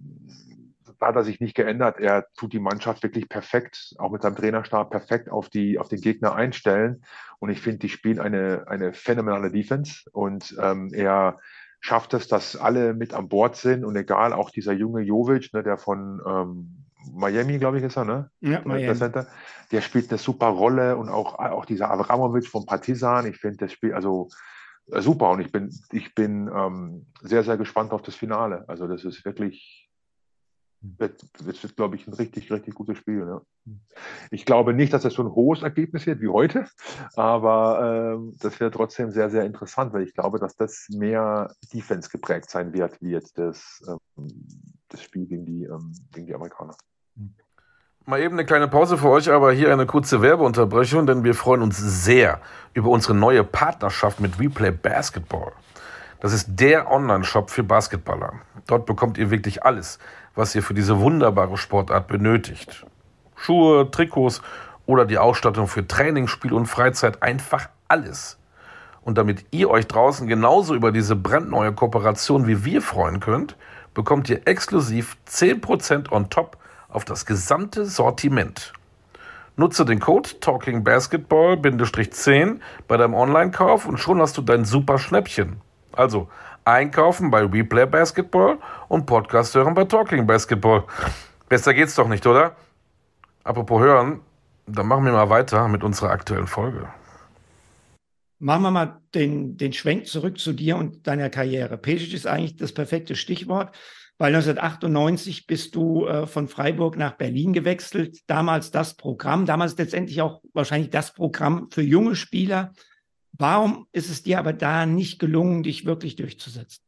hat 1.00 1.16
er 1.16 1.24
sich 1.24 1.40
nicht 1.40 1.54
geändert. 1.54 1.98
Er 1.98 2.26
tut 2.36 2.52
die 2.52 2.58
Mannschaft 2.58 3.02
wirklich 3.02 3.28
perfekt, 3.28 3.94
auch 3.98 4.10
mit 4.10 4.22
seinem 4.22 4.36
Trainerstab 4.36 4.90
perfekt 4.90 5.30
auf, 5.30 5.48
die, 5.48 5.78
auf 5.78 5.88
den 5.88 6.00
Gegner 6.00 6.34
einstellen. 6.34 7.02
Und 7.38 7.50
ich 7.50 7.60
finde, 7.60 7.78
die 7.78 7.88
spielen 7.88 8.20
eine, 8.20 8.64
eine 8.68 8.92
phänomenale 8.92 9.50
Defense. 9.50 10.08
Und 10.12 10.56
ähm, 10.60 10.90
er 10.92 11.38
schafft 11.80 12.14
es, 12.14 12.28
dass 12.28 12.56
alle 12.56 12.94
mit 12.94 13.14
an 13.14 13.28
Bord 13.28 13.56
sind. 13.56 13.84
Und 13.84 13.96
egal, 13.96 14.32
auch 14.32 14.50
dieser 14.50 14.72
junge 14.72 15.02
Jovic, 15.02 15.52
ne, 15.52 15.62
der 15.62 15.78
von 15.78 16.20
ähm, 16.26 16.84
Miami, 17.12 17.58
glaube 17.58 17.78
ich, 17.78 17.84
ist 17.84 17.96
er, 17.96 18.04
ne? 18.04 18.30
Ja, 18.40 18.62
Miami. 18.64 18.86
Der, 18.86 18.94
Center, 18.96 19.26
der 19.70 19.80
spielt 19.80 20.10
eine 20.10 20.18
super 20.18 20.48
Rolle. 20.48 20.96
Und 20.96 21.08
auch, 21.08 21.38
auch 21.38 21.64
dieser 21.64 21.90
Avramovic 21.90 22.48
von 22.48 22.66
Partizan, 22.66 23.26
ich 23.26 23.36
finde, 23.36 23.58
das 23.58 23.72
Spiel, 23.72 23.94
also 23.94 24.28
äh, 24.90 25.00
super. 25.00 25.30
Und 25.30 25.40
ich 25.40 25.52
bin, 25.52 25.70
ich 25.92 26.14
bin 26.14 26.50
ähm, 26.52 27.06
sehr, 27.20 27.44
sehr 27.44 27.56
gespannt 27.56 27.92
auf 27.92 28.02
das 28.02 28.14
Finale. 28.14 28.64
Also 28.68 28.86
das 28.86 29.04
ist 29.04 29.24
wirklich 29.24 29.85
wird, 30.80 31.22
wird, 31.44 31.76
glaube 31.76 31.96
ich, 31.96 32.06
ein 32.06 32.14
richtig, 32.14 32.50
richtig 32.50 32.74
gutes 32.74 32.98
Spiel. 32.98 33.26
Ja. 33.26 33.40
Ich 34.30 34.44
glaube 34.44 34.74
nicht, 34.74 34.92
dass 34.92 35.04
es 35.04 35.14
so 35.14 35.22
ein 35.22 35.34
hohes 35.34 35.62
Ergebnis 35.62 36.06
wird 36.06 36.20
wie 36.20 36.28
heute, 36.28 36.66
aber 37.14 38.18
äh, 38.18 38.38
das 38.40 38.60
wäre 38.60 38.70
trotzdem 38.70 39.10
sehr, 39.10 39.30
sehr 39.30 39.44
interessant, 39.44 39.92
weil 39.92 40.02
ich 40.02 40.14
glaube, 40.14 40.38
dass 40.38 40.56
das 40.56 40.86
mehr 40.90 41.54
Defense 41.72 42.10
geprägt 42.10 42.50
sein 42.50 42.72
wird, 42.72 43.00
wie 43.00 43.10
jetzt 43.10 43.38
das, 43.38 43.82
ähm, 43.88 44.28
das 44.88 45.02
Spiel 45.02 45.26
gegen 45.26 45.44
die, 45.44 45.64
ähm, 45.64 45.92
gegen 46.12 46.26
die 46.26 46.34
Amerikaner. 46.34 46.76
Mal 48.08 48.20
eben 48.20 48.36
eine 48.36 48.46
kleine 48.46 48.68
Pause 48.68 48.98
für 48.98 49.08
euch, 49.08 49.28
aber 49.32 49.50
hier 49.52 49.72
eine 49.72 49.84
kurze 49.84 50.22
Werbeunterbrechung, 50.22 51.06
denn 51.06 51.24
wir 51.24 51.34
freuen 51.34 51.60
uns 51.60 51.76
sehr 51.76 52.40
über 52.72 52.90
unsere 52.90 53.14
neue 53.14 53.42
Partnerschaft 53.42 54.20
mit 54.20 54.38
Replay 54.38 54.70
Basketball. 54.70 55.52
Das 56.20 56.32
ist 56.32 56.48
der 56.48 56.90
Online-Shop 56.90 57.50
für 57.50 57.64
Basketballer. 57.64 58.34
Dort 58.66 58.86
bekommt 58.86 59.18
ihr 59.18 59.30
wirklich 59.30 59.64
alles, 59.64 59.98
was 60.36 60.54
ihr 60.54 60.62
für 60.62 60.74
diese 60.74 61.00
wunderbare 61.00 61.56
Sportart 61.56 62.06
benötigt. 62.06 62.86
Schuhe, 63.34 63.90
Trikots 63.90 64.40
oder 64.86 65.04
die 65.04 65.18
Ausstattung 65.18 65.66
für 65.66 65.84
Training, 65.86 66.28
Spiel 66.28 66.52
und 66.52 66.66
Freizeit, 66.66 67.22
einfach 67.22 67.68
alles. 67.88 68.38
Und 69.02 69.18
damit 69.18 69.44
ihr 69.50 69.68
euch 69.70 69.86
draußen 69.86 70.28
genauso 70.28 70.74
über 70.74 70.92
diese 70.92 71.16
brandneue 71.16 71.72
Kooperation 71.72 72.46
wie 72.46 72.64
wir 72.64 72.82
freuen 72.82 73.20
könnt, 73.20 73.56
bekommt 73.94 74.28
ihr 74.28 74.46
exklusiv 74.46 75.16
10% 75.28 76.12
on 76.12 76.28
top 76.30 76.58
auf 76.88 77.04
das 77.04 77.26
gesamte 77.26 77.84
Sortiment. 77.86 78.72
Nutze 79.56 79.84
den 79.86 80.00
Code 80.00 80.28
TalkingBasketball-10 80.40 82.60
bei 82.88 82.96
deinem 82.98 83.14
Online-Kauf 83.14 83.86
und 83.86 83.98
schon 83.98 84.20
hast 84.20 84.36
du 84.36 84.42
dein 84.42 84.66
super 84.66 84.98
Schnäppchen. 84.98 85.60
Also 85.92 86.28
einkaufen 86.66 87.30
bei 87.30 87.44
Replay 87.44 87.86
Basketball 87.86 88.58
und 88.88 89.06
Podcast 89.06 89.54
hören 89.54 89.74
bei 89.74 89.84
Talking 89.84 90.26
Basketball. 90.26 90.84
Besser 91.48 91.72
geht's 91.72 91.94
doch 91.94 92.08
nicht, 92.08 92.26
oder? 92.26 92.56
Apropos 93.44 93.80
hören, 93.80 94.20
dann 94.66 94.86
machen 94.86 95.04
wir 95.04 95.12
mal 95.12 95.30
weiter 95.30 95.68
mit 95.68 95.84
unserer 95.84 96.10
aktuellen 96.10 96.48
Folge. 96.48 96.88
Machen 98.38 98.62
wir 98.62 98.70
mal 98.70 99.00
den, 99.14 99.56
den 99.56 99.72
Schwenk 99.72 100.06
zurück 100.06 100.38
zu 100.38 100.52
dir 100.52 100.76
und 100.76 101.06
deiner 101.06 101.30
Karriere. 101.30 101.78
Pesic 101.78 102.12
ist 102.12 102.26
eigentlich 102.26 102.56
das 102.56 102.72
perfekte 102.72 103.14
Stichwort, 103.14 103.74
weil 104.18 104.34
1998 104.34 105.46
bist 105.46 105.74
du 105.74 106.06
äh, 106.06 106.26
von 106.26 106.48
Freiburg 106.48 106.96
nach 106.96 107.12
Berlin 107.12 107.52
gewechselt. 107.52 108.18
Damals 108.26 108.72
das 108.72 108.94
Programm, 108.94 109.46
damals 109.46 109.78
letztendlich 109.78 110.20
auch 110.20 110.42
wahrscheinlich 110.52 110.90
das 110.90 111.14
Programm 111.14 111.68
für 111.70 111.82
junge 111.82 112.16
Spieler. 112.16 112.72
Warum 113.38 113.86
ist 113.92 114.10
es 114.10 114.22
dir 114.22 114.38
aber 114.38 114.52
da 114.52 114.86
nicht 114.86 115.18
gelungen, 115.18 115.62
dich 115.62 115.84
wirklich 115.84 116.16
durchzusetzen? 116.16 116.82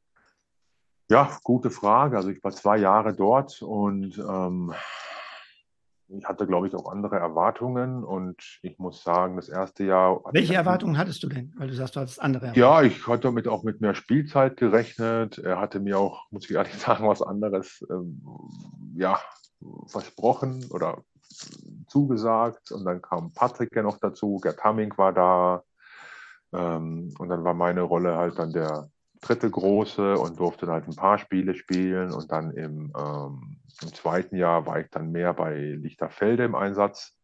Ja, 1.10 1.38
gute 1.42 1.70
Frage. 1.70 2.16
Also 2.16 2.30
ich 2.30 2.42
war 2.44 2.52
zwei 2.52 2.78
Jahre 2.78 3.14
dort 3.14 3.62
und 3.62 4.18
ähm, 4.18 4.74
ich 6.08 6.24
hatte, 6.24 6.46
glaube 6.46 6.68
ich, 6.68 6.74
auch 6.74 6.90
andere 6.90 7.16
Erwartungen 7.16 8.02
und 8.02 8.36
ich 8.62 8.78
muss 8.78 9.02
sagen, 9.02 9.36
das 9.36 9.48
erste 9.48 9.84
Jahr. 9.84 10.22
Welche 10.32 10.54
Erwartungen 10.54 10.96
hattest 10.96 11.22
du 11.22 11.28
denn? 11.28 11.52
Weil 11.56 11.68
du 11.68 11.74
sagst, 11.74 11.96
du 11.96 12.00
hattest 12.00 12.20
andere 12.20 12.46
Erwartungen. 12.46 12.66
Ja, 12.66 12.82
ich 12.82 13.06
hatte 13.06 13.22
damit 13.22 13.46
auch 13.46 13.62
mit 13.62 13.80
mehr 13.80 13.94
Spielzeit 13.94 14.56
gerechnet. 14.56 15.38
Er 15.38 15.60
hatte 15.60 15.80
mir 15.80 15.98
auch, 15.98 16.30
muss 16.30 16.44
ich 16.44 16.52
ehrlich 16.52 16.74
sagen, 16.78 17.06
was 17.06 17.22
anderes 17.22 17.84
ähm, 17.90 18.22
ja, 18.94 19.20
versprochen 19.86 20.66
oder 20.70 21.04
zugesagt. 21.88 22.72
Und 22.72 22.84
dann 22.84 23.02
kam 23.02 23.32
Patrick 23.32 23.74
ja 23.74 23.82
noch 23.82 23.98
dazu, 23.98 24.38
Gerd 24.38 24.62
Hamming 24.64 24.96
war 24.96 25.12
da, 25.12 25.62
ähm, 26.52 27.12
und 27.18 27.28
dann 27.28 27.44
war 27.44 27.54
meine 27.54 27.82
Rolle 27.82 28.16
halt 28.16 28.38
dann 28.38 28.52
der 28.52 28.88
dritte 29.20 29.50
große 29.50 30.16
und 30.16 30.38
durfte 30.38 30.66
dann 30.66 30.76
halt 30.76 30.88
ein 30.88 30.96
paar 30.96 31.18
Spiele 31.18 31.54
spielen. 31.54 32.12
Und 32.12 32.30
dann 32.30 32.52
im, 32.52 32.92
ähm, 32.96 33.58
im 33.82 33.94
zweiten 33.94 34.36
Jahr 34.36 34.66
war 34.66 34.80
ich 34.80 34.88
dann 34.90 35.10
mehr 35.10 35.34
bei 35.34 35.54
Lichterfelde 35.54 36.44
im 36.44 36.54
Einsatz, 36.54 37.16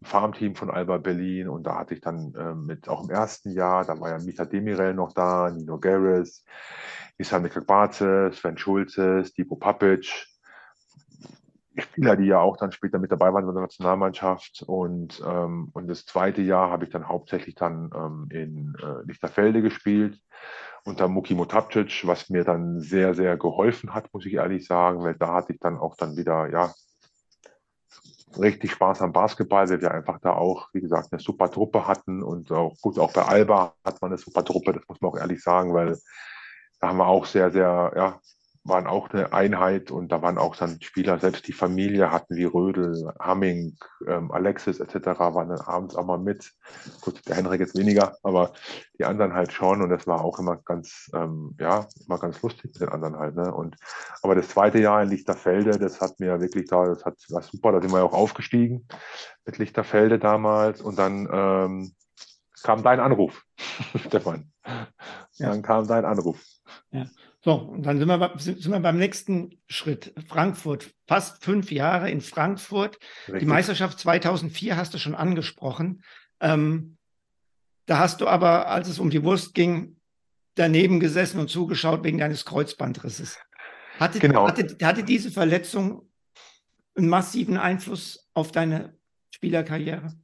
im 0.00 0.06
Farmteam 0.06 0.54
von 0.54 0.70
Alba 0.70 0.98
Berlin. 0.98 1.48
Und 1.48 1.64
da 1.64 1.78
hatte 1.78 1.94
ich 1.94 2.00
dann 2.00 2.32
ähm, 2.38 2.66
mit, 2.66 2.88
auch 2.88 3.04
im 3.04 3.10
ersten 3.10 3.50
Jahr, 3.50 3.84
da 3.84 3.98
war 4.00 4.10
ja 4.10 4.18
Micha 4.18 4.44
Demirel 4.44 4.94
noch 4.94 5.12
da, 5.12 5.50
Nino 5.50 5.78
Garris, 5.78 6.44
Isan 7.18 7.42
Mikakbaze, 7.42 8.30
Sven 8.32 8.56
Schulze, 8.56 9.24
Stipo 9.24 9.56
Papic, 9.56 10.26
Spieler, 11.78 12.16
die 12.16 12.26
ja 12.26 12.40
auch 12.40 12.56
dann 12.56 12.72
später 12.72 12.98
mit 12.98 13.12
dabei 13.12 13.32
waren 13.32 13.48
in 13.48 13.54
der 13.54 13.62
Nationalmannschaft. 13.62 14.62
Und, 14.66 15.22
ähm, 15.26 15.70
und 15.72 15.88
das 15.88 16.04
zweite 16.04 16.42
Jahr 16.42 16.70
habe 16.70 16.84
ich 16.84 16.90
dann 16.90 17.08
hauptsächlich 17.08 17.54
dann 17.54 17.90
ähm, 17.94 18.28
in 18.30 18.74
äh, 18.82 19.06
Lichterfelde 19.06 19.62
gespielt 19.62 20.20
unter 20.84 21.08
Muki 21.08 21.34
Motapcic, 21.34 22.06
was 22.06 22.28
mir 22.28 22.44
dann 22.44 22.80
sehr, 22.80 23.14
sehr 23.14 23.36
geholfen 23.36 23.94
hat, 23.94 24.12
muss 24.12 24.26
ich 24.26 24.34
ehrlich 24.34 24.66
sagen, 24.66 25.02
weil 25.02 25.14
da 25.14 25.32
hatte 25.32 25.52
ich 25.52 25.60
dann 25.60 25.78
auch 25.78 25.96
dann 25.96 26.16
wieder, 26.16 26.50
ja, 26.50 26.72
richtig 28.38 28.72
Spaß 28.72 29.02
am 29.02 29.12
Basketball, 29.12 29.68
weil 29.68 29.80
wir 29.80 29.90
einfach 29.92 30.18
da 30.20 30.32
auch, 30.32 30.68
wie 30.72 30.80
gesagt, 30.80 31.12
eine 31.12 31.20
super 31.20 31.50
Truppe 31.50 31.86
hatten 31.86 32.22
und 32.22 32.50
auch 32.50 32.74
gut, 32.80 32.98
auch 32.98 33.12
bei 33.12 33.22
Alba 33.22 33.74
hat 33.84 34.00
man 34.00 34.10
eine 34.10 34.18
super 34.18 34.44
Truppe, 34.44 34.72
das 34.72 34.82
muss 34.88 35.00
man 35.00 35.12
auch 35.12 35.18
ehrlich 35.18 35.42
sagen, 35.42 35.74
weil 35.74 35.98
da 36.80 36.88
haben 36.88 36.98
wir 36.98 37.06
auch 37.06 37.26
sehr, 37.26 37.50
sehr, 37.50 37.92
ja, 37.94 38.20
waren 38.64 38.86
auch 38.86 39.10
eine 39.10 39.32
Einheit 39.32 39.90
und 39.90 40.12
da 40.12 40.22
waren 40.22 40.38
auch 40.38 40.54
dann 40.54 40.80
Spieler, 40.80 41.18
selbst 41.18 41.48
die 41.48 41.52
Familie 41.52 42.12
hatten 42.12 42.36
wie 42.36 42.44
Rödel, 42.44 43.12
Hamming, 43.18 43.76
ähm, 44.06 44.30
Alexis 44.30 44.78
etc. 44.78 45.18
waren 45.18 45.48
dann 45.48 45.60
abends 45.60 45.96
auch 45.96 46.06
mal 46.06 46.18
mit. 46.18 46.52
Gut, 47.00 47.26
der 47.26 47.36
Henrik 47.36 47.60
jetzt 47.60 47.76
weniger, 47.76 48.16
aber 48.22 48.52
die 48.98 49.04
anderen 49.04 49.34
halt 49.34 49.52
schon 49.52 49.82
und 49.82 49.90
das 49.90 50.06
war 50.06 50.22
auch 50.24 50.38
immer 50.38 50.56
ganz, 50.56 51.10
ähm, 51.12 51.56
ja, 51.58 51.88
immer 52.06 52.18
ganz 52.18 52.40
lustig 52.42 52.72
mit 52.74 52.80
den 52.80 52.88
anderen 52.90 53.18
halt. 53.18 53.34
Ne? 53.34 53.52
Und 53.52 53.76
aber 54.22 54.36
das 54.36 54.48
zweite 54.48 54.78
Jahr 54.78 55.02
in 55.02 55.08
Lichterfelde, 55.08 55.78
das 55.78 56.00
hat 56.00 56.20
mir 56.20 56.40
wirklich 56.40 56.68
da, 56.68 56.86
das 56.86 57.04
hat 57.04 57.16
war 57.30 57.42
super, 57.42 57.72
da 57.72 57.80
sind 57.80 57.90
wir 57.90 57.98
ja 57.98 58.04
auch 58.04 58.12
aufgestiegen 58.12 58.86
mit 59.44 59.58
Lichterfelde 59.58 60.20
damals 60.20 60.80
und 60.80 60.98
dann 60.98 61.28
ähm, 61.32 61.92
kam 62.62 62.84
dein 62.84 63.00
Anruf, 63.00 63.44
Stefan. 64.06 64.52
Ja. 64.64 65.50
Dann 65.50 65.62
kam 65.62 65.88
dein 65.88 66.04
Anruf. 66.04 66.40
Ja. 66.92 67.06
So, 67.44 67.54
und 67.54 67.82
dann 67.82 67.98
sind 67.98 68.06
wir, 68.06 68.32
sind 68.36 68.70
wir 68.70 68.78
beim 68.78 68.98
nächsten 68.98 69.58
Schritt. 69.66 70.14
Frankfurt. 70.28 70.94
Fast 71.06 71.42
fünf 71.44 71.72
Jahre 71.72 72.08
in 72.08 72.20
Frankfurt. 72.20 72.98
Richtig. 73.26 73.40
Die 73.40 73.46
Meisterschaft 73.46 73.98
2004 73.98 74.76
hast 74.76 74.94
du 74.94 74.98
schon 74.98 75.16
angesprochen. 75.16 76.04
Ähm, 76.40 76.96
da 77.86 77.98
hast 77.98 78.20
du 78.20 78.28
aber, 78.28 78.68
als 78.68 78.88
es 78.88 79.00
um 79.00 79.10
die 79.10 79.24
Wurst 79.24 79.54
ging, 79.54 79.96
daneben 80.54 81.00
gesessen 81.00 81.40
und 81.40 81.48
zugeschaut 81.48 82.04
wegen 82.04 82.18
deines 82.18 82.44
Kreuzbandrisses. 82.44 83.38
Hatte, 83.98 84.20
genau. 84.20 84.46
hatte, 84.46 84.76
hatte 84.80 85.02
diese 85.02 85.32
Verletzung 85.32 86.08
einen 86.94 87.08
massiven 87.08 87.56
Einfluss 87.56 88.30
auf 88.34 88.52
deine 88.52 88.96
Spielerkarriere? 89.34 90.14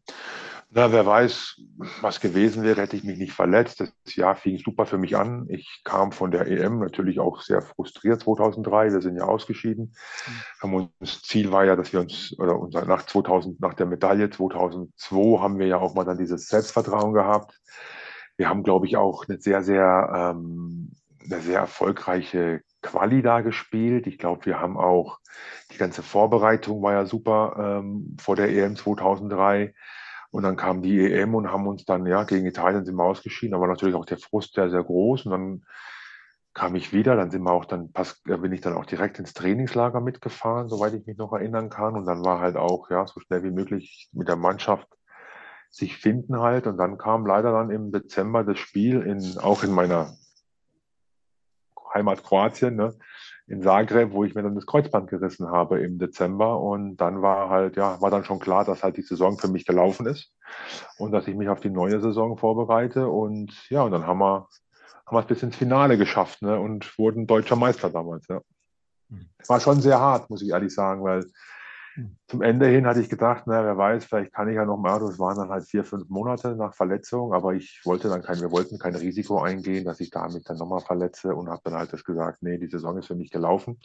Na, 0.70 0.92
wer 0.92 1.06
weiß, 1.06 1.62
was 2.02 2.20
gewesen 2.20 2.62
wäre, 2.62 2.82
hätte 2.82 2.96
ich 2.96 3.02
mich 3.02 3.18
nicht 3.18 3.32
verletzt. 3.32 3.80
Das 3.80 4.16
Jahr 4.16 4.36
fing 4.36 4.58
super 4.58 4.84
für 4.84 4.98
mich 4.98 5.16
an. 5.16 5.46
Ich 5.48 5.80
kam 5.82 6.12
von 6.12 6.30
der 6.30 6.46
EM 6.46 6.78
natürlich 6.78 7.20
auch 7.20 7.40
sehr 7.40 7.62
frustriert 7.62 8.20
2003. 8.20 8.92
Wir 8.92 9.00
sind 9.00 9.16
ja 9.16 9.24
ausgeschieden. 9.24 9.94
Mhm. 10.62 10.90
Uns 11.00 11.22
Ziel 11.22 11.52
war 11.52 11.64
ja, 11.64 11.74
dass 11.74 11.94
wir 11.94 12.00
uns, 12.00 12.38
oder 12.38 12.58
unser, 12.58 12.84
nach 12.84 13.06
2000, 13.06 13.60
nach 13.60 13.72
der 13.72 13.86
Medaille 13.86 14.28
2002 14.28 15.40
haben 15.40 15.58
wir 15.58 15.66
ja 15.66 15.78
auch 15.78 15.94
mal 15.94 16.04
dann 16.04 16.18
dieses 16.18 16.48
Selbstvertrauen 16.48 17.14
gehabt. 17.14 17.58
Wir 18.36 18.50
haben, 18.50 18.62
glaube 18.62 18.86
ich, 18.86 18.98
auch 18.98 19.26
eine 19.26 19.40
sehr, 19.40 19.62
sehr, 19.62 20.34
ähm, 20.36 20.92
eine 21.24 21.40
sehr 21.40 21.60
erfolgreiche 21.60 22.60
Quali 22.82 23.22
da 23.22 23.40
gespielt. 23.40 24.06
Ich 24.06 24.18
glaube, 24.18 24.44
wir 24.44 24.60
haben 24.60 24.76
auch 24.76 25.18
die 25.72 25.78
ganze 25.78 26.02
Vorbereitung 26.02 26.82
war 26.82 26.92
ja 26.92 27.06
super 27.06 27.80
ähm, 27.80 28.16
vor 28.20 28.36
der 28.36 28.50
EM 28.50 28.76
2003. 28.76 29.74
Und 30.30 30.42
dann 30.42 30.56
kam 30.56 30.82
die 30.82 31.00
EM 31.00 31.34
und 31.34 31.50
haben 31.50 31.66
uns 31.66 31.84
dann, 31.84 32.06
ja, 32.06 32.24
gegen 32.24 32.46
Italien 32.46 32.84
sind 32.84 32.96
wir 32.96 33.04
ausgeschieden, 33.04 33.54
aber 33.54 33.66
natürlich 33.66 33.94
auch 33.94 34.04
der 34.04 34.18
Frust 34.18 34.54
sehr, 34.54 34.68
sehr 34.70 34.82
groß. 34.82 35.26
Und 35.26 35.32
dann 35.32 35.64
kam 36.52 36.74
ich 36.74 36.92
wieder, 36.92 37.16
dann 37.16 37.30
sind 37.30 37.42
wir 37.42 37.52
auch 37.52 37.64
dann, 37.64 37.92
äh, 38.26 38.36
bin 38.36 38.52
ich 38.52 38.60
dann 38.60 38.74
auch 38.74 38.84
direkt 38.84 39.18
ins 39.18 39.32
Trainingslager 39.32 40.00
mitgefahren, 40.00 40.68
soweit 40.68 40.92
ich 40.94 41.06
mich 41.06 41.16
noch 41.16 41.32
erinnern 41.32 41.70
kann. 41.70 41.94
Und 41.94 42.04
dann 42.04 42.24
war 42.24 42.40
halt 42.40 42.56
auch, 42.56 42.90
ja, 42.90 43.06
so 43.06 43.20
schnell 43.20 43.42
wie 43.42 43.50
möglich 43.50 44.08
mit 44.12 44.28
der 44.28 44.36
Mannschaft 44.36 44.88
sich 45.70 45.96
finden 45.96 46.40
halt. 46.40 46.66
Und 46.66 46.76
dann 46.76 46.98
kam 46.98 47.26
leider 47.26 47.52
dann 47.52 47.70
im 47.70 47.92
Dezember 47.92 48.44
das 48.44 48.58
Spiel 48.58 49.02
in, 49.02 49.38
auch 49.38 49.62
in 49.62 49.72
meiner 49.72 50.12
Heimat 51.94 52.22
Kroatien, 52.22 52.76
ne, 52.76 52.94
in 53.48 53.62
Zagreb, 53.62 54.12
wo 54.12 54.24
ich 54.24 54.34
mir 54.34 54.42
dann 54.42 54.54
das 54.54 54.66
Kreuzband 54.66 55.08
gerissen 55.08 55.50
habe 55.50 55.80
im 55.80 55.98
Dezember. 55.98 56.60
Und 56.60 56.98
dann 56.98 57.22
war 57.22 57.48
halt, 57.48 57.76
ja, 57.76 58.00
war 58.00 58.10
dann 58.10 58.24
schon 58.24 58.38
klar, 58.38 58.64
dass 58.64 58.82
halt 58.84 58.98
die 58.98 59.02
Saison 59.02 59.38
für 59.38 59.48
mich 59.48 59.64
gelaufen 59.64 60.06
ist 60.06 60.34
und 60.98 61.12
dass 61.12 61.26
ich 61.26 61.34
mich 61.34 61.48
auf 61.48 61.60
die 61.60 61.70
neue 61.70 62.00
Saison 62.00 62.36
vorbereite. 62.36 63.08
Und 63.08 63.68
ja, 63.70 63.82
und 63.82 63.92
dann 63.92 64.06
haben 64.06 64.18
wir, 64.18 64.48
haben 65.06 65.16
wir 65.16 65.20
es 65.20 65.26
bis 65.26 65.42
ins 65.42 65.56
Finale 65.56 65.96
geschafft 65.96 66.42
ne, 66.42 66.60
und 66.60 66.98
wurden 66.98 67.26
deutscher 67.26 67.56
Meister 67.56 67.88
damals. 67.88 68.28
Ja. 68.28 68.42
Hm. 69.08 69.30
War 69.46 69.60
schon 69.60 69.80
sehr 69.80 69.98
hart, 69.98 70.28
muss 70.28 70.42
ich 70.42 70.50
ehrlich 70.50 70.74
sagen, 70.74 71.02
weil 71.02 71.24
zum 72.26 72.42
Ende 72.42 72.66
hin 72.66 72.86
hatte 72.86 73.00
ich 73.00 73.08
gedacht, 73.08 73.44
na, 73.46 73.64
wer 73.64 73.76
weiß, 73.76 74.04
vielleicht 74.04 74.32
kann 74.32 74.48
ich 74.48 74.56
ja 74.56 74.64
noch 74.64 74.76
mal. 74.76 75.00
Das 75.00 75.18
waren 75.18 75.36
dann 75.36 75.48
halt 75.48 75.64
vier, 75.64 75.84
fünf 75.84 76.08
Monate 76.08 76.54
nach 76.54 76.74
Verletzung, 76.74 77.32
aber 77.32 77.54
ich 77.54 77.80
wollte 77.84 78.08
dann 78.08 78.22
kein, 78.22 78.40
wir 78.40 78.50
wollten 78.50 78.78
kein 78.78 78.94
Risiko 78.94 79.40
eingehen, 79.40 79.84
dass 79.84 80.00
ich 80.00 80.10
damit 80.10 80.48
dann 80.48 80.58
nochmal 80.58 80.80
verletze 80.80 81.34
und 81.34 81.48
habe 81.48 81.62
dann 81.64 81.74
halt 81.74 81.90
gesagt, 82.04 82.42
nee, 82.42 82.58
die 82.58 82.68
Saison 82.68 82.98
ist 82.98 83.06
für 83.06 83.14
mich 83.14 83.30
gelaufen. 83.30 83.80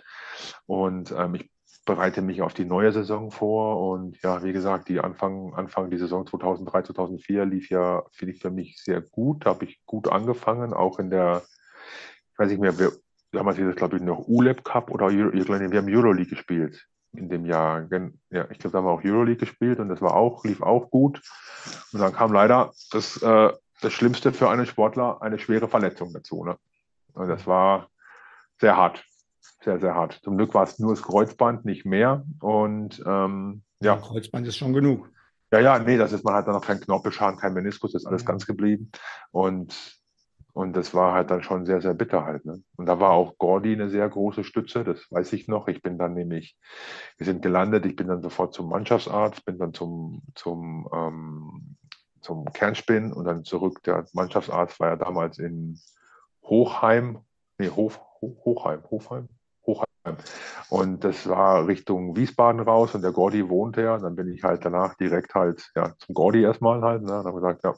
Und 0.66 1.14
ähm, 1.18 1.36
ich 1.36 1.50
bereite 1.86 2.22
mich 2.22 2.42
auf 2.42 2.54
die 2.54 2.66
neue 2.66 2.92
Saison 2.92 3.32
vor. 3.32 3.92
Und 3.92 4.22
ja, 4.22 4.44
wie 4.44 4.54
gesagt, 4.54 4.90
die 4.90 5.00
Anfang, 5.00 5.54
Anfang 5.54 5.90
die 5.90 5.98
Saison 5.98 6.28
2003, 6.28 6.84
2004 6.84 7.46
lief 7.46 7.70
ja, 7.70 8.04
finde 8.12 8.34
ich, 8.34 8.42
für 8.42 8.52
mich 8.52 8.82
sehr 8.82 9.02
gut. 9.02 9.46
Da 9.46 9.52
habe 9.52 9.66
ich 9.66 9.82
gut 9.86 10.10
angefangen, 10.10 10.74
auch 10.74 11.00
in 11.00 11.10
der, 11.10 11.42
ich 12.32 12.40
weiß 12.40 12.50
nicht 12.50 12.62
mehr, 12.62 12.78
wir, 12.78 12.92
damals 13.32 13.58
hieß 13.58 13.68
es, 13.68 13.76
glaube 13.76 13.98
ich, 13.98 14.04
noch 14.04 14.28
ULEP 14.28 14.64
Cup 14.64 14.92
oder 14.92 15.10
wir 15.10 15.80
haben 15.80 15.96
Euroleague 15.96 16.30
gespielt 16.30 16.88
in 17.14 17.30
dem 17.30 17.46
Jahr. 17.46 17.88
Ja, 18.30 18.48
ich 18.50 18.60
glaube, 18.60 18.72
da 18.72 18.78
haben 18.80 18.86
wir 18.86 18.92
auch 18.92 19.04
Euroleague 19.04 19.38
gespielt 19.38 19.80
und 19.80 19.90
das 19.90 20.02
war 20.02 20.16
auch, 20.16 20.44
lief 20.44 20.62
auch 20.62 20.90
gut. 20.90 21.22
Und 21.92 22.00
dann 22.00 22.14
kam 22.14 22.34
leider 22.34 22.72
das, 22.92 23.22
äh, 23.22 23.52
das 23.82 23.94
Schlimmste 23.94 24.34
für 24.34 24.50
einen 24.50 24.66
Sportler, 24.66 25.22
eine 25.22 25.40
schwere 25.40 25.68
Verletzung 25.68 26.12
dazu. 26.14 26.44
Ne? 26.44 26.58
Und 27.14 27.28
das 27.28 27.46
war 27.46 27.88
sehr 28.60 28.78
hart 28.78 29.04
sehr, 29.64 29.80
sehr 29.80 29.96
hart. 29.96 30.20
Zum 30.24 30.38
Glück 30.38 30.54
war 30.54 30.64
es 30.64 30.80
nur 30.80 30.94
das 30.94 31.04
Kreuzband, 31.04 31.66
nicht 31.66 31.86
mehr. 31.86 32.26
Und 32.40 33.02
ähm, 33.06 33.64
ja. 33.80 33.98
Kreuzband 33.98 34.48
ist 34.48 34.58
schon 34.58 34.74
genug. 34.74 35.10
Ja, 35.52 35.60
ja, 35.60 35.80
nee, 35.80 35.98
das 35.98 36.12
ist, 36.12 36.24
man 36.24 36.34
hat 36.34 36.48
dann 36.48 36.56
noch 36.56 36.66
keinen 36.66 36.82
Knorpelschaden, 36.82 37.40
kein 37.40 37.54
Meniskus, 37.54 37.92
das 37.92 38.04
ist 38.04 38.08
alles 38.08 38.24
ja. 38.24 38.28
ganz 38.28 38.46
geblieben. 38.46 38.92
Und, 39.32 40.00
und 40.54 40.76
das 40.76 40.94
war 40.94 41.14
halt 41.14 41.32
dann 41.32 41.44
schon 41.44 41.66
sehr, 41.66 41.82
sehr 41.82 41.94
bitter 41.94 42.26
halt. 42.26 42.46
Ne? 42.46 42.62
Und 42.78 42.86
da 42.86 43.00
war 43.00 43.12
auch 43.12 43.38
Gordy 43.38 43.74
eine 43.74 43.90
sehr 43.90 44.08
große 44.08 44.44
Stütze, 44.44 44.84
das 44.84 45.12
weiß 45.12 45.34
ich 45.34 45.48
noch. 45.48 45.68
Ich 45.68 45.82
bin 45.82 45.98
dann 45.98 46.14
nämlich, 46.14 46.58
wir 47.18 47.26
sind 47.26 47.42
gelandet, 47.42 47.86
ich 47.86 47.96
bin 47.96 48.08
dann 48.08 48.22
sofort 48.22 48.54
zum 48.54 48.70
Mannschaftsarzt, 48.70 49.46
bin 49.46 49.58
dann 49.58 49.74
zum, 49.74 50.22
zum, 50.36 50.88
ähm, 50.94 51.76
zum 52.22 52.46
Kernspin 52.54 53.12
und 53.12 53.26
dann 53.26 53.44
zurück. 53.44 53.82
Der 53.84 54.06
Mannschaftsarzt 54.14 54.80
war 54.80 54.90
ja 54.90 54.96
damals 54.96 55.40
in 55.40 55.80
Hochheim, 56.44 57.20
nee, 57.58 57.70
Hof, 57.70 58.00
Hochheim, 58.22 58.84
Hochheim, 58.90 59.28
und 60.70 61.04
das 61.04 61.28
war 61.30 61.68
Richtung 61.68 62.16
Wiesbaden 62.16 62.60
raus 62.62 62.94
und 62.94 63.04
der 63.04 63.12
Gordi 63.12 63.48
wohnt 63.48 63.78
ja. 63.78 63.98
Dann 63.98 64.16
bin 64.16 64.34
ich 64.34 64.44
halt 64.44 64.66
danach 64.66 64.96
direkt 64.96 65.34
halt 65.34 65.72
ja, 65.76 65.94
zum 65.98 66.14
Gordi 66.14 66.42
erstmal 66.42 66.82
halt. 66.82 67.04
Ne? 67.04 67.20
Und 67.20 67.26
habe 67.26 67.36
gesagt, 67.36 67.64
ja, 67.64 67.74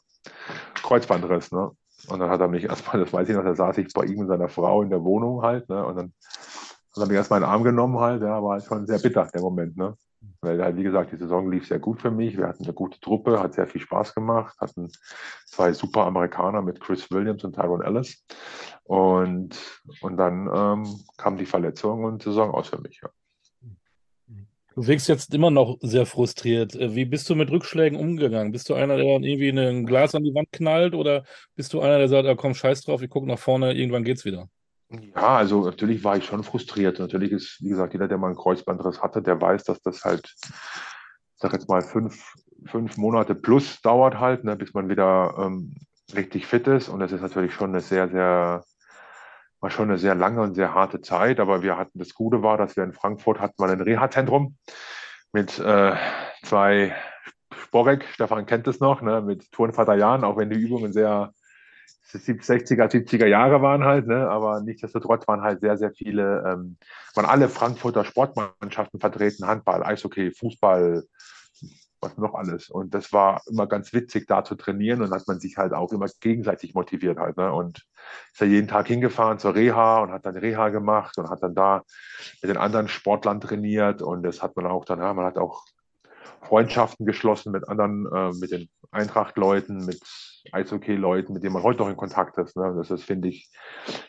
Kreuzbandriss. 0.82 1.51
Ne? 1.51 1.71
Und 2.08 2.20
dann 2.20 2.30
hat 2.30 2.41
er 2.41 2.47
mich 2.47 2.64
erstmal, 2.70 2.99
das 3.03 3.14
weiß 3.14 3.30
ich 3.30 3.36
noch, 3.36 3.43
da 3.43 3.56
saß 3.56 3.78
ich 3.78 3.93
bei 3.93 4.06
ihm 4.06 4.20
und 4.20 4.28
seiner 4.28 4.49
Frau 4.49 4.82
in 4.82 4.89
der 4.89 5.03
Wohnung 5.03 5.41
halt. 5.41 5.70
Ne? 5.70 5.86
Und 5.86 5.95
dann 5.95 6.14
hat 6.95 7.03
er 7.03 7.08
mich 7.08 7.16
erstmal 7.16 7.39
in 7.39 7.45
den 7.45 7.51
Arm 7.51 7.64
genommen 7.64 7.99
halt. 7.99 8.22
Ja, 8.22 8.41
war 8.43 8.53
halt 8.53 8.66
schon 8.66 8.86
sehr 8.88 8.99
bitter, 8.99 9.28
der 9.34 9.41
Moment. 9.41 9.78
Ne? 9.78 9.95
Weil 10.41 10.62
halt, 10.62 10.78
wie 10.78 10.84
gesagt, 10.84 11.12
die 11.12 11.18
Saison 11.18 11.51
lief 11.51 11.68
sehr 11.68 11.80
gut 11.80 12.01
für 12.01 12.12
mich. 12.12 12.38
Wir 12.38 12.47
hatten 12.47 12.64
eine 12.64 12.74
gute 12.74 12.99
Truppe, 12.99 13.39
hat 13.39 13.53
sehr 13.53 13.68
viel 13.68 13.82
Spaß 13.82 14.14
gemacht, 14.14 14.56
hatten 14.60 14.89
zwei 15.45 15.74
super 15.74 16.06
Amerikaner 16.06 16.62
mit 16.62 16.82
Chris 16.82 17.10
Williams 17.12 17.43
und 17.43 17.56
Tyrone 17.56 17.84
Ellis. 17.84 18.26
Und, 18.84 19.58
und 20.01 20.18
dann 20.18 20.49
ähm, 20.53 20.99
kam 21.18 21.38
die 21.38 21.45
Verletzung 21.45 22.03
und 22.03 22.24
Saison 22.24 22.51
aus 22.51 22.70
für 22.70 22.80
mich. 22.80 23.01
Ja. 23.01 23.10
Du 24.76 24.86
wirkst 24.86 25.07
jetzt 25.07 25.34
immer 25.34 25.51
noch 25.51 25.78
sehr 25.82 26.05
frustriert. 26.05 26.76
Äh, 26.76 26.93
wie 26.95 27.05
bist 27.05 27.30
du 27.30 27.36
mit 27.36 27.49
Rückschlägen 27.49 27.97
umgegangen? 27.97 28.51
Bist 28.51 28.69
du 28.69 28.73
einer, 28.73 28.97
der 28.97 29.05
dann 29.05 29.23
irgendwie 29.23 29.49
ein 29.49 29.86
Glas 29.86 30.13
an 30.15 30.23
die 30.23 30.36
Wand 30.36 30.51
knallt 30.51 30.93
oder 30.93 31.23
bist 31.55 31.73
du 31.73 31.80
einer, 31.80 31.97
der 31.97 32.09
sagt, 32.09 32.28
ah, 32.28 32.36
komm, 32.36 32.53
scheiß 32.53 32.82
drauf, 32.82 33.01
ich 33.01 33.09
gucke 33.09 33.26
nach 33.26 33.39
vorne, 33.39 33.73
irgendwann 33.73 34.03
geht's 34.03 34.26
wieder? 34.26 34.49
Ja, 34.89 35.38
also 35.38 35.63
natürlich 35.63 36.03
war 36.03 36.17
ich 36.17 36.26
schon 36.26 36.43
frustriert. 36.43 36.99
Natürlich 36.99 37.32
ist, 37.32 37.57
wie 37.61 37.69
gesagt, 37.69 37.93
jeder, 37.93 38.09
der 38.09 38.17
mal 38.17 38.28
einen 38.28 38.36
Kreuzbandriss 38.36 39.01
hatte, 39.01 39.21
der 39.21 39.39
weiß, 39.41 39.63
dass 39.63 39.82
das 39.82 40.03
halt, 40.03 40.30
ich 40.43 40.51
sag 41.38 41.53
jetzt 41.53 41.69
mal, 41.69 41.82
fünf, 41.82 42.34
fünf 42.65 42.97
Monate 42.97 43.34
plus 43.34 43.82
dauert 43.82 44.19
halt, 44.19 44.43
ne, 44.43 44.57
bis 44.57 44.73
man 44.73 44.89
wieder 44.89 45.36
ähm, 45.39 45.73
richtig 46.13 46.47
fit 46.47 46.67
ist. 46.67 46.89
Und 46.89 46.99
das 46.99 47.13
ist 47.13 47.21
natürlich 47.21 47.53
schon 47.53 47.69
eine 47.69 47.80
sehr, 47.80 48.09
sehr, 48.09 48.63
war 49.66 49.72
schon 49.72 49.89
eine 49.89 49.97
sehr 49.97 50.13
lange 50.13 50.41
und 50.41 50.53
sehr 50.53 50.76
harte 50.76 51.01
Zeit. 51.01 51.39
Aber 51.39 51.63
wir 51.63 51.76
hatten, 51.76 51.97
das 51.97 52.13
Gute 52.13 52.43
war, 52.43 52.55
dass 52.55 52.78
wir 52.78 52.84
in 52.84 52.93
Frankfurt 52.93 53.39
hatten 53.39 53.55
mal 53.57 53.72
ein 53.72 53.82
Reha-Zentrum 53.82 54.57
mit 55.34 55.57
äh, 55.57 55.95
zwei 56.43 56.95
Sporek, 57.51 58.05
Stefan 58.13 58.45
kennt 58.45 58.68
es 58.68 58.80
noch, 58.80 59.01
ne, 59.01 59.22
mit 59.22 59.51
Turnvater 59.51 59.95
Jan, 59.95 60.24
auch 60.24 60.38
wenn 60.38 60.51
die 60.51 60.59
Übungen 60.59 60.93
sehr 60.93 61.34
60er, 62.13 62.91
70er 62.91 63.26
Jahre 63.26 63.63
waren 63.63 63.84
halt, 63.84 64.05
ne? 64.05 64.30
aber 64.30 64.61
nichtsdestotrotz 64.61 65.28
waren 65.28 65.41
halt 65.41 65.61
sehr, 65.61 65.78
sehr 65.78 65.91
viele, 65.91 66.43
ähm, 66.47 66.78
waren 67.16 67.26
alle 67.26 67.49
Frankfurter 67.49 68.05
Sportmannschaften 68.05 68.99
vertreten, 68.99 69.47
Handball, 69.47 69.84
Eishockey, 69.84 70.32
Fußball, 70.32 71.03
was 72.06 72.18
noch 72.18 72.34
alles. 72.36 72.70
Und 72.70 72.93
das 72.93 73.12
war 73.12 73.41
immer 73.49 73.68
ganz 73.68 73.91
witzig, 73.93 74.28
da 74.28 74.43
zu 74.43 74.56
trainieren 74.56 75.01
und 75.01 75.12
hat 75.12 75.28
man 75.28 75.39
sich 75.39 75.58
halt 75.58 75.74
auch 75.74 75.91
immer 75.91 76.08
gegenseitig 76.20 76.74
motiviert 76.74 77.18
halt. 77.18 77.38
Ne? 77.38 77.51
Und 77.51 77.86
ist 78.32 78.41
ja 78.41 78.47
jeden 78.47 78.68
Tag 78.68 78.88
hingefahren 78.88 79.39
zur 79.39 79.56
Reha 79.56 79.99
und 79.99 80.12
hat 80.12 80.26
dann 80.26 80.38
Reha 80.38 80.70
gemacht 80.70 81.18
und 81.18 81.30
hat 81.30 81.43
dann 81.43 81.56
da 81.56 81.84
mit 82.41 82.49
den 82.49 82.58
anderen 82.58 82.88
Sportlern 82.88 83.41
trainiert 83.41 84.01
und 84.01 84.24
das 84.24 84.41
hat 84.41 84.56
man 84.56 84.68
auch 84.68 84.86
dann, 84.86 84.99
ja, 84.99 85.14
man 85.14 85.26
hat 85.26 85.38
auch 85.38 85.66
Freundschaften 86.45 87.05
geschlossen 87.05 87.51
mit 87.51 87.67
anderen, 87.67 88.05
äh, 88.13 88.31
mit 88.37 88.51
den 88.51 88.69
Eintracht-Leuten, 88.91 89.85
mit 89.85 90.01
Eishockey-Leuten, 90.51 91.33
mit 91.33 91.43
denen 91.43 91.53
man 91.53 91.63
heute 91.63 91.79
noch 91.79 91.89
in 91.89 91.97
Kontakt 91.97 92.37
ist. 92.37 92.55
Ne? 92.55 92.73
Das, 92.77 92.89
das 92.89 93.03
finde 93.03 93.29
ich, 93.29 93.49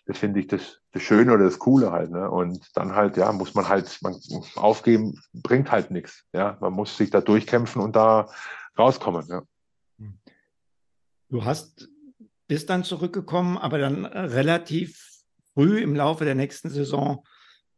das 0.07 0.19
finde 0.19 0.41
ich 0.41 0.47
das, 0.47 0.81
das 0.93 1.03
Schöne 1.03 1.33
oder 1.33 1.45
das 1.45 1.59
Coole 1.59 1.91
halt. 1.91 2.11
Ne? 2.11 2.31
Und 2.31 2.71
dann 2.75 2.95
halt, 2.95 3.17
ja, 3.17 3.33
muss 3.33 3.55
man 3.55 3.69
halt, 3.69 3.99
man 4.03 4.17
aufgeben, 4.57 5.21
bringt 5.33 5.71
halt 5.71 5.91
nichts. 5.91 6.25
Ja, 6.33 6.57
man 6.61 6.73
muss 6.73 6.97
sich 6.97 7.11
da 7.11 7.21
durchkämpfen 7.21 7.83
und 7.83 7.97
da 7.97 8.29
rauskommen. 8.79 9.27
Ja. 9.29 9.43
Du 11.29 11.45
hast 11.45 11.89
bist 12.49 12.71
dann 12.71 12.85
zurückgekommen, 12.85 13.59
aber 13.59 13.79
dann 13.79 14.07
relativ 14.07 15.23
früh 15.55 15.81
im 15.81 15.95
Laufe 15.95 16.25
der 16.25 16.35
nächsten 16.35 16.71
Saison 16.71 17.25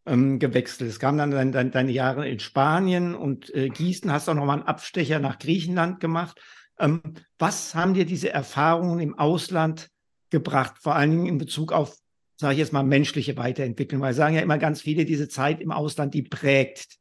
ähm, 0.08 0.38
gewechselt. 0.38 0.90
Es 0.90 0.98
kamen 0.98 1.18
dann 1.18 1.30
dein, 1.30 1.52
dein, 1.52 1.70
deine 1.70 1.92
Jahre 1.92 2.28
in 2.28 2.40
Spanien 2.40 3.14
und 3.14 3.54
äh, 3.54 3.68
Gießen, 3.68 4.10
hast 4.10 4.28
auch 4.28 4.34
nochmal 4.34 4.58
einen 4.58 4.68
Abstecher 4.68 5.18
nach 5.20 5.38
Griechenland 5.38 6.00
gemacht. 6.00 6.40
Ähm, 6.78 7.02
was 7.38 7.74
haben 7.74 7.94
dir 7.94 8.04
diese 8.04 8.30
Erfahrungen 8.30 9.00
im 9.00 9.18
Ausland 9.18 9.88
gebracht, 10.30 10.74
vor 10.80 10.94
allen 10.94 11.10
Dingen 11.10 11.26
in 11.26 11.38
Bezug 11.38 11.72
auf, 11.72 11.96
sage 12.36 12.54
ich 12.54 12.58
jetzt 12.60 12.72
mal, 12.72 12.82
menschliche 12.82 13.36
Weiterentwicklung? 13.36 14.00
Weil 14.00 14.14
sagen 14.14 14.34
ja 14.34 14.42
immer 14.42 14.58
ganz 14.58 14.80
viele, 14.80 15.04
diese 15.04 15.28
Zeit 15.28 15.60
im 15.60 15.70
Ausland, 15.70 16.14
die 16.14 16.22
prägt. 16.22 16.98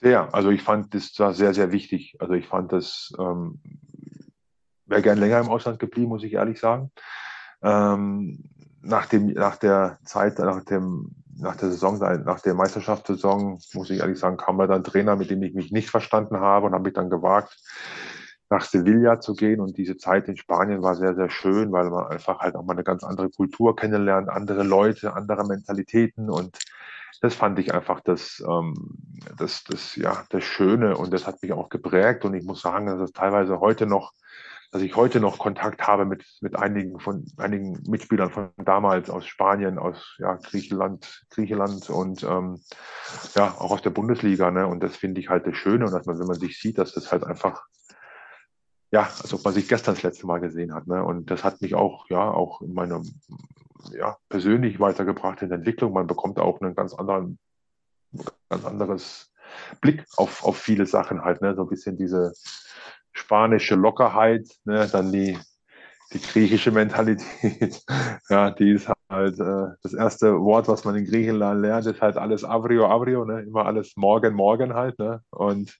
Sehr, 0.00 0.34
also 0.34 0.50
ich 0.50 0.62
fand 0.62 0.94
das 0.94 1.14
sehr, 1.14 1.54
sehr 1.54 1.72
wichtig. 1.72 2.16
Also 2.18 2.34
ich 2.34 2.46
fand 2.46 2.72
das, 2.72 3.12
ähm, 3.18 3.60
wäre 4.84 5.00
gern 5.00 5.18
länger 5.18 5.40
im 5.40 5.48
Ausland 5.48 5.78
geblieben, 5.78 6.08
muss 6.08 6.22
ich 6.24 6.34
ehrlich 6.34 6.60
sagen. 6.60 6.90
Ähm, 7.62 8.44
nach, 8.82 9.06
dem, 9.06 9.28
nach 9.28 9.56
der 9.56 9.98
Zeit, 10.04 10.38
nach 10.38 10.62
dem 10.64 11.23
nach 11.38 11.56
der 11.56 11.70
Saison, 11.70 11.98
nach 11.98 12.40
der 12.40 12.54
Meisterschaftssaison, 12.54 13.60
muss 13.74 13.90
ich 13.90 14.00
ehrlich 14.00 14.18
sagen, 14.18 14.36
kam 14.36 14.56
mir 14.56 14.66
dann 14.66 14.80
ein 14.80 14.84
Trainer, 14.84 15.16
mit 15.16 15.30
dem 15.30 15.42
ich 15.42 15.54
mich 15.54 15.72
nicht 15.72 15.90
verstanden 15.90 16.38
habe 16.40 16.66
und 16.66 16.72
habe 16.72 16.84
mich 16.84 16.94
dann 16.94 17.10
gewagt, 17.10 17.56
nach 18.50 18.64
Sevilla 18.64 19.20
zu 19.20 19.34
gehen. 19.34 19.60
Und 19.60 19.76
diese 19.76 19.96
Zeit 19.96 20.28
in 20.28 20.36
Spanien 20.36 20.82
war 20.82 20.94
sehr, 20.94 21.14
sehr 21.14 21.30
schön, 21.30 21.72
weil 21.72 21.90
man 21.90 22.06
einfach 22.06 22.40
halt 22.40 22.56
auch 22.56 22.64
mal 22.64 22.74
eine 22.74 22.84
ganz 22.84 23.04
andere 23.04 23.30
Kultur 23.30 23.74
kennenlernt, 23.76 24.28
andere 24.28 24.62
Leute, 24.62 25.14
andere 25.14 25.44
Mentalitäten. 25.46 26.30
Und 26.30 26.58
das 27.20 27.34
fand 27.34 27.58
ich 27.58 27.74
einfach 27.74 28.00
das, 28.00 28.42
ähm, 28.46 28.74
das, 29.36 29.64
das, 29.64 29.96
ja, 29.96 30.24
das 30.30 30.44
Schöne 30.44 30.96
und 30.96 31.12
das 31.12 31.26
hat 31.26 31.42
mich 31.42 31.52
auch 31.52 31.68
geprägt. 31.68 32.24
Und 32.24 32.34
ich 32.34 32.44
muss 32.44 32.60
sagen, 32.60 32.86
dass 32.86 33.00
es 33.00 33.12
teilweise 33.12 33.60
heute 33.60 33.86
noch 33.86 34.12
dass 34.74 34.82
ich 34.82 34.96
heute 34.96 35.20
noch 35.20 35.38
Kontakt 35.38 35.86
habe 35.86 36.04
mit, 36.04 36.26
mit 36.40 36.56
einigen 36.56 36.98
von 36.98 37.24
einigen 37.36 37.80
Mitspielern 37.86 38.32
von 38.32 38.50
damals 38.56 39.08
aus 39.08 39.24
Spanien, 39.24 39.78
aus 39.78 40.16
ja, 40.18 40.34
Griechenland, 40.34 41.24
Griechenland 41.30 41.88
und 41.90 42.24
ähm, 42.24 42.60
ja, 43.36 43.54
auch 43.56 43.70
aus 43.70 43.82
der 43.82 43.90
Bundesliga. 43.90 44.50
Ne? 44.50 44.66
Und 44.66 44.82
das 44.82 44.96
finde 44.96 45.20
ich 45.20 45.28
halt 45.28 45.46
das 45.46 45.56
Schöne 45.56 45.84
und 45.84 45.92
dass 45.92 46.06
man, 46.06 46.18
wenn 46.18 46.26
man 46.26 46.40
sich 46.40 46.58
sieht, 46.58 46.78
dass 46.78 46.92
das 46.92 47.12
halt 47.12 47.22
einfach, 47.22 47.62
ja, 48.90 49.02
als 49.02 49.32
ob 49.32 49.44
man 49.44 49.54
sich 49.54 49.68
gestern 49.68 49.94
das 49.94 50.02
letzte 50.02 50.26
Mal 50.26 50.40
gesehen 50.40 50.74
hat. 50.74 50.88
Ne? 50.88 51.04
Und 51.04 51.30
das 51.30 51.44
hat 51.44 51.62
mich 51.62 51.76
auch, 51.76 52.10
ja, 52.10 52.32
auch 52.32 52.60
in 52.60 52.74
meiner, 52.74 53.00
ja, 53.92 54.16
persönlich 54.28 54.80
weitergebracht 54.80 55.40
in 55.42 55.50
der 55.50 55.58
Entwicklung. 55.58 55.92
Man 55.92 56.08
bekommt 56.08 56.40
auch 56.40 56.60
einen 56.60 56.74
ganz 56.74 56.94
anderen, 56.94 57.38
ganz 58.48 58.64
anderes 58.64 59.32
Blick 59.80 60.04
auf, 60.16 60.42
auf 60.42 60.56
viele 60.56 60.86
Sachen 60.86 61.22
halt, 61.22 61.42
ne? 61.42 61.54
so 61.54 61.62
ein 61.62 61.68
bisschen 61.68 61.96
diese, 61.96 62.32
spanische 63.14 63.76
Lockerheit, 63.76 64.46
ne, 64.64 64.88
dann 64.90 65.12
die, 65.12 65.38
die 66.12 66.20
griechische 66.20 66.70
Mentalität, 66.70 67.82
ja, 68.28 68.50
die 68.50 68.72
ist 68.72 68.88
halt 69.08 69.38
äh, 69.40 69.68
das 69.82 69.94
erste 69.94 70.40
Wort, 70.40 70.68
was 70.68 70.84
man 70.84 70.96
in 70.96 71.06
Griechenland 71.06 71.62
lernt, 71.62 71.86
ist 71.86 72.02
halt 72.02 72.16
alles 72.16 72.44
Avrio, 72.44 72.86
Avrio, 72.86 73.24
ne, 73.24 73.40
immer 73.42 73.64
alles 73.64 73.96
morgen, 73.96 74.34
morgen 74.34 74.74
halt, 74.74 74.98
ne, 74.98 75.22
und 75.30 75.78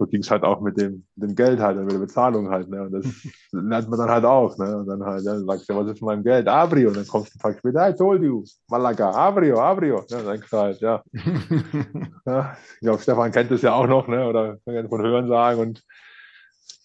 so 0.00 0.06
ging 0.06 0.22
es 0.22 0.30
halt 0.30 0.44
auch 0.44 0.62
mit 0.62 0.80
dem, 0.80 1.04
dem 1.14 1.34
Geld 1.34 1.60
halt, 1.60 1.76
mit 1.76 1.92
der 1.92 1.98
Bezahlung 1.98 2.48
halt, 2.48 2.70
ne, 2.70 2.82
und 2.84 2.92
das 2.92 3.04
lernt 3.52 3.90
man 3.90 3.98
dann 3.98 4.10
halt 4.10 4.24
auch, 4.24 4.56
ne, 4.56 4.78
und 4.78 4.86
dann 4.86 5.04
halt, 5.04 5.24
ja, 5.24 5.34
dann 5.34 5.44
sagst 5.44 5.68
du, 5.68 5.76
was 5.76 5.88
ist 5.88 6.00
mein 6.00 6.24
Geld? 6.24 6.48
Avrio, 6.48 6.88
und 6.88 6.96
dann 6.96 7.06
kommst 7.06 7.34
du 7.34 7.38
ein 7.38 7.42
Tag 7.42 7.58
später, 7.58 7.90
I 7.90 7.94
told 7.94 8.22
you, 8.22 8.42
Malaga, 8.68 9.10
Avrio, 9.10 9.60
Avrio, 9.60 9.98
ne, 9.98 10.06
dann 10.08 10.24
sagst 10.24 10.50
du 10.50 10.56
halt, 10.56 10.80
ja. 10.80 11.02
ja 12.24 12.56
ich 12.74 12.80
glaube, 12.80 13.02
Stefan 13.02 13.30
kennt 13.30 13.50
das 13.50 13.60
ja 13.60 13.74
auch 13.74 13.86
noch, 13.86 14.08
ne, 14.08 14.26
oder 14.26 14.56
von 14.64 15.02
Hören 15.02 15.28
sagen 15.28 15.60
und 15.60 15.84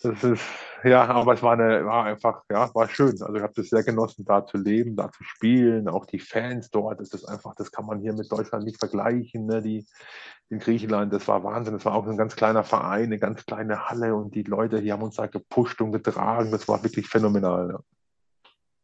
das 0.01 0.23
ist, 0.23 0.43
ja, 0.83 1.05
aber 1.07 1.33
es 1.33 1.41
war, 1.41 1.53
eine, 1.53 1.85
war 1.85 2.05
einfach, 2.05 2.43
ja, 2.49 2.73
war 2.75 2.87
schön. 2.89 3.21
Also 3.21 3.35
ich 3.35 3.41
habe 3.41 3.53
das 3.55 3.69
sehr 3.69 3.83
genossen, 3.83 4.25
da 4.25 4.45
zu 4.45 4.57
leben, 4.57 4.95
da 4.95 5.11
zu 5.11 5.23
spielen, 5.23 5.87
auch 5.87 6.05
die 6.05 6.19
Fans 6.19 6.69
dort, 6.69 6.99
das 6.99 7.09
ist 7.09 7.25
einfach, 7.25 7.55
das 7.55 7.71
kann 7.71 7.85
man 7.85 7.99
hier 7.99 8.13
mit 8.13 8.31
Deutschland 8.31 8.65
nicht 8.65 8.77
vergleichen, 8.77 9.45
ne? 9.45 9.61
die 9.61 9.85
in 10.49 10.59
Griechenland, 10.59 11.11
das 11.11 11.27
war 11.27 11.43
Wahnsinn, 11.43 11.73
das 11.73 11.85
war 11.85 11.95
auch 11.95 12.05
ein 12.05 12.17
ganz 12.17 12.35
kleiner 12.35 12.63
Verein, 12.63 13.05
eine 13.05 13.19
ganz 13.19 13.45
kleine 13.45 13.89
Halle 13.89 14.15
und 14.15 14.35
die 14.35 14.43
Leute, 14.43 14.81
die 14.81 14.91
haben 14.91 15.01
uns 15.01 15.15
da 15.15 15.27
gepusht 15.27 15.81
und 15.81 15.91
getragen, 15.91 16.51
das 16.51 16.67
war 16.67 16.83
wirklich 16.83 17.07
phänomenal. 17.07 17.69
Ja. 17.69 17.79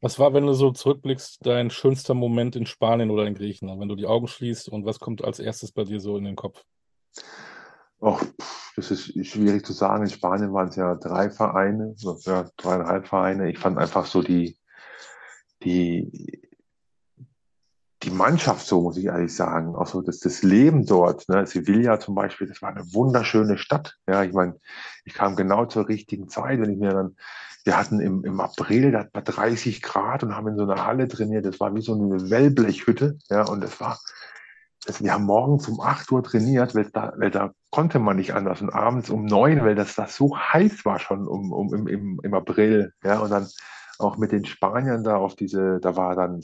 Was 0.04 0.18
war, 0.18 0.34
wenn 0.34 0.48
du 0.48 0.54
so 0.54 0.72
zurückblickst, 0.72 1.46
dein 1.46 1.70
schönster 1.70 2.16
Moment 2.16 2.56
in 2.56 2.66
Spanien 2.66 3.12
oder 3.12 3.28
in 3.28 3.36
Griechenland, 3.36 3.80
wenn 3.80 3.90
du 3.90 3.96
die 3.96 4.08
Augen 4.08 4.28
schließt 4.28 4.70
und 4.70 4.86
was 4.86 5.00
kommt 5.00 5.24
als 5.24 5.40
erstes 5.40 5.72
bei 5.72 5.84
dir 5.84 6.00
so 6.00 6.18
in 6.18 6.24
den 6.24 6.36
Kopf? 6.36 6.64
Och, 8.02 8.20
das 8.76 8.92
ist 8.92 9.26
schwierig 9.26 9.66
zu 9.66 9.74
sagen. 9.74 10.04
In 10.04 10.10
Spanien 10.10 10.54
waren 10.54 10.70
es 10.70 10.76
ja 10.76 10.96
drei 10.96 11.30
Vereine, 11.30 11.96
ja, 11.98 12.46
dreieinhalb 12.58 13.08
Vereine. 13.08 13.50
Ich 13.50 13.60
fand 13.60 13.78
einfach 13.78 14.06
so 14.06 14.22
die, 14.22 14.58
die, 15.64 16.42
die 18.04 18.10
Mannschaft 18.10 18.66
so, 18.66 18.82
muss 18.82 18.98
ich 18.98 19.06
ehrlich 19.06 19.36
sagen. 19.36 19.76
Auch 19.76 19.88
so 19.88 20.02
das, 20.02 20.20
das 20.20 20.42
Leben 20.42 20.86
dort. 20.86 21.28
Ne? 21.30 21.46
Sevilla 21.46 22.00
zum 22.00 22.16
Beispiel, 22.16 22.48
das 22.48 22.62
war 22.62 22.70
eine 22.70 22.94
wunderschöne 22.94 23.58
Stadt. 23.58 23.98
Ja, 24.08 24.24
ich 24.24 24.34
meine, 24.34 24.60
ich 25.06 25.14
kam 25.14 25.36
genau 25.36 25.66
zur 25.66 25.88
richtigen 25.88 26.30
Zeit, 26.30 26.60
wenn 26.60 26.72
ich 26.72 26.80
mir 26.80 26.94
dann, 26.94 27.16
wir 27.64 27.78
hatten 27.78 28.00
im, 28.00 28.24
im 28.26 28.40
April, 28.40 28.92
da 28.92 29.08
war 29.14 29.22
30 29.22 29.82
Grad 29.84 30.24
und 30.24 30.36
haben 30.36 30.48
in 30.48 30.58
so 30.58 30.64
einer 30.64 30.86
Halle 30.86 31.08
trainiert. 31.08 31.46
Das 31.46 31.60
war 31.60 31.76
wie 31.76 31.82
so 31.82 31.94
eine 31.94 32.30
Wellblechhütte. 32.30 33.20
Ja, 33.30 33.48
und 33.48 33.62
das 33.62 33.80
war, 33.80 34.00
wir 35.00 35.14
haben 35.14 35.26
morgens 35.26 35.68
um 35.68 35.80
8 35.80 36.12
Uhr 36.12 36.24
trainiert, 36.24 36.74
weil 36.74 36.90
da, 36.92 37.14
weil 37.18 37.32
da 37.32 37.52
konnte 37.70 38.00
man 38.00 38.18
nicht 38.18 38.34
anders. 38.34 38.62
Und 38.62 38.72
abends 38.72 39.10
um 39.10 39.26
9, 39.26 39.64
weil 39.64 39.76
das, 39.76 39.96
das 39.96 40.16
so 40.16 40.36
heiß 40.38 40.86
war 40.86 41.00
schon 41.00 41.28
um, 41.28 41.52
um, 41.52 41.74
im, 41.74 41.88
im, 41.88 42.20
im 42.24 42.34
April. 42.34 42.94
Ja, 43.04 43.20
und 43.20 43.30
dann 43.30 43.48
auch 44.00 44.18
mit 44.18 44.32
den 44.32 44.46
Spaniern 44.46 45.04
da 45.04 45.18
auf 45.18 45.36
diese, 45.36 45.80
da 45.80 45.96
war 45.96 46.16
dann 46.16 46.42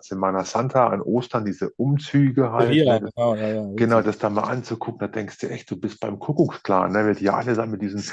Semana 0.00 0.44
Santa 0.44 0.88
an 0.88 1.00
Ostern, 1.00 1.44
diese 1.44 1.70
Umzüge 1.70 2.52
halt. 2.52 2.72
Ja, 2.74 2.98
genau, 2.98 3.34
ja, 3.34 3.48
ja, 3.48 3.72
genau, 3.74 4.02
das 4.02 4.18
da 4.18 4.30
mal 4.30 4.42
anzugucken, 4.42 5.00
da 5.00 5.08
denkst 5.08 5.38
du 5.38 5.48
echt, 5.48 5.70
du 5.70 5.76
bist 5.76 6.00
beim 6.00 6.18
Kuckucksklan, 6.18 6.92
ne? 6.92 7.04
Weil 7.04 7.14
die 7.14 7.28
alle 7.28 7.54
dann 7.54 7.70
mit 7.70 7.82
diesen, 7.82 8.04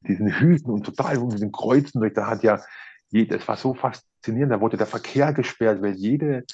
diesen 0.00 0.28
Hüten 0.28 0.70
und 0.70 0.84
total 0.84 1.18
mit 1.18 1.34
diesen 1.34 1.52
Kreuzen 1.52 2.00
durch, 2.00 2.14
da 2.14 2.26
hat 2.26 2.42
ja, 2.42 2.60
es 3.12 3.48
war 3.48 3.56
so 3.56 3.74
faszinierend, 3.74 4.52
da 4.52 4.60
wurde 4.60 4.76
der 4.76 4.86
Verkehr 4.86 5.32
gesperrt, 5.32 5.82
weil 5.82 5.94
jede, 5.94 6.44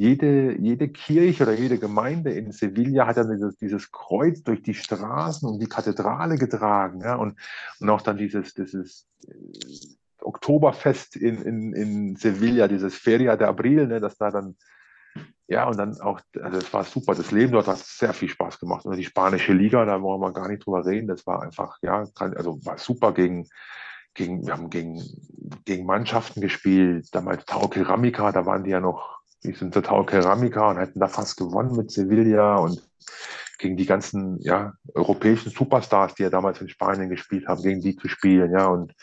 jede, 0.00 0.58
jede 0.58 0.88
Kirche 0.88 1.42
oder 1.42 1.52
jede 1.52 1.78
Gemeinde 1.78 2.30
in 2.30 2.52
Sevilla 2.52 3.06
hat 3.06 3.18
dann 3.18 3.30
dieses, 3.30 3.58
dieses 3.58 3.92
Kreuz 3.92 4.42
durch 4.42 4.62
die 4.62 4.72
Straßen 4.72 5.46
und 5.46 5.60
die 5.60 5.68
Kathedrale 5.68 6.36
getragen. 6.36 7.02
Ja? 7.02 7.16
Und, 7.16 7.38
und 7.80 7.90
auch 7.90 8.00
dann 8.00 8.16
dieses, 8.16 8.54
dieses 8.54 9.06
äh, 9.28 10.22
Oktoberfest 10.22 11.16
in, 11.16 11.42
in, 11.42 11.74
in 11.74 12.16
Sevilla, 12.16 12.66
dieses 12.66 12.94
Feria 12.94 13.36
de 13.36 13.46
Abril, 13.46 13.86
ne? 13.86 14.00
dass 14.00 14.16
da 14.16 14.30
dann, 14.30 14.56
ja, 15.48 15.68
und 15.68 15.76
dann 15.76 16.00
auch, 16.00 16.20
also 16.40 16.56
es 16.56 16.72
war 16.72 16.84
super. 16.84 17.14
Das 17.14 17.30
Leben 17.30 17.52
dort 17.52 17.66
hat 17.66 17.76
sehr 17.76 18.14
viel 18.14 18.30
Spaß 18.30 18.58
gemacht. 18.58 18.86
Und 18.86 18.96
die 18.96 19.04
spanische 19.04 19.52
Liga, 19.52 19.84
da 19.84 20.00
wollen 20.00 20.22
wir 20.22 20.32
gar 20.32 20.48
nicht 20.48 20.64
drüber 20.64 20.86
reden, 20.86 21.08
das 21.08 21.26
war 21.26 21.42
einfach, 21.42 21.76
ja, 21.82 22.06
also 22.14 22.58
war 22.64 22.78
super 22.78 23.12
gegen, 23.12 23.46
gegen, 24.14 24.46
wir 24.46 24.54
haben 24.54 24.70
gegen, 24.70 25.02
gegen 25.66 25.84
Mannschaften 25.84 26.40
gespielt, 26.40 27.14
damals 27.14 27.44
Tau 27.44 27.68
Keramika, 27.68 28.32
da 28.32 28.46
waren 28.46 28.64
die 28.64 28.70
ja 28.70 28.80
noch 28.80 29.19
die 29.42 29.52
sind 29.52 29.74
total 29.74 30.04
Keramiker 30.06 30.68
und 30.68 30.78
hätten 30.78 31.00
da 31.00 31.08
fast 31.08 31.36
gewonnen 31.36 31.76
mit 31.76 31.90
Sevilla 31.90 32.56
und 32.56 32.82
gegen 33.58 33.76
die 33.76 33.86
ganzen 33.86 34.38
ja, 34.40 34.72
europäischen 34.94 35.50
Superstars, 35.50 36.14
die 36.14 36.22
ja 36.22 36.30
damals 36.30 36.60
in 36.60 36.68
Spanien 36.68 37.10
gespielt 37.10 37.46
haben, 37.46 37.62
gegen 37.62 37.80
die 37.80 37.96
zu 37.96 38.08
spielen, 38.08 38.52
ja, 38.52 38.66
und 38.66 38.94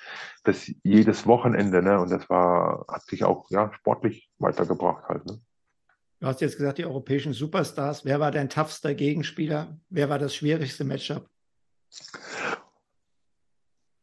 das 0.43 0.71
jedes 0.83 1.27
Wochenende, 1.27 1.81
ne, 1.83 1.99
und 1.99 2.09
das 2.09 2.29
war, 2.29 2.85
hat 2.87 3.03
sich 3.03 3.23
auch, 3.23 3.49
ja, 3.51 3.71
sportlich 3.73 4.29
weitergebracht 4.39 5.07
halt, 5.07 5.25
ne. 5.25 5.39
Du 6.19 6.25
hast 6.25 6.41
jetzt 6.41 6.57
gesagt, 6.57 6.79
die 6.79 6.85
europäischen 6.85 7.33
Superstars. 7.33 8.03
Wer 8.03 8.19
war 8.19 8.31
dein 8.31 8.49
toughster 8.49 8.95
Gegenspieler? 8.95 9.77
Wer 9.89 10.09
war 10.09 10.17
das 10.17 10.35
schwierigste 10.35 10.83
Matchup? 10.83 11.29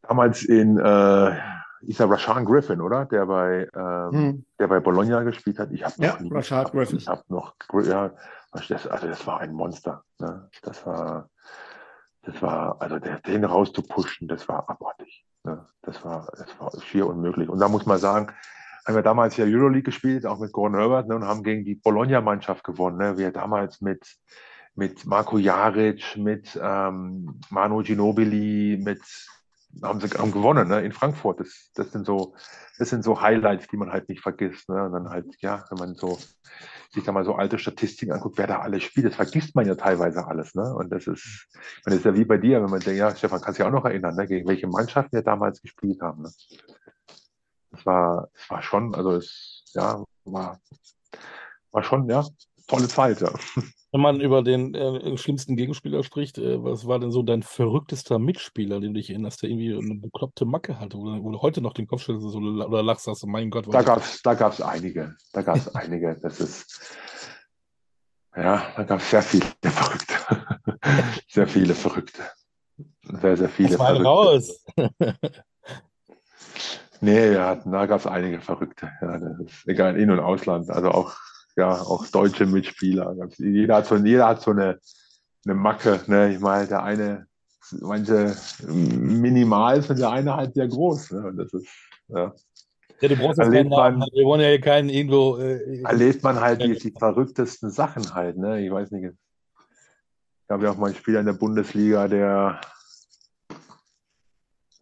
Damals 0.02 0.44
in, 0.44 0.78
äh, 0.78 1.40
ist 1.86 2.00
ja 2.00 2.06
Rashan 2.06 2.44
Griffin, 2.44 2.80
oder? 2.80 3.04
Der 3.06 3.26
bei, 3.26 3.68
ähm, 3.74 4.10
hm. 4.12 4.46
der 4.58 4.68
bei 4.68 4.80
Bologna 4.80 5.22
gespielt 5.22 5.58
hat. 5.58 5.70
Ich 5.72 5.84
habe 5.84 5.94
ja, 5.98 6.16
noch 6.20 6.36
Rashad 6.36 6.72
Griffin. 6.72 6.98
Ich 6.98 7.08
habe 7.08 7.22
noch, 7.28 7.54
ja, 7.84 8.12
das, 8.52 8.86
also 8.86 9.06
das 9.06 9.26
war 9.26 9.40
ein 9.40 9.52
Monster. 9.52 10.02
Ne? 10.18 10.48
Das 10.62 10.84
war, 10.86 11.28
das 12.22 12.40
war, 12.42 12.80
also 12.80 12.98
der, 12.98 13.20
den 13.20 13.44
rauszupushen, 13.44 14.28
das 14.28 14.48
war 14.48 14.68
abartig. 14.68 15.26
Ne? 15.44 15.66
Das 15.82 16.04
war, 16.04 16.28
das 16.36 16.58
war 16.58 16.70
schier 16.82 17.06
unmöglich. 17.06 17.48
Und 17.48 17.58
da 17.58 17.68
muss 17.68 17.86
man 17.86 17.98
sagen, 17.98 18.32
haben 18.86 18.94
wir 18.94 19.02
damals 19.02 19.36
ja 19.36 19.44
Euroleague 19.44 19.82
gespielt, 19.82 20.26
auch 20.26 20.38
mit 20.38 20.52
Gordon 20.52 20.78
Herbert, 20.78 21.08
ne, 21.08 21.16
und 21.16 21.24
haben 21.24 21.42
gegen 21.42 21.64
die 21.64 21.74
Bologna-Mannschaft 21.74 22.64
gewonnen. 22.64 22.98
Ne? 22.98 23.16
Wir 23.16 23.32
damals 23.32 23.80
mit, 23.80 24.16
mit 24.74 25.06
Marco 25.06 25.38
Jaric, 25.38 26.16
mit 26.16 26.58
ähm, 26.62 27.40
Manu 27.50 27.82
Ginobili, 27.82 28.78
mit 28.82 29.00
haben 29.82 30.00
sie 30.00 30.08
haben 30.08 30.32
gewonnen 30.32 30.68
ne, 30.68 30.82
in 30.82 30.92
Frankfurt. 30.92 31.40
Das, 31.40 31.70
das, 31.74 31.92
sind 31.92 32.06
so, 32.06 32.34
das 32.78 32.90
sind 32.90 33.04
so 33.04 33.20
Highlights, 33.20 33.68
die 33.68 33.76
man 33.76 33.92
halt 33.92 34.08
nicht 34.08 34.22
vergisst. 34.22 34.68
Ne? 34.68 34.84
Und 34.84 34.92
dann 34.92 35.08
halt, 35.10 35.26
ja, 35.40 35.64
wenn 35.70 35.78
man 35.78 35.94
so 35.94 36.18
sich 36.90 37.04
da 37.04 37.12
mal 37.12 37.24
so 37.24 37.34
alte 37.34 37.58
Statistiken 37.58 38.12
anguckt, 38.12 38.38
wer 38.38 38.46
da 38.46 38.60
alles 38.60 38.84
spielt, 38.84 39.06
das 39.06 39.16
vergisst 39.16 39.54
man 39.56 39.66
ja 39.66 39.74
teilweise 39.74 40.26
alles. 40.26 40.54
Ne? 40.54 40.74
Und 40.74 40.90
das 40.90 41.06
ist, 41.06 41.48
das 41.84 41.94
ist 41.94 42.04
ja 42.04 42.14
wie 42.14 42.24
bei 42.24 42.38
dir, 42.38 42.62
wenn 42.62 42.70
man 42.70 42.80
denkt, 42.80 42.98
ja, 42.98 43.14
Stefan, 43.14 43.40
kannst 43.40 43.58
du 43.58 43.62
dich 43.62 43.68
auch 43.68 43.74
noch 43.74 43.84
erinnern, 43.84 44.14
ne? 44.14 44.26
gegen 44.26 44.48
welche 44.48 44.68
Mannschaften 44.68 45.16
wir 45.16 45.22
damals 45.22 45.60
gespielt 45.60 46.00
haben. 46.00 46.22
Ne? 46.22 46.30
Das 47.70 47.84
war, 47.84 48.28
das 48.32 48.50
war 48.50 48.62
schon, 48.62 48.94
also 48.94 49.16
es, 49.16 49.64
ja, 49.74 50.02
war, 50.24 50.60
war 51.72 51.82
schon, 51.82 52.08
ja, 52.08 52.24
tolle 52.68 52.88
Zeit, 52.88 53.20
ja. 53.20 53.32
Wenn 53.94 54.00
man 54.00 54.20
über 54.20 54.42
den 54.42 54.74
äh, 54.74 55.16
schlimmsten 55.16 55.54
Gegenspieler 55.54 56.02
spricht, 56.02 56.36
äh, 56.38 56.64
was 56.64 56.84
war 56.88 56.98
denn 56.98 57.12
so 57.12 57.22
dein 57.22 57.44
verrücktester 57.44 58.18
Mitspieler, 58.18 58.80
den 58.80 58.92
du 58.92 58.98
dich 58.98 59.08
erinnerst, 59.08 59.40
der 59.40 59.50
irgendwie 59.50 59.72
eine 59.72 59.94
bekloppte 59.94 60.44
Macke 60.46 60.80
hatte, 60.80 60.98
wo, 60.98 61.04
wo 61.22 61.30
du 61.30 61.40
heute 61.40 61.60
noch 61.60 61.74
den 61.74 61.86
Kopf 61.86 62.02
stellst 62.02 62.28
so, 62.28 62.38
oder 62.38 62.82
lachst, 62.82 63.04
sagst, 63.04 63.24
mein 63.24 63.50
Gott. 63.50 63.72
Da 63.72 63.82
gab 63.82 63.98
es 63.98 64.20
da 64.20 64.34
gab's 64.34 64.60
einige. 64.60 65.14
Da 65.32 65.42
gab 65.42 65.58
es 65.58 65.72
einige. 65.76 66.18
Das 66.20 66.40
ist, 66.40 66.98
ja, 68.34 68.66
da 68.74 68.82
gab 68.82 68.98
es 68.98 69.10
sehr 69.10 69.22
viele 69.22 69.46
Verrückte. 69.62 70.14
sehr 71.28 71.46
viele 71.46 71.74
Verrückte. 71.76 72.22
Sehr, 73.20 73.36
sehr 73.36 73.48
viele 73.48 73.78
mal 73.78 74.02
Verrückte. 74.02 74.08
raus. 74.08 74.64
nee, 77.00 77.32
ja, 77.32 77.54
da 77.54 77.86
gab 77.86 78.00
es 78.00 78.08
einige 78.08 78.40
Verrückte. 78.40 78.90
Ja, 79.00 79.18
das 79.20 79.38
ist 79.38 79.68
egal, 79.68 79.96
In- 79.96 80.10
und 80.10 80.18
Ausland. 80.18 80.68
Also 80.68 80.90
auch 80.90 81.14
ja, 81.56 81.70
auch 81.70 82.06
deutsche 82.08 82.46
Mitspieler. 82.46 83.14
Jeder 83.38 83.76
hat 83.76 83.86
so, 83.86 83.96
jeder 83.96 84.26
hat 84.26 84.42
so 84.42 84.50
eine, 84.50 84.78
eine 85.44 85.54
Macke. 85.54 86.00
Ne? 86.06 86.34
Ich 86.34 86.40
meine, 86.40 86.66
der 86.66 86.82
eine, 86.82 87.26
manche 87.80 88.36
minimal 88.66 89.82
sind 89.82 89.98
der 89.98 90.10
eine 90.10 90.36
halt 90.36 90.54
sehr 90.54 90.68
groß. 90.68 91.12
Ne? 91.12 91.26
Und 91.26 91.36
das 91.36 91.52
ist, 91.52 91.68
ja. 92.08 92.32
Ja, 93.00 93.08
du 93.08 93.16
brauchst 93.16 93.38
erlebt 93.38 93.70
man, 93.70 94.00
halt. 94.00 94.12
Wir 94.14 94.24
wollen 94.24 94.40
ja 94.40 94.56
keinen 94.58 94.88
irgendwo. 94.88 95.36
Äh, 95.36 95.82
erlebt 95.82 96.22
man 96.22 96.40
halt 96.40 96.62
die, 96.62 96.78
die, 96.78 96.92
verrücktesten 96.92 97.70
Sachen 97.70 98.14
halt. 98.14 98.36
Ne? 98.36 98.64
Ich 98.64 98.72
weiß 98.72 98.90
nicht. 98.92 99.04
Ich 99.04 100.50
habe 100.50 100.64
ja 100.64 100.70
auch 100.70 100.76
mal 100.76 100.86
einen 100.86 100.96
Spieler 100.96 101.20
in 101.20 101.26
der 101.26 101.32
Bundesliga, 101.32 102.06
der 102.08 102.60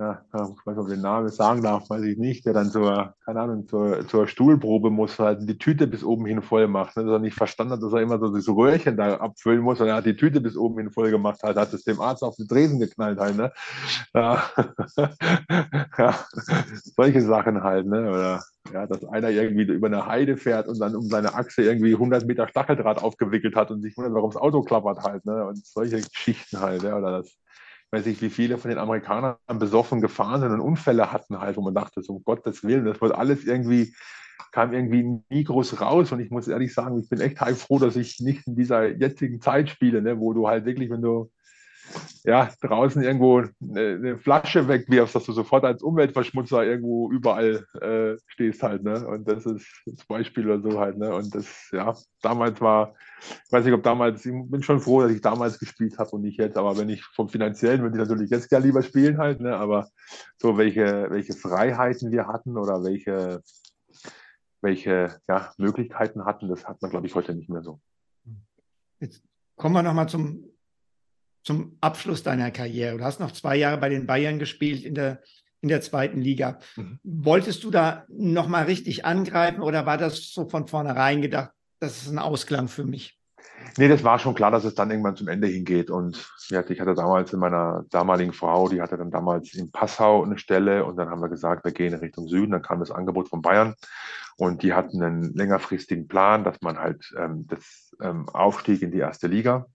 ja, 0.02 0.24
ich 0.32 0.66
weiß 0.66 0.76
nicht, 0.76 0.78
ob 0.78 0.88
ich 0.88 0.94
den 0.94 1.02
Namen 1.02 1.28
sagen 1.28 1.62
darf, 1.62 1.88
weiß 1.88 2.02
ich 2.02 2.18
nicht, 2.18 2.44
der 2.44 2.52
dann 2.52 2.70
zur, 2.70 3.14
keine 3.24 3.40
Ahnung, 3.40 3.68
zur, 3.68 4.06
zur 4.08 4.26
Stuhlprobe 4.26 4.90
muss, 4.90 5.18
halt 5.18 5.48
die 5.48 5.58
Tüte 5.58 5.86
bis 5.86 6.02
oben 6.02 6.26
hin 6.26 6.42
voll 6.42 6.66
macht. 6.66 6.96
Ne? 6.96 7.04
Dass 7.04 7.12
er 7.12 7.18
nicht 7.20 7.36
verstanden 7.36 7.74
hat, 7.74 7.82
dass 7.82 7.92
er 7.92 8.00
immer 8.00 8.18
so 8.18 8.34
das 8.34 8.48
Röhrchen 8.48 8.96
da 8.96 9.16
abfüllen 9.16 9.60
muss, 9.60 9.80
und 9.80 9.88
er 9.88 9.96
hat 9.96 10.06
die 10.06 10.16
Tüte 10.16 10.40
bis 10.40 10.56
oben 10.56 10.78
hin 10.78 10.90
voll 10.90 11.10
gemacht, 11.10 11.42
halt, 11.42 11.56
hat 11.56 11.72
es 11.72 11.84
dem 11.84 12.00
Arzt 12.00 12.22
auf 12.22 12.36
die 12.36 12.46
Dresen 12.46 12.80
geknallt 12.80 13.20
halt, 13.20 13.36
ne? 13.36 13.52
Ja. 14.14 14.42
ja. 15.98 16.14
Solche 16.96 17.20
Sachen 17.22 17.62
halt, 17.62 17.86
ne? 17.86 18.10
Oder 18.10 18.42
ja, 18.72 18.86
dass 18.86 19.04
einer 19.04 19.30
irgendwie 19.30 19.64
über 19.64 19.86
eine 19.88 20.06
Heide 20.06 20.36
fährt 20.36 20.68
und 20.68 20.80
dann 20.80 20.96
um 20.96 21.08
seine 21.08 21.34
Achse 21.34 21.62
irgendwie 21.62 21.92
100 21.92 22.26
Meter 22.26 22.48
Stacheldraht 22.48 23.02
aufgewickelt 23.02 23.56
hat 23.56 23.70
und 23.70 23.82
sich 23.82 23.96
wundert, 23.96 24.14
warum 24.14 24.30
das 24.30 24.40
Auto 24.40 24.62
klappert 24.62 25.02
halt, 25.02 25.24
ne? 25.24 25.46
Und 25.46 25.64
solche 25.64 26.00
Geschichten 26.00 26.60
halt, 26.60 26.82
ja, 26.82 26.96
oder 26.96 27.18
das 27.18 27.41
weiß 27.92 28.06
ich, 28.06 28.22
wie 28.22 28.30
viele 28.30 28.56
von 28.56 28.70
den 28.70 28.78
Amerikanern 28.78 29.36
besoffen 29.58 30.00
gefahren 30.00 30.40
sind 30.40 30.52
und 30.52 30.60
Unfälle 30.60 31.12
hatten 31.12 31.38
halt, 31.38 31.56
wo 31.56 31.60
man 31.60 31.74
dachte, 31.74 32.02
so 32.02 32.14
um 32.14 32.24
Gottes 32.24 32.64
Willen, 32.64 32.86
das 32.86 33.00
wird 33.00 33.14
alles 33.14 33.44
irgendwie, 33.44 33.94
kam 34.50 34.72
irgendwie 34.72 35.20
nie 35.28 35.44
groß 35.44 35.80
raus. 35.80 36.10
Und 36.10 36.20
ich 36.20 36.30
muss 36.30 36.48
ehrlich 36.48 36.72
sagen, 36.72 36.98
ich 36.98 37.08
bin 37.10 37.20
echt 37.20 37.40
heilfroh, 37.40 37.78
dass 37.78 37.96
ich 37.96 38.18
nicht 38.20 38.46
in 38.46 38.56
dieser 38.56 38.88
jetzigen 38.88 39.42
Zeit 39.42 39.68
spiele, 39.68 40.00
ne, 40.00 40.18
wo 40.18 40.32
du 40.32 40.48
halt 40.48 40.64
wirklich, 40.64 40.90
wenn 40.90 41.02
du 41.02 41.30
ja, 42.24 42.50
draußen 42.60 43.02
irgendwo 43.02 43.42
eine, 43.60 44.18
Flasche 44.18 44.68
wegwirfst, 44.68 45.14
dass 45.14 45.24
du 45.24 45.32
sofort 45.32 45.64
als 45.64 45.82
Umweltverschmutzer 45.82 46.64
irgendwo 46.64 47.10
überall 47.10 47.66
äh, 47.80 48.16
stehst 48.26 48.62
halt, 48.62 48.84
ne? 48.84 49.06
Und 49.06 49.28
das 49.28 49.44
ist 49.44 49.66
das 49.86 50.04
Beispiel 50.06 50.48
oder 50.48 50.60
so 50.70 50.78
halt, 50.78 50.98
ne? 50.98 51.14
Und 51.14 51.34
das, 51.34 51.70
ja, 51.72 51.94
damals 52.20 52.60
war, 52.60 52.94
ich 53.20 53.52
weiß 53.52 53.64
nicht, 53.64 53.74
ob 53.74 53.82
damals, 53.82 54.24
ich 54.24 54.32
bin 54.32 54.62
schon 54.62 54.80
froh, 54.80 55.02
dass 55.02 55.10
ich 55.10 55.20
damals 55.20 55.58
gespielt 55.58 55.98
habe 55.98 56.10
und 56.10 56.22
nicht 56.22 56.38
jetzt, 56.38 56.56
aber 56.56 56.76
wenn 56.78 56.88
ich 56.88 57.04
vom 57.04 57.28
Finanziellen 57.28 57.82
würde 57.82 57.96
ich 57.96 58.08
natürlich 58.08 58.30
jetzt 58.30 58.48
gerne 58.48 58.66
lieber 58.66 58.82
spielen 58.82 59.18
halt, 59.18 59.40
ne? 59.40 59.56
Aber 59.56 59.88
so 60.36 60.56
welche, 60.56 61.08
welche 61.10 61.32
Freiheiten 61.32 62.12
wir 62.12 62.28
hatten 62.28 62.56
oder 62.56 62.84
welche, 62.84 63.42
welche 64.60 65.18
ja, 65.28 65.52
Möglichkeiten 65.58 66.24
hatten, 66.24 66.48
das 66.48 66.66
hat 66.66 66.80
man, 66.82 66.90
glaube 66.90 67.06
ich, 67.06 67.14
heute 67.14 67.34
nicht 67.34 67.50
mehr 67.50 67.62
so. 67.62 67.80
Jetzt 69.00 69.24
kommen 69.56 69.74
wir 69.74 69.82
nochmal 69.82 70.08
zum 70.08 70.51
zum 71.42 71.76
Abschluss 71.80 72.22
deiner 72.22 72.50
Karriere. 72.50 72.98
Du 72.98 73.04
hast 73.04 73.20
noch 73.20 73.32
zwei 73.32 73.56
Jahre 73.56 73.78
bei 73.78 73.88
den 73.88 74.06
Bayern 74.06 74.38
gespielt 74.38 74.84
in 74.84 74.94
der, 74.94 75.20
in 75.60 75.68
der 75.68 75.80
zweiten 75.80 76.20
Liga. 76.20 76.58
Mhm. 76.76 76.98
Wolltest 77.02 77.64
du 77.64 77.70
da 77.70 78.04
nochmal 78.08 78.64
richtig 78.64 79.04
angreifen 79.04 79.60
oder 79.60 79.86
war 79.86 79.98
das 79.98 80.32
so 80.32 80.48
von 80.48 80.68
vornherein 80.68 81.22
gedacht, 81.22 81.50
das 81.80 82.02
ist 82.02 82.10
ein 82.10 82.18
Ausklang 82.18 82.68
für 82.68 82.84
mich? 82.84 83.18
Nee, 83.78 83.88
das 83.88 84.04
war 84.04 84.18
schon 84.18 84.34
klar, 84.34 84.50
dass 84.50 84.64
es 84.64 84.74
dann 84.74 84.90
irgendwann 84.90 85.16
zum 85.16 85.28
Ende 85.28 85.46
hingeht. 85.46 85.90
Und 85.90 86.30
ich 86.50 86.80
hatte 86.80 86.94
damals 86.94 87.32
in 87.32 87.38
meiner 87.38 87.84
damaligen 87.90 88.32
Frau, 88.32 88.68
die 88.68 88.82
hatte 88.82 88.96
dann 88.96 89.10
damals 89.10 89.54
in 89.54 89.70
Passau 89.70 90.22
eine 90.22 90.38
Stelle 90.38 90.84
und 90.84 90.96
dann 90.96 91.08
haben 91.08 91.22
wir 91.22 91.28
gesagt, 91.28 91.64
wir 91.64 91.72
gehen 91.72 91.92
in 91.92 92.00
Richtung 92.00 92.28
Süden. 92.28 92.52
Dann 92.52 92.62
kam 92.62 92.80
das 92.80 92.90
Angebot 92.90 93.28
von 93.28 93.40
Bayern 93.40 93.74
und 94.36 94.62
die 94.62 94.74
hatten 94.74 95.02
einen 95.02 95.34
längerfristigen 95.34 96.08
Plan, 96.08 96.44
dass 96.44 96.60
man 96.60 96.78
halt 96.78 97.12
ähm, 97.16 97.46
das 97.46 97.94
ähm, 98.00 98.28
Aufstieg 98.28 98.82
in 98.82 98.90
die 98.90 98.98
erste 98.98 99.26
Liga. 99.26 99.66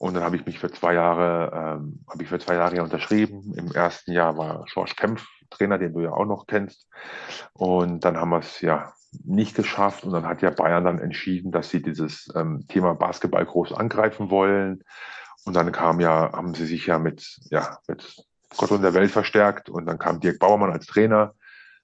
Und 0.00 0.14
dann 0.14 0.22
habe 0.22 0.34
ich 0.36 0.46
mich 0.46 0.58
für 0.58 0.72
zwei 0.72 0.94
Jahre, 0.94 1.52
ähm, 1.54 2.02
habe 2.08 2.22
ich 2.22 2.28
für 2.30 2.38
zwei 2.38 2.54
Jahre 2.54 2.82
unterschrieben. 2.82 3.52
Im 3.54 3.70
ersten 3.70 4.12
Jahr 4.12 4.38
war 4.38 4.64
George 4.72 4.94
Kempf 4.96 5.26
Trainer, 5.50 5.76
den 5.76 5.92
du 5.92 6.00
ja 6.00 6.12
auch 6.12 6.24
noch 6.24 6.46
kennst. 6.46 6.88
Und 7.52 8.02
dann 8.02 8.16
haben 8.16 8.30
wir 8.30 8.38
es 8.38 8.62
ja 8.62 8.94
nicht 9.24 9.54
geschafft. 9.54 10.04
Und 10.04 10.12
dann 10.12 10.26
hat 10.26 10.40
ja 10.40 10.48
Bayern 10.48 10.84
dann 10.84 11.00
entschieden, 11.00 11.52
dass 11.52 11.68
sie 11.68 11.82
dieses 11.82 12.32
ähm, 12.34 12.64
Thema 12.66 12.94
Basketball 12.94 13.44
groß 13.44 13.74
angreifen 13.74 14.30
wollen. 14.30 14.82
Und 15.44 15.54
dann 15.54 15.70
kam 15.70 16.00
ja, 16.00 16.32
haben 16.32 16.54
sie 16.54 16.64
sich 16.64 16.86
ja 16.86 16.98
mit, 16.98 17.38
ja, 17.50 17.76
mit 17.86 18.24
Gott 18.56 18.70
und 18.70 18.80
der 18.80 18.94
Welt 18.94 19.10
verstärkt. 19.10 19.68
Und 19.68 19.84
dann 19.84 19.98
kam 19.98 20.20
Dirk 20.20 20.38
Bauermann 20.38 20.72
als 20.72 20.86
Trainer. 20.86 21.34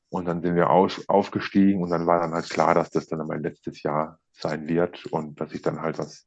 Und 0.09 0.25
dann 0.25 0.41
sind 0.41 0.55
wir 0.55 0.71
aus, 0.71 1.07
aufgestiegen. 1.07 1.83
Und 1.83 1.91
dann 1.91 2.07
war 2.07 2.21
dann 2.21 2.33
halt 2.33 2.49
klar, 2.49 2.75
dass 2.75 2.89
das 2.89 3.09
dann 3.09 3.27
mein 3.27 3.43
letztes 3.43 3.83
Jahr 3.83 4.19
sein 4.33 4.69
wird 4.69 5.05
und 5.05 5.39
dass 5.39 5.53
ich 5.53 5.61
dann 5.61 5.83
halt 5.83 5.99
was 5.99 6.27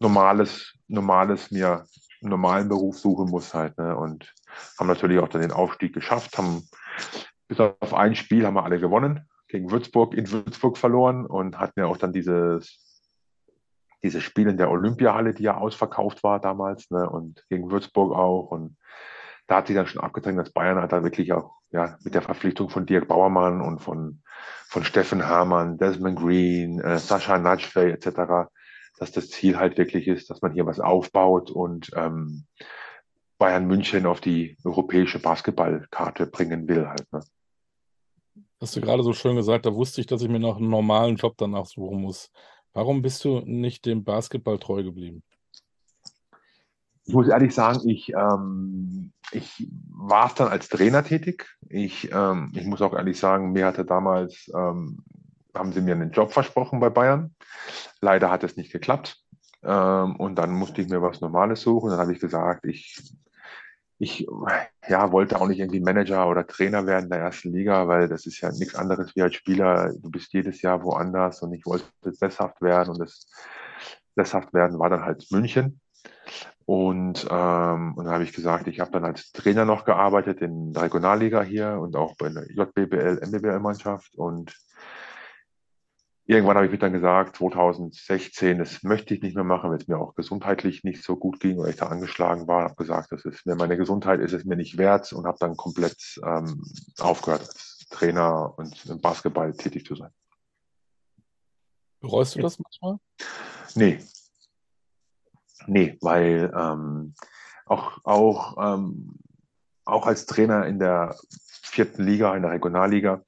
normales, 0.00 0.74
normales 0.90 1.50
mir 1.50 1.84
einen 2.20 2.30
normalen 2.30 2.68
Beruf 2.68 2.98
suchen 2.98 3.30
muss 3.30 3.54
halt. 3.54 3.78
Ne? 3.78 3.96
Und 3.96 4.34
haben 4.78 4.88
natürlich 4.88 5.18
auch 5.18 5.28
dann 5.28 5.42
den 5.42 5.52
Aufstieg 5.52 5.94
geschafft, 5.94 6.36
haben 6.38 6.68
bis 7.48 7.60
auf 7.60 7.94
ein 7.94 8.14
Spiel 8.14 8.46
haben 8.46 8.54
wir 8.54 8.64
alle 8.64 8.78
gewonnen, 8.78 9.28
gegen 9.48 9.70
Würzburg, 9.70 10.14
in 10.14 10.30
Würzburg 10.30 10.78
verloren 10.78 11.26
und 11.26 11.58
hatten 11.58 11.80
ja 11.80 11.86
auch 11.86 11.96
dann 11.96 12.12
dieses, 12.12 13.02
dieses 14.02 14.22
Spiel 14.22 14.48
in 14.48 14.56
der 14.56 14.70
Olympiahalle, 14.70 15.34
die 15.34 15.44
ja 15.44 15.56
ausverkauft 15.56 16.22
war 16.22 16.40
damals, 16.40 16.90
ne? 16.90 17.08
und 17.08 17.44
gegen 17.48 17.70
Würzburg 17.70 18.14
auch. 18.14 18.50
Und 18.50 18.76
da 19.46 19.56
hat 19.56 19.66
sich 19.66 19.74
dann 19.74 19.86
schon 19.86 20.02
abgezeichnet, 20.02 20.46
dass 20.46 20.52
Bayern 20.52 20.80
hat 20.80 20.92
da 20.92 21.02
wirklich 21.02 21.32
auch 21.32 21.54
ja, 21.72 21.98
mit 22.04 22.14
der 22.14 22.22
Verpflichtung 22.22 22.70
von 22.70 22.86
Dirk 22.86 23.08
Bauermann 23.08 23.60
und 23.60 23.80
von, 23.80 24.22
von 24.68 24.84
Steffen 24.84 25.26
Hamann, 25.26 25.78
Desmond 25.78 26.18
Green, 26.18 26.80
äh, 26.80 26.98
Sascha 26.98 27.38
Natschfey 27.38 27.90
etc 27.90 28.50
dass 29.00 29.12
das 29.12 29.30
Ziel 29.30 29.58
halt 29.58 29.78
wirklich 29.78 30.06
ist, 30.06 30.28
dass 30.28 30.42
man 30.42 30.52
hier 30.52 30.66
was 30.66 30.78
aufbaut 30.78 31.50
und 31.50 31.90
ähm, 31.96 32.44
Bayern 33.38 33.66
München 33.66 34.04
auf 34.04 34.20
die 34.20 34.58
europäische 34.62 35.18
Basketballkarte 35.18 36.26
bringen 36.26 36.68
will 36.68 36.86
halt. 36.86 37.10
Ne? 37.10 37.20
Hast 38.60 38.76
du 38.76 38.82
gerade 38.82 39.02
so 39.02 39.14
schön 39.14 39.36
gesagt, 39.36 39.64
da 39.64 39.74
wusste 39.74 40.02
ich, 40.02 40.06
dass 40.06 40.20
ich 40.20 40.28
mir 40.28 40.38
noch 40.38 40.58
einen 40.58 40.68
normalen 40.68 41.16
Job 41.16 41.34
danach 41.38 41.64
suchen 41.64 42.02
muss. 42.02 42.30
Warum 42.74 43.00
bist 43.00 43.24
du 43.24 43.40
nicht 43.40 43.86
dem 43.86 44.04
Basketball 44.04 44.58
treu 44.58 44.82
geblieben? 44.82 45.22
Ich 47.06 47.14
muss 47.14 47.28
ehrlich 47.28 47.54
sagen, 47.54 47.88
ich, 47.88 48.12
ähm, 48.12 49.12
ich 49.32 49.66
war 49.88 50.30
dann 50.36 50.48
als 50.48 50.68
Trainer 50.68 51.02
tätig. 51.02 51.48
Ich, 51.70 52.12
ähm, 52.12 52.52
ich 52.54 52.66
muss 52.66 52.82
auch 52.82 52.92
ehrlich 52.92 53.18
sagen, 53.18 53.52
mir 53.52 53.64
hatte 53.64 53.86
damals 53.86 54.50
ähm, 54.54 55.02
haben 55.54 55.72
sie 55.72 55.80
mir 55.80 55.94
einen 55.94 56.10
Job 56.10 56.32
versprochen 56.32 56.80
bei 56.80 56.90
Bayern. 56.90 57.34
Leider 58.00 58.30
hat 58.30 58.44
es 58.44 58.56
nicht 58.56 58.72
geklappt. 58.72 59.18
Ähm, 59.62 60.16
und 60.16 60.36
dann 60.36 60.52
musste 60.52 60.80
ich 60.82 60.88
mir 60.88 61.02
was 61.02 61.20
Normales 61.20 61.62
suchen. 61.62 61.90
Dann 61.90 61.98
habe 61.98 62.12
ich 62.12 62.20
gesagt, 62.20 62.64
ich, 62.66 63.14
ich 63.98 64.26
ja, 64.88 65.12
wollte 65.12 65.40
auch 65.40 65.48
nicht 65.48 65.60
irgendwie 65.60 65.80
Manager 65.80 66.28
oder 66.28 66.46
Trainer 66.46 66.86
werden 66.86 67.04
in 67.04 67.10
der 67.10 67.20
ersten 67.20 67.52
Liga, 67.52 67.86
weil 67.86 68.08
das 68.08 68.26
ist 68.26 68.40
ja 68.40 68.50
nichts 68.50 68.74
anderes 68.74 69.14
wie 69.14 69.22
als 69.22 69.34
Spieler. 69.34 69.92
Du 70.00 70.10
bist 70.10 70.32
jedes 70.32 70.62
Jahr 70.62 70.82
woanders 70.82 71.42
und 71.42 71.52
ich 71.52 71.66
wollte 71.66 71.84
sesshaft 72.02 72.62
werden 72.62 72.90
und 72.90 73.00
das 73.00 73.26
sesshaft 74.16 74.52
werden 74.54 74.78
war 74.78 74.90
dann 74.90 75.04
halt 75.04 75.26
München. 75.30 75.80
Und, 76.64 77.26
ähm, 77.28 77.94
und 77.96 78.04
dann 78.04 78.14
habe 78.14 78.22
ich 78.22 78.32
gesagt, 78.32 78.68
ich 78.68 78.78
habe 78.78 78.92
dann 78.92 79.04
als 79.04 79.32
Trainer 79.32 79.64
noch 79.64 79.84
gearbeitet 79.84 80.40
in 80.40 80.72
der 80.72 80.84
Regionalliga 80.84 81.42
hier 81.42 81.78
und 81.80 81.96
auch 81.96 82.16
bei 82.16 82.28
der 82.28 82.46
JBBL, 82.48 83.20
MBBL-Mannschaft. 83.26 84.14
Und 84.16 84.54
Irgendwann 86.30 86.54
habe 86.54 86.66
ich 86.66 86.70
mich 86.70 86.78
dann 86.78 86.92
gesagt, 86.92 87.38
2016, 87.38 88.58
das 88.58 88.84
möchte 88.84 89.14
ich 89.14 89.20
nicht 89.20 89.34
mehr 89.34 89.42
machen, 89.42 89.68
weil 89.68 89.78
es 89.78 89.88
mir 89.88 89.98
auch 89.98 90.14
gesundheitlich 90.14 90.84
nicht 90.84 91.02
so 91.02 91.16
gut 91.16 91.40
ging 91.40 91.58
oder 91.58 91.70
ich 91.70 91.74
da 91.74 91.88
angeschlagen 91.88 92.46
war. 92.46 92.62
Habe 92.62 92.76
gesagt, 92.76 93.10
das 93.10 93.24
ist 93.24 93.46
mir 93.46 93.56
meine 93.56 93.76
Gesundheit 93.76 94.20
ist 94.20 94.32
es 94.32 94.44
mir 94.44 94.54
nicht 94.54 94.78
wert 94.78 95.12
und 95.12 95.26
habe 95.26 95.38
dann 95.40 95.56
komplett 95.56 96.20
ähm, 96.24 96.62
aufgehört, 97.00 97.40
als 97.40 97.84
Trainer 97.90 98.54
und 98.56 98.86
im 98.86 99.00
Basketball 99.00 99.52
tätig 99.54 99.84
zu 99.84 99.96
sein. 99.96 100.12
Bereust 101.98 102.36
du 102.36 102.42
das 102.42 102.60
manchmal? 102.60 103.00
Nee. 103.74 103.98
Nee, 105.66 105.98
weil 106.00 106.52
ähm, 106.56 107.14
auch, 107.66 107.98
auch, 108.04 108.74
ähm, 108.76 109.18
auch 109.84 110.06
als 110.06 110.26
Trainer 110.26 110.64
in 110.66 110.78
der 110.78 111.16
vierten 111.60 112.04
Liga, 112.04 112.36
in 112.36 112.42
der 112.42 112.52
Regionalliga, 112.52 113.24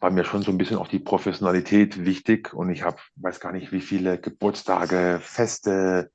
war 0.00 0.10
mir 0.10 0.24
schon 0.24 0.42
so 0.42 0.50
ein 0.50 0.58
bisschen 0.58 0.78
auch 0.78 0.88
die 0.88 1.00
Professionalität 1.00 2.04
wichtig 2.04 2.54
und 2.54 2.70
ich 2.70 2.84
habe, 2.84 2.98
weiß 3.16 3.40
gar 3.40 3.52
nicht, 3.52 3.72
wie 3.72 3.80
viele 3.80 4.18
Geburtstage, 4.18 5.18
Feste, 5.20 6.10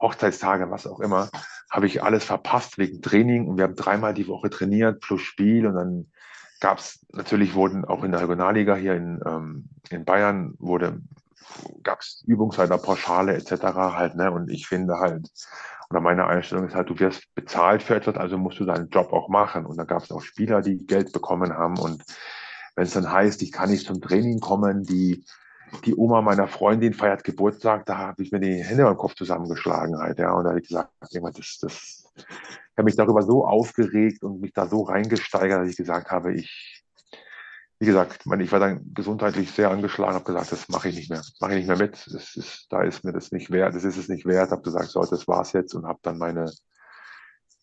Hochzeitstage, 0.00 0.70
was 0.70 0.86
auch 0.86 1.00
immer, 1.00 1.28
habe 1.70 1.86
ich 1.86 2.02
alles 2.02 2.24
verpasst 2.24 2.78
wegen 2.78 3.02
Training 3.02 3.48
und 3.48 3.56
wir 3.56 3.64
haben 3.64 3.74
dreimal 3.74 4.14
die 4.14 4.28
Woche 4.28 4.48
trainiert 4.48 5.00
plus 5.00 5.22
Spiel 5.22 5.66
und 5.66 5.74
dann 5.74 6.06
gab 6.60 6.78
es 6.78 7.04
natürlich 7.12 7.54
wurden 7.54 7.84
auch 7.84 8.04
in 8.04 8.12
der 8.12 8.22
Regionalliga 8.22 8.76
hier 8.76 8.94
in, 8.94 9.20
ähm, 9.26 9.68
in 9.90 10.04
Bayern 10.04 10.54
wurde 10.58 11.00
gab 11.82 12.00
es 12.00 12.22
Übungsleiter, 12.26 12.78
Pauschale 12.78 13.34
etc. 13.34 13.52
halt 13.74 14.14
ne 14.14 14.30
und 14.30 14.50
ich 14.50 14.66
finde 14.66 14.98
halt 14.98 15.30
oder 15.90 16.00
meine 16.00 16.26
Einstellung 16.26 16.66
ist 16.66 16.74
halt, 16.74 16.90
du 16.90 16.98
wirst 16.98 17.34
bezahlt 17.34 17.82
für 17.82 17.94
etwas, 17.94 18.16
also 18.16 18.36
musst 18.36 18.60
du 18.60 18.66
deinen 18.66 18.90
Job 18.90 19.12
auch 19.12 19.28
machen 19.28 19.64
und 19.64 19.78
da 19.78 19.84
gab 19.84 20.02
es 20.02 20.10
auch 20.10 20.20
Spieler, 20.20 20.60
die 20.60 20.86
Geld 20.86 21.12
bekommen 21.12 21.54
haben 21.54 21.78
und 21.78 22.04
wenn 22.78 22.84
es 22.84 22.92
dann 22.92 23.10
heißt, 23.10 23.42
ich 23.42 23.50
kann 23.50 23.70
nicht 23.70 23.88
zum 23.88 24.00
Training 24.00 24.38
kommen, 24.38 24.84
die, 24.84 25.24
die 25.84 25.96
Oma 25.96 26.22
meiner 26.22 26.46
Freundin 26.46 26.94
feiert 26.94 27.24
Geburtstag, 27.24 27.84
da 27.86 27.98
habe 27.98 28.22
ich 28.22 28.30
mir 28.30 28.38
die 28.38 28.62
Hände 28.62 28.86
am 28.86 28.96
Kopf 28.96 29.16
zusammengeschlagen 29.16 29.98
halt, 29.98 30.20
ja. 30.20 30.30
Und 30.30 30.44
da 30.44 30.50
habe 30.50 30.60
ich 30.60 30.68
gesagt, 30.68 30.92
das, 31.02 31.58
das, 31.58 32.04
ich 32.14 32.24
habe 32.76 32.84
mich 32.84 32.94
darüber 32.94 33.22
so 33.22 33.44
aufgeregt 33.44 34.22
und 34.22 34.40
mich 34.40 34.52
da 34.52 34.68
so 34.68 34.82
reingesteigert, 34.82 35.60
dass 35.60 35.70
ich 35.70 35.76
gesagt 35.76 36.12
habe, 36.12 36.32
ich, 36.34 36.84
wie 37.80 37.86
gesagt, 37.86 38.22
ich 38.38 38.52
war 38.52 38.60
dann 38.60 38.94
gesundheitlich 38.94 39.50
sehr 39.50 39.72
angeschlagen, 39.72 40.14
habe 40.14 40.24
gesagt, 40.24 40.52
das 40.52 40.68
mache 40.68 40.90
ich 40.90 40.94
nicht 40.94 41.10
mehr, 41.10 41.22
mache 41.40 41.54
ich 41.54 41.58
nicht 41.58 41.66
mehr 41.66 41.78
mit. 41.78 42.06
Ist, 42.06 42.68
da 42.70 42.84
ist 42.84 43.02
mir 43.02 43.12
das 43.12 43.32
nicht 43.32 43.50
wert, 43.50 43.74
das 43.74 43.82
ist 43.82 43.96
es 43.96 44.08
nicht 44.08 44.24
wert. 44.24 44.52
Habe 44.52 44.62
gesagt, 44.62 44.90
so, 44.90 45.04
das 45.04 45.26
war's 45.26 45.52
jetzt 45.52 45.74
und 45.74 45.84
habe 45.84 45.98
dann 46.02 46.16
meine 46.16 46.48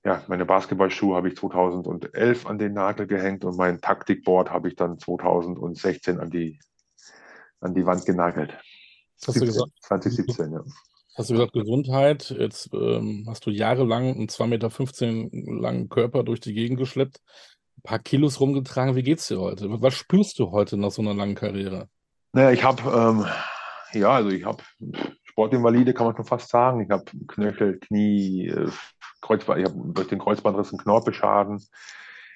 ja, 0.06 0.24
meine 0.28 0.46
Basketballschuhe 0.46 1.16
habe 1.16 1.30
ich 1.30 1.36
2011 1.36 2.46
an 2.46 2.60
den 2.60 2.74
Nagel 2.74 3.08
gehängt 3.08 3.44
und 3.44 3.58
mein 3.58 3.82
Taktikboard 3.82 4.52
habe 4.52 4.68
ich 4.68 4.76
dann 4.76 5.00
2016 5.00 6.20
an 6.20 6.30
die, 6.30 6.60
an 7.60 7.74
die 7.74 7.86
Wand 7.88 8.06
genagelt. 8.06 8.56
Hast 9.26 9.34
17, 9.34 9.40
du 9.42 9.46
gesagt, 9.48 9.72
2017, 9.82 10.52
ja. 10.54 10.64
Hast 11.16 11.30
du 11.30 11.34
gesagt, 11.34 11.54
Gesundheit. 11.54 12.30
Jetzt 12.38 12.70
ähm, 12.74 13.26
hast 13.28 13.48
du 13.48 13.50
jahrelang 13.50 14.14
einen 14.14 14.28
2,15 14.28 14.48
Meter 14.48 15.62
langen 15.62 15.90
Körper 15.90 16.24
durch 16.24 16.40
die 16.40 16.54
Gegend 16.54 16.78
geschleppt, 16.78 17.22
ein 17.78 17.82
paar 17.82 18.00
Kilos 18.00 18.40
rumgetragen. 18.40 18.96
Wie 18.96 19.04
geht's 19.04 19.28
dir 19.28 19.40
heute? 19.40 19.70
Was 19.82 19.96
spürst 19.96 20.38
du 20.38 20.52
heute 20.52 20.78
nach 20.78 20.92
so 20.92 21.02
einer 21.02 21.16
langen 21.16 21.36
Karriere? 21.36 21.90
Naja, 22.32 22.52
ich 22.52 22.64
habe, 22.64 22.84
ähm, 22.92 23.26
ja, 24.00 24.12
also 24.12 24.30
ich 24.30 24.46
habe 24.46 24.62
Sportinvalide, 25.36 25.94
kann 25.94 26.08
man 26.08 26.16
schon 26.16 26.24
fast 26.24 26.50
sagen. 26.50 26.80
Ich 26.80 26.90
habe 26.90 27.04
Knöchel, 27.28 27.78
Knie, 27.80 28.48
äh, 28.48 28.70
Kreuzband, 29.20 29.60
ich 29.60 29.66
habe 29.66 29.94
durch 29.94 30.08
den 30.08 30.20
Kreuzbandriss 30.20 30.72
einen 30.72 30.80
Knorpelschaden. 30.80 31.62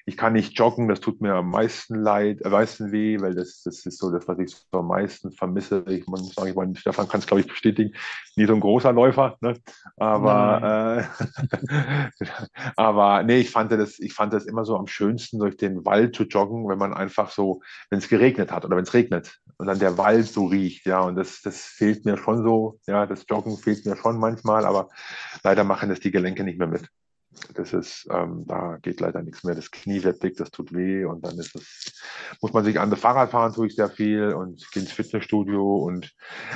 ich 0.04 0.18
kann 0.18 0.34
nicht 0.34 0.58
joggen, 0.58 0.86
das 0.86 1.00
tut 1.00 1.22
mir 1.22 1.34
am 1.34 1.50
meisten 1.50 1.94
leid, 1.94 2.44
am 2.44 2.52
meisten 2.52 2.92
weh, 2.92 3.18
weil 3.20 3.34
das, 3.34 3.62
das 3.62 3.86
ist 3.86 3.96
so 3.98 4.10
das, 4.10 4.28
was 4.28 4.38
ich 4.38 4.50
so 4.50 4.80
am 4.80 4.88
meisten 4.88 5.32
vermisse. 5.32 5.82
Ich 5.88 6.06
muss 6.08 6.34
sagen, 6.34 6.50
ich 6.50 6.54
meine, 6.54 6.76
Stefan 6.76 7.08
kann 7.08 7.20
es, 7.20 7.26
glaube 7.26 7.40
ich, 7.40 7.46
bestätigen, 7.46 7.94
nie 8.36 8.44
so 8.44 8.52
ein 8.52 8.60
großer 8.60 8.92
Läufer, 8.92 9.38
ne? 9.40 9.56
aber, 9.96 11.08
äh, 11.08 12.36
aber 12.76 13.22
nee, 13.22 13.38
ich 13.38 13.50
fand 13.50 13.72
das, 13.72 13.98
ich 13.98 14.12
fand 14.12 14.34
das 14.34 14.44
immer 14.44 14.66
so 14.66 14.76
am 14.76 14.88
schönsten, 14.88 15.38
durch 15.38 15.56
den 15.56 15.86
Wald 15.86 16.14
zu 16.14 16.24
joggen, 16.24 16.68
wenn 16.68 16.78
man 16.78 16.92
einfach 16.92 17.30
so, 17.30 17.62
wenn 17.88 18.00
es 18.00 18.08
geregnet 18.08 18.52
hat 18.52 18.66
oder 18.66 18.76
wenn 18.76 18.84
es 18.84 18.92
regnet 18.92 19.40
und 19.60 19.66
dann 19.66 19.78
der 19.78 19.98
Wald 19.98 20.26
so 20.26 20.46
riecht, 20.46 20.86
ja, 20.86 21.00
und 21.00 21.16
das, 21.16 21.42
das 21.42 21.60
fehlt 21.60 22.04
mir 22.04 22.16
schon 22.16 22.42
so, 22.42 22.80
ja, 22.86 23.06
das 23.06 23.24
Joggen 23.28 23.56
fehlt 23.58 23.84
mir 23.86 23.96
schon 23.96 24.18
manchmal, 24.18 24.64
aber 24.64 24.88
leider 25.44 25.64
machen 25.64 25.90
das 25.90 26.00
die 26.00 26.10
Gelenke 26.10 26.44
nicht 26.44 26.58
mehr 26.58 26.68
mit 26.68 26.88
das 27.54 27.72
ist, 27.72 28.08
ähm, 28.10 28.44
da 28.46 28.78
geht 28.82 29.00
leider 29.00 29.22
nichts 29.22 29.44
mehr. 29.44 29.54
Das 29.54 29.70
Knie 29.70 30.02
wird 30.02 30.22
dick, 30.22 30.36
das 30.36 30.50
tut 30.50 30.72
weh 30.74 31.04
und 31.04 31.24
dann 31.24 31.38
ist 31.38 31.54
es, 31.54 32.00
muss 32.40 32.52
man 32.52 32.64
sich 32.64 32.78
an 32.78 32.90
das 32.90 33.00
Fahrrad 33.00 33.30
fahren, 33.30 33.52
tue 33.52 33.68
ich 33.68 33.76
sehr 33.76 33.88
viel 33.88 34.32
und 34.32 34.68
gehe 34.72 34.82
ins 34.82 34.92
Fitnessstudio 34.92 35.76
und 35.76 36.12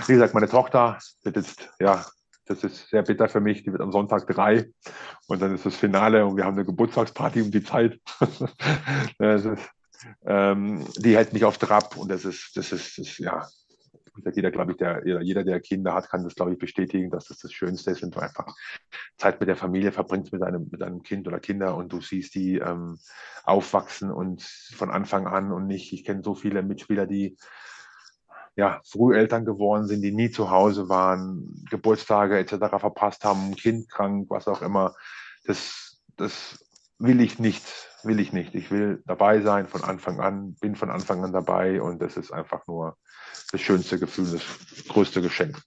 wie 0.06 0.12
gesagt, 0.12 0.34
meine 0.34 0.48
Tochter 0.48 0.98
wird 1.22 1.36
jetzt, 1.36 1.70
ja, 1.78 2.04
das 2.46 2.62
ist 2.62 2.90
sehr 2.90 3.02
bitter 3.02 3.28
für 3.28 3.40
mich, 3.40 3.62
die 3.62 3.72
wird 3.72 3.80
am 3.80 3.92
Sonntag 3.92 4.26
drei 4.26 4.70
und 5.28 5.40
dann 5.40 5.54
ist 5.54 5.64
das 5.64 5.76
Finale 5.76 6.26
und 6.26 6.36
wir 6.36 6.44
haben 6.44 6.54
eine 6.54 6.66
Geburtstagsparty 6.66 7.42
um 7.42 7.50
die 7.50 7.62
Zeit. 7.62 7.98
das 9.18 9.44
ist, 9.44 9.70
ähm, 10.26 10.84
die 10.96 11.16
hält 11.16 11.32
mich 11.32 11.44
auf 11.44 11.58
Trab 11.58 11.96
und 11.96 12.10
das 12.10 12.24
ist, 12.24 12.56
das 12.56 12.72
ist, 12.72 12.98
das, 12.98 13.18
ja, 13.18 13.46
jeder, 14.34 14.50
glaube 14.50 14.72
ich, 14.72 14.78
der, 14.78 15.02
jeder, 15.22 15.44
der 15.44 15.60
Kinder 15.60 15.92
hat, 15.92 16.08
kann 16.08 16.22
das, 16.22 16.34
glaube 16.34 16.52
ich, 16.52 16.58
bestätigen, 16.58 17.10
dass 17.10 17.26
das 17.26 17.38
das 17.38 17.52
Schönste 17.52 17.90
ist, 17.90 18.02
wenn 18.02 18.10
du 18.10 18.20
einfach 18.20 18.46
Zeit 19.16 19.40
mit 19.40 19.48
der 19.48 19.56
Familie 19.56 19.92
verbringst, 19.92 20.32
mit 20.32 20.42
einem, 20.42 20.68
mit 20.70 20.82
einem 20.82 21.02
Kind 21.02 21.26
oder 21.26 21.40
Kinder 21.40 21.76
und 21.76 21.92
du 21.92 22.00
siehst 22.00 22.34
die 22.34 22.58
ähm, 22.58 22.98
aufwachsen 23.44 24.10
und 24.10 24.42
von 24.42 24.90
Anfang 24.90 25.26
an 25.26 25.52
und 25.52 25.66
nicht, 25.66 25.92
ich 25.92 26.04
kenne 26.04 26.22
so 26.22 26.34
viele 26.34 26.62
Mitspieler, 26.62 27.06
die 27.06 27.36
ja, 28.56 28.80
früh 28.84 29.16
Eltern 29.16 29.44
geworden 29.44 29.86
sind, 29.88 30.02
die 30.02 30.12
nie 30.12 30.30
zu 30.30 30.50
Hause 30.50 30.88
waren, 30.88 31.64
Geburtstage 31.68 32.38
etc. 32.38 32.78
verpasst 32.78 33.24
haben, 33.24 33.56
Kind 33.56 33.90
krank, 33.90 34.26
was 34.30 34.46
auch 34.46 34.62
immer. 34.62 34.94
Das, 35.44 36.00
das 36.16 36.64
will 36.98 37.20
ich 37.20 37.40
nicht, 37.40 37.64
will 38.04 38.20
ich 38.20 38.32
nicht. 38.32 38.54
Ich 38.54 38.70
will 38.70 39.02
dabei 39.06 39.40
sein 39.40 39.66
von 39.66 39.82
Anfang 39.82 40.20
an, 40.20 40.54
bin 40.54 40.76
von 40.76 40.90
Anfang 40.90 41.24
an 41.24 41.32
dabei 41.32 41.80
und 41.80 42.00
das 42.00 42.16
ist 42.16 42.32
einfach 42.32 42.66
nur 42.66 42.96
das 43.52 43.60
schönste 43.60 43.98
Gefühl, 43.98 44.30
das 44.30 44.84
größte 44.88 45.22
Geschenk. 45.22 45.60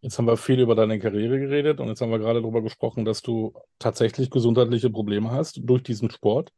Jetzt 0.00 0.18
haben 0.18 0.26
wir 0.26 0.36
viel 0.36 0.58
über 0.58 0.74
deine 0.74 0.98
Karriere 0.98 1.38
geredet 1.38 1.78
und 1.78 1.88
jetzt 1.88 2.00
haben 2.00 2.10
wir 2.10 2.18
gerade 2.18 2.40
darüber 2.40 2.60
gesprochen, 2.60 3.04
dass 3.04 3.22
du 3.22 3.54
tatsächlich 3.78 4.30
gesundheitliche 4.30 4.90
Probleme 4.90 5.30
hast 5.30 5.60
durch 5.62 5.82
diesen 5.84 6.10
Sport. 6.10 6.52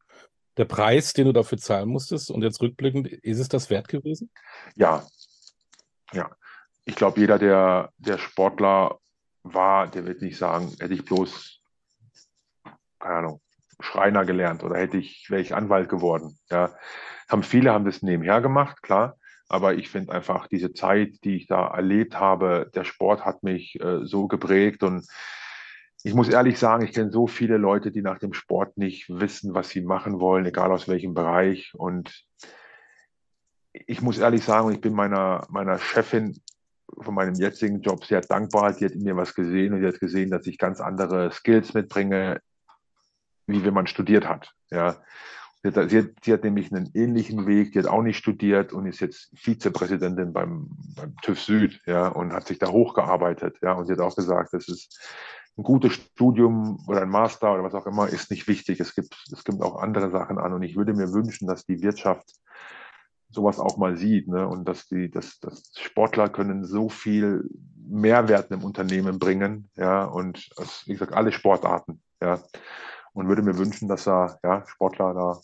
Der 0.57 0.65
Preis, 0.65 1.13
den 1.13 1.27
du 1.27 1.33
dafür 1.33 1.59
zahlen 1.59 1.91
musstest 1.91 2.31
und 2.31 2.43
jetzt 2.43 2.63
rückblickend, 2.63 3.09
ist 3.09 3.41
es 3.41 3.49
das 3.49 3.69
wert 3.69 3.89
gewesen? 3.89 4.31
Ja, 4.77 5.07
ja. 6.13 6.31
Ich 6.87 6.97
glaube, 6.97 7.21
jeder, 7.21 7.39
der, 7.39 7.91
der 7.99 8.19
Sportler 8.19 8.99
war, 9.43 9.89
der 9.89 10.07
wird 10.07 10.23
nicht 10.23 10.39
sagen, 10.39 10.75
hätte 10.79 10.95
ich 10.95 11.05
bloß, 11.05 11.61
keine 12.99 13.15
Ahnung, 13.15 13.41
Schreiner 13.81 14.25
gelernt 14.25 14.65
oder 14.65 14.77
hätte 14.79 14.97
ich, 14.97 15.27
wäre 15.31 15.43
ich 15.43 15.55
Anwalt 15.55 15.89
geworden. 15.89 16.39
Ja. 16.51 16.71
Haben 17.29 17.43
viele 17.43 17.73
haben 17.73 17.85
das 17.85 18.03
nebenher 18.03 18.41
gemacht, 18.41 18.83
klar. 18.83 19.17
Aber 19.49 19.75
ich 19.75 19.91
finde 19.91 20.13
einfach 20.13 20.47
diese 20.47 20.73
Zeit, 20.73 21.25
die 21.25 21.37
ich 21.37 21.47
da 21.47 21.67
erlebt 21.69 22.19
habe, 22.19 22.71
der 22.75 22.85
Sport 22.85 23.25
hat 23.25 23.43
mich 23.43 23.79
äh, 23.81 24.05
so 24.05 24.27
geprägt 24.27 24.83
und 24.83 25.07
ich 26.07 26.13
muss 26.13 26.29
ehrlich 26.29 26.59
sagen, 26.59 26.85
ich 26.85 26.93
kenne 26.93 27.11
so 27.11 27.27
viele 27.27 27.57
Leute, 27.57 27.91
die 27.91 28.03
nach 28.03 28.19
dem 28.19 28.35
Sport 28.35 28.77
nicht 28.77 29.09
wissen, 29.09 29.55
was 29.55 29.71
sie 29.71 29.81
machen 29.81 30.21
wollen, 30.21 30.45
egal 30.45 30.71
aus 30.71 30.87
welchem 30.87 31.15
Bereich. 31.15 31.73
Und 31.75 32.27
ich 33.73 34.03
muss 34.03 34.19
ehrlich 34.19 34.45
sagen, 34.45 34.71
ich 34.71 34.83
bin 34.83 34.93
meiner, 34.93 35.47
meiner 35.49 35.79
Chefin 35.79 36.39
von 37.01 37.15
meinem 37.15 37.35
jetzigen 37.35 37.81
Job 37.81 38.05
sehr 38.05 38.21
dankbar. 38.21 38.75
Die 38.75 38.85
hat 38.85 38.93
in 38.93 39.03
mir 39.03 39.17
was 39.17 39.35
gesehen 39.35 39.73
und 39.73 39.81
die 39.81 39.87
hat 39.87 39.99
gesehen, 39.99 40.31
dass 40.31 40.47
ich 40.47 40.59
ganz 40.59 40.79
andere 40.79 41.33
Skills 41.33 41.73
mitbringe, 41.73 42.43
wie 43.47 43.65
wenn 43.65 43.75
man 43.75 43.87
studiert 43.87 44.29
hat. 44.29 44.53
Ja. 44.71 44.97
Sie 45.65 45.71
hat, 45.99 46.23
sie, 46.23 46.33
hat, 46.33 46.45
nämlich 46.45 46.71
einen 46.71 46.91
ähnlichen 46.93 47.47
Weg, 47.47 47.73
die 47.73 47.79
hat 47.79 47.87
auch 47.87 48.03
nicht 48.03 48.19
studiert 48.19 48.75
und 48.75 48.85
ist 48.85 49.01
jetzt 49.01 49.31
Vizepräsidentin 49.35 50.35
beim, 50.35 50.69
beim 50.95 51.17
TÜV 51.23 51.41
Süd, 51.41 51.81
ja, 51.87 52.09
und 52.09 52.35
hat 52.35 52.47
sich 52.47 52.59
da 52.59 52.69
hochgearbeitet, 52.69 53.57
ja, 53.63 53.73
und 53.73 53.87
sie 53.87 53.95
hat 53.95 54.01
auch 54.01 54.15
gesagt, 54.15 54.53
das 54.53 54.69
ist 54.69 55.01
ein 55.57 55.63
gutes 55.63 55.95
Studium 55.95 56.85
oder 56.87 57.01
ein 57.01 57.09
Master 57.09 57.55
oder 57.55 57.65
was 57.65 57.75
auch 57.75 57.87
immer 57.87 58.09
ist 58.09 58.31
nicht 58.31 58.47
wichtig. 58.47 58.79
Es 58.79 58.95
gibt, 58.95 59.17
es 59.33 59.43
gibt 59.43 59.63
auch 59.63 59.81
andere 59.81 60.11
Sachen 60.11 60.37
an 60.37 60.53
und 60.53 60.63
ich 60.63 60.77
würde 60.77 60.93
mir 60.93 61.15
wünschen, 61.15 61.49
dass 61.49 61.65
die 61.65 61.81
Wirtschaft 61.81 62.29
sowas 63.31 63.59
auch 63.59 63.79
mal 63.79 63.97
sieht, 63.97 64.29
ne, 64.29 64.47
und 64.47 64.69
dass 64.69 64.87
die, 64.87 65.11
dass, 65.11 65.41
dass 65.41 65.73
Sportler 65.79 66.29
können 66.29 66.67
so 66.67 66.91
viel 66.91 67.49
Mehrwert 67.89 68.51
im 68.51 68.65
Unternehmen 68.65 69.19
bringen, 69.19 69.71
ja, 69.77 70.05
und 70.05 70.51
wie 70.85 70.93
gesagt, 70.93 71.15
alle 71.15 71.33
Sportarten, 71.33 72.03
ja 72.21 72.39
und 73.15 73.29
würde 73.29 73.43
mir 73.43 73.57
wünschen, 73.57 73.89
dass 73.89 74.05
da 74.05 74.39
ja, 74.43 74.67
Sportler 74.67 75.15
da 75.15 75.41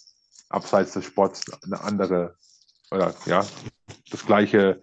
abseits 0.51 0.93
des 0.93 1.07
Sports 1.07 1.45
eine 1.65 1.81
andere 1.81 2.37
oder 2.91 3.15
ja, 3.27 3.45
das 4.11 4.27
gleiche 4.27 4.81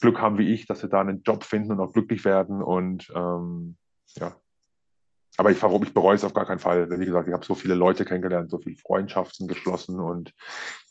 Glück 0.00 0.20
haben 0.20 0.36
wie 0.38 0.52
ich, 0.52 0.66
dass 0.66 0.80
sie 0.80 0.88
da 0.88 1.00
einen 1.00 1.22
Job 1.22 1.44
finden 1.44 1.72
und 1.72 1.80
auch 1.80 1.92
glücklich 1.92 2.24
werden. 2.24 2.62
Und 2.62 3.10
ähm, 3.14 3.76
ja. 4.16 4.34
Aber 5.38 5.50
ich, 5.50 5.62
ich 5.62 5.94
bereue 5.94 6.16
es 6.16 6.24
auf 6.24 6.34
gar 6.34 6.46
keinen 6.46 6.58
Fall. 6.58 6.88
Wie 6.98 7.04
gesagt, 7.04 7.28
ich 7.28 7.34
habe 7.34 7.44
so 7.44 7.54
viele 7.54 7.74
Leute 7.74 8.04
kennengelernt, 8.04 8.50
so 8.50 8.58
viele 8.58 8.76
Freundschaften 8.76 9.48
geschlossen 9.48 10.00
und 10.00 10.34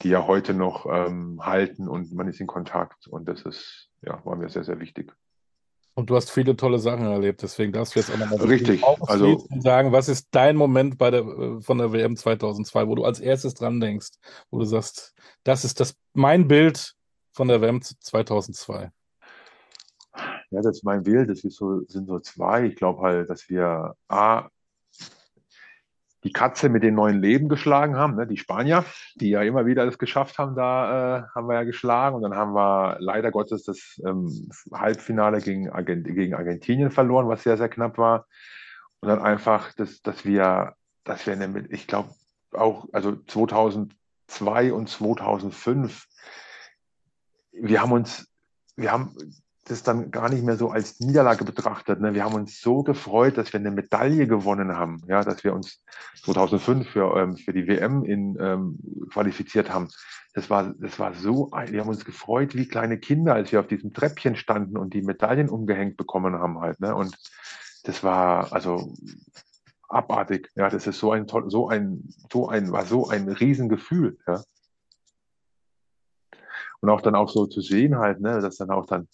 die 0.01 0.09
ja 0.09 0.27
heute 0.27 0.53
noch 0.53 0.85
ähm, 0.85 1.43
halten 1.43 1.87
und 1.87 2.13
man 2.13 2.27
ist 2.27 2.39
in 2.39 2.47
Kontakt. 2.47 3.07
Und 3.07 3.27
das 3.27 3.41
ist, 3.41 3.89
ja, 4.01 4.23
war 4.23 4.35
mir 4.35 4.49
sehr, 4.49 4.63
sehr 4.63 4.79
wichtig. 4.79 5.13
Und 5.97 6.09
du 6.09 6.15
hast 6.17 6.29
viele 6.29 6.57
tolle 6.57 6.77
Sachen 6.77 7.05
erlebt, 7.05 7.41
deswegen 7.41 7.71
darfst 7.71 7.95
du 7.95 7.99
jetzt 7.99 8.11
auch 8.11 8.17
nochmal 8.17 8.45
Richtig. 8.45 8.83
Also, 9.07 9.45
sagen, 9.59 9.93
was 9.93 10.09
ist 10.09 10.27
dein 10.31 10.57
Moment 10.57 10.97
bei 10.97 11.09
der, 11.09 11.21
äh, 11.21 11.61
von 11.61 11.77
der 11.77 11.93
WM 11.93 12.17
2002, 12.17 12.87
wo 12.87 12.95
du 12.95 13.05
als 13.05 13.21
erstes 13.21 13.53
dran 13.53 13.79
denkst, 13.79 14.09
wo 14.51 14.59
du 14.59 14.65
sagst, 14.65 15.15
das 15.45 15.63
ist 15.63 15.79
das, 15.79 15.95
mein 16.13 16.49
Bild 16.49 16.95
von 17.31 17.47
der 17.47 17.61
WM 17.61 17.81
2002. 17.81 18.91
Ja, 20.51 20.61
das 20.61 20.77
ist 20.77 20.83
mein 20.83 21.03
Bild, 21.03 21.29
das 21.29 21.45
ist 21.45 21.55
so, 21.55 21.81
sind 21.87 22.07
so 22.07 22.19
zwei. 22.19 22.65
Ich 22.65 22.75
glaube 22.75 23.01
halt, 23.01 23.29
dass 23.29 23.49
wir 23.49 23.95
A, 24.09 24.49
die 26.25 26.33
Katze 26.33 26.69
mit 26.69 26.81
dem 26.81 26.95
neuen 26.95 27.21
Leben 27.21 27.49
geschlagen 27.49 27.95
haben, 27.95 28.15
ne? 28.15 28.25
die 28.25 28.37
Spanier, 28.37 28.83
die 29.13 29.29
ja 29.29 29.43
immer 29.43 29.67
wieder 29.67 29.85
das 29.85 29.99
geschafft 29.99 30.39
haben, 30.39 30.55
da 30.55 31.19
äh, 31.19 31.23
haben 31.35 31.47
wir 31.47 31.53
ja 31.53 31.63
geschlagen. 31.63 32.15
Und 32.15 32.23
dann 32.23 32.35
haben 32.35 32.55
wir 32.55 32.97
leider 32.99 33.29
Gottes 33.29 33.63
das 33.63 34.01
ähm, 34.03 34.49
Halbfinale 34.73 35.39
gegen, 35.39 35.69
Argent 35.69 36.07
gegen 36.07 36.33
Argentinien 36.33 36.89
verloren, 36.89 37.27
was 37.27 37.43
sehr, 37.43 37.57
sehr 37.57 37.69
knapp 37.69 37.99
war. 37.99 38.25
Und 39.01 39.09
dann 39.09 39.21
einfach, 39.21 39.71
das, 39.73 40.01
dass 40.01 40.25
wir, 40.25 40.73
dass 41.03 41.27
wir, 41.27 41.33
eine, 41.33 41.67
ich 41.69 41.85
glaube, 41.85 42.09
auch, 42.53 42.87
also 42.91 43.15
2002 43.27 44.73
und 44.73 44.89
2005, 44.89 46.07
wir 47.51 47.81
haben 47.83 47.91
uns, 47.91 48.27
wir 48.75 48.91
haben 48.91 49.15
das 49.65 49.81
dann 49.81 50.11
gar 50.11 50.29
nicht 50.29 50.43
mehr 50.43 50.57
so 50.57 50.69
als 50.69 50.99
Niederlage 50.99 51.43
betrachtet. 51.43 51.99
Ne? 51.99 52.13
Wir 52.13 52.23
haben 52.23 52.35
uns 52.35 52.61
so 52.61 52.83
gefreut, 52.83 53.37
dass 53.37 53.51
wir 53.51 53.59
eine 53.59 53.71
Medaille 53.71 54.27
gewonnen 54.27 54.77
haben, 54.77 55.01
ja, 55.07 55.23
dass 55.23 55.43
wir 55.43 55.53
uns 55.53 55.81
2005 56.23 56.87
für, 56.87 57.17
ähm, 57.17 57.35
für 57.35 57.51
die 57.51 57.67
WM 57.67 58.05
in, 58.05 58.37
ähm, 58.39 58.79
qualifiziert 59.11 59.73
haben. 59.73 59.89
Das 60.35 60.49
war, 60.49 60.73
das 60.77 60.99
war 60.99 61.13
so, 61.13 61.49
wir 61.51 61.81
haben 61.81 61.89
uns 61.89 62.05
gefreut 62.05 62.55
wie 62.55 62.67
kleine 62.67 62.99
Kinder, 62.99 63.33
als 63.33 63.51
wir 63.51 63.59
auf 63.59 63.67
diesem 63.67 63.91
Treppchen 63.91 64.35
standen 64.35 64.77
und 64.77 64.93
die 64.93 65.01
Medaillen 65.01 65.49
umgehängt 65.49 65.97
bekommen 65.97 66.35
haben 66.35 66.59
halt. 66.59 66.79
Ne? 66.79 66.93
Und 66.93 67.17
das 67.83 68.03
war 68.03 68.53
also 68.53 68.93
abartig. 69.87 70.51
Ja, 70.55 70.69
das 70.69 70.85
ist 70.85 70.99
so 70.99 71.11
ein 71.11 71.25
toll, 71.25 71.49
so 71.49 71.69
ein, 71.69 72.13
so 72.31 72.49
ein, 72.49 72.71
war 72.71 72.85
so 72.85 73.07
ein 73.07 73.29
Riesengefühl. 73.29 74.17
Ja. 74.27 74.43
Und 76.81 76.89
auch 76.89 77.01
dann 77.01 77.15
auch 77.15 77.29
so 77.29 77.47
zu 77.47 77.61
sehen 77.61 77.97
halt, 77.97 78.19
ne, 78.21 78.41
dass 78.41 78.57
dann 78.57 78.69
auch 78.69 78.85
dann 78.85 79.07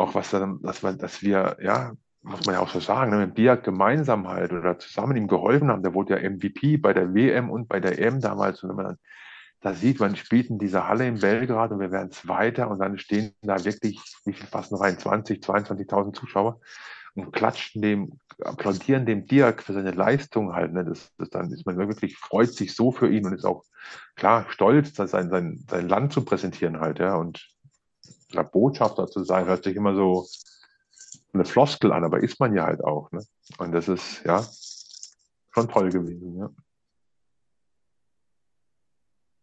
auch 0.00 0.14
was 0.14 0.30
dann, 0.30 0.60
dass 0.62 0.82
wir, 0.82 0.92
dass 0.92 1.22
wir, 1.22 1.56
ja, 1.60 1.92
muss 2.22 2.44
man 2.46 2.54
ja 2.54 2.60
auch 2.60 2.70
so 2.70 2.80
sagen, 2.80 3.10
ne, 3.10 3.26
mit 3.26 3.34
Biak 3.34 3.64
gemeinsam 3.64 4.28
halt 4.28 4.52
oder 4.52 4.78
zusammen 4.78 5.16
ihm 5.16 5.28
geholfen 5.28 5.68
haben. 5.70 5.82
Der 5.82 5.94
wurde 5.94 6.20
ja 6.20 6.30
MVP 6.30 6.76
bei 6.76 6.92
der 6.92 7.14
WM 7.14 7.50
und 7.50 7.68
bei 7.68 7.80
der 7.80 7.98
EM 7.98 8.20
damals. 8.20 8.62
Und 8.62 8.70
wenn 8.70 8.76
man 8.76 8.86
dann 8.86 8.98
da 9.62 9.74
sieht, 9.74 10.00
man 10.00 10.16
spielt 10.16 10.48
in 10.48 10.58
dieser 10.58 10.88
Halle 10.88 11.06
in 11.06 11.20
Belgrad 11.20 11.70
und 11.70 11.80
wir 11.80 11.92
werden 11.92 12.10
Zweiter 12.10 12.70
und 12.70 12.78
dann 12.78 12.98
stehen 12.98 13.34
da 13.42 13.62
wirklich, 13.64 14.00
wie 14.24 14.32
viel 14.32 14.46
passen 14.46 14.76
rein, 14.76 14.98
20, 14.98 15.42
22.000 15.42 16.14
Zuschauer 16.14 16.60
und 17.14 17.32
klatschen 17.32 17.82
dem, 17.82 18.18
applaudieren 18.42 19.04
dem 19.04 19.26
Dirk 19.26 19.62
für 19.62 19.74
seine 19.74 19.90
Leistung 19.90 20.54
halt. 20.54 20.72
Ne? 20.72 20.84
Das, 20.84 21.12
das 21.18 21.28
dann 21.28 21.52
ist 21.52 21.66
man 21.66 21.76
wirklich, 21.76 22.16
freut 22.16 22.54
sich 22.54 22.74
so 22.74 22.90
für 22.90 23.10
ihn 23.10 23.26
und 23.26 23.34
ist 23.34 23.44
auch 23.44 23.64
klar 24.16 24.46
stolz, 24.48 24.94
sein, 24.94 25.08
sein, 25.08 25.64
sein 25.68 25.88
Land 25.88 26.12
zu 26.12 26.24
präsentieren 26.24 26.80
halt, 26.80 26.98
ja. 26.98 27.16
Und 27.16 27.46
der 28.32 28.44
Botschafter 28.44 29.06
zu 29.06 29.24
sein, 29.24 29.46
hört 29.46 29.64
sich 29.64 29.76
immer 29.76 29.94
so 29.94 30.26
eine 31.32 31.44
Floskel 31.44 31.92
an, 31.92 32.04
aber 32.04 32.20
ist 32.20 32.40
man 32.40 32.54
ja 32.54 32.64
halt 32.64 32.82
auch. 32.82 33.10
Ne? 33.12 33.24
Und 33.58 33.72
das 33.72 33.88
ist 33.88 34.22
ja 34.24 34.44
schon 35.52 35.68
toll 35.68 35.90
gewesen, 35.90 36.38
ja. 36.38 36.50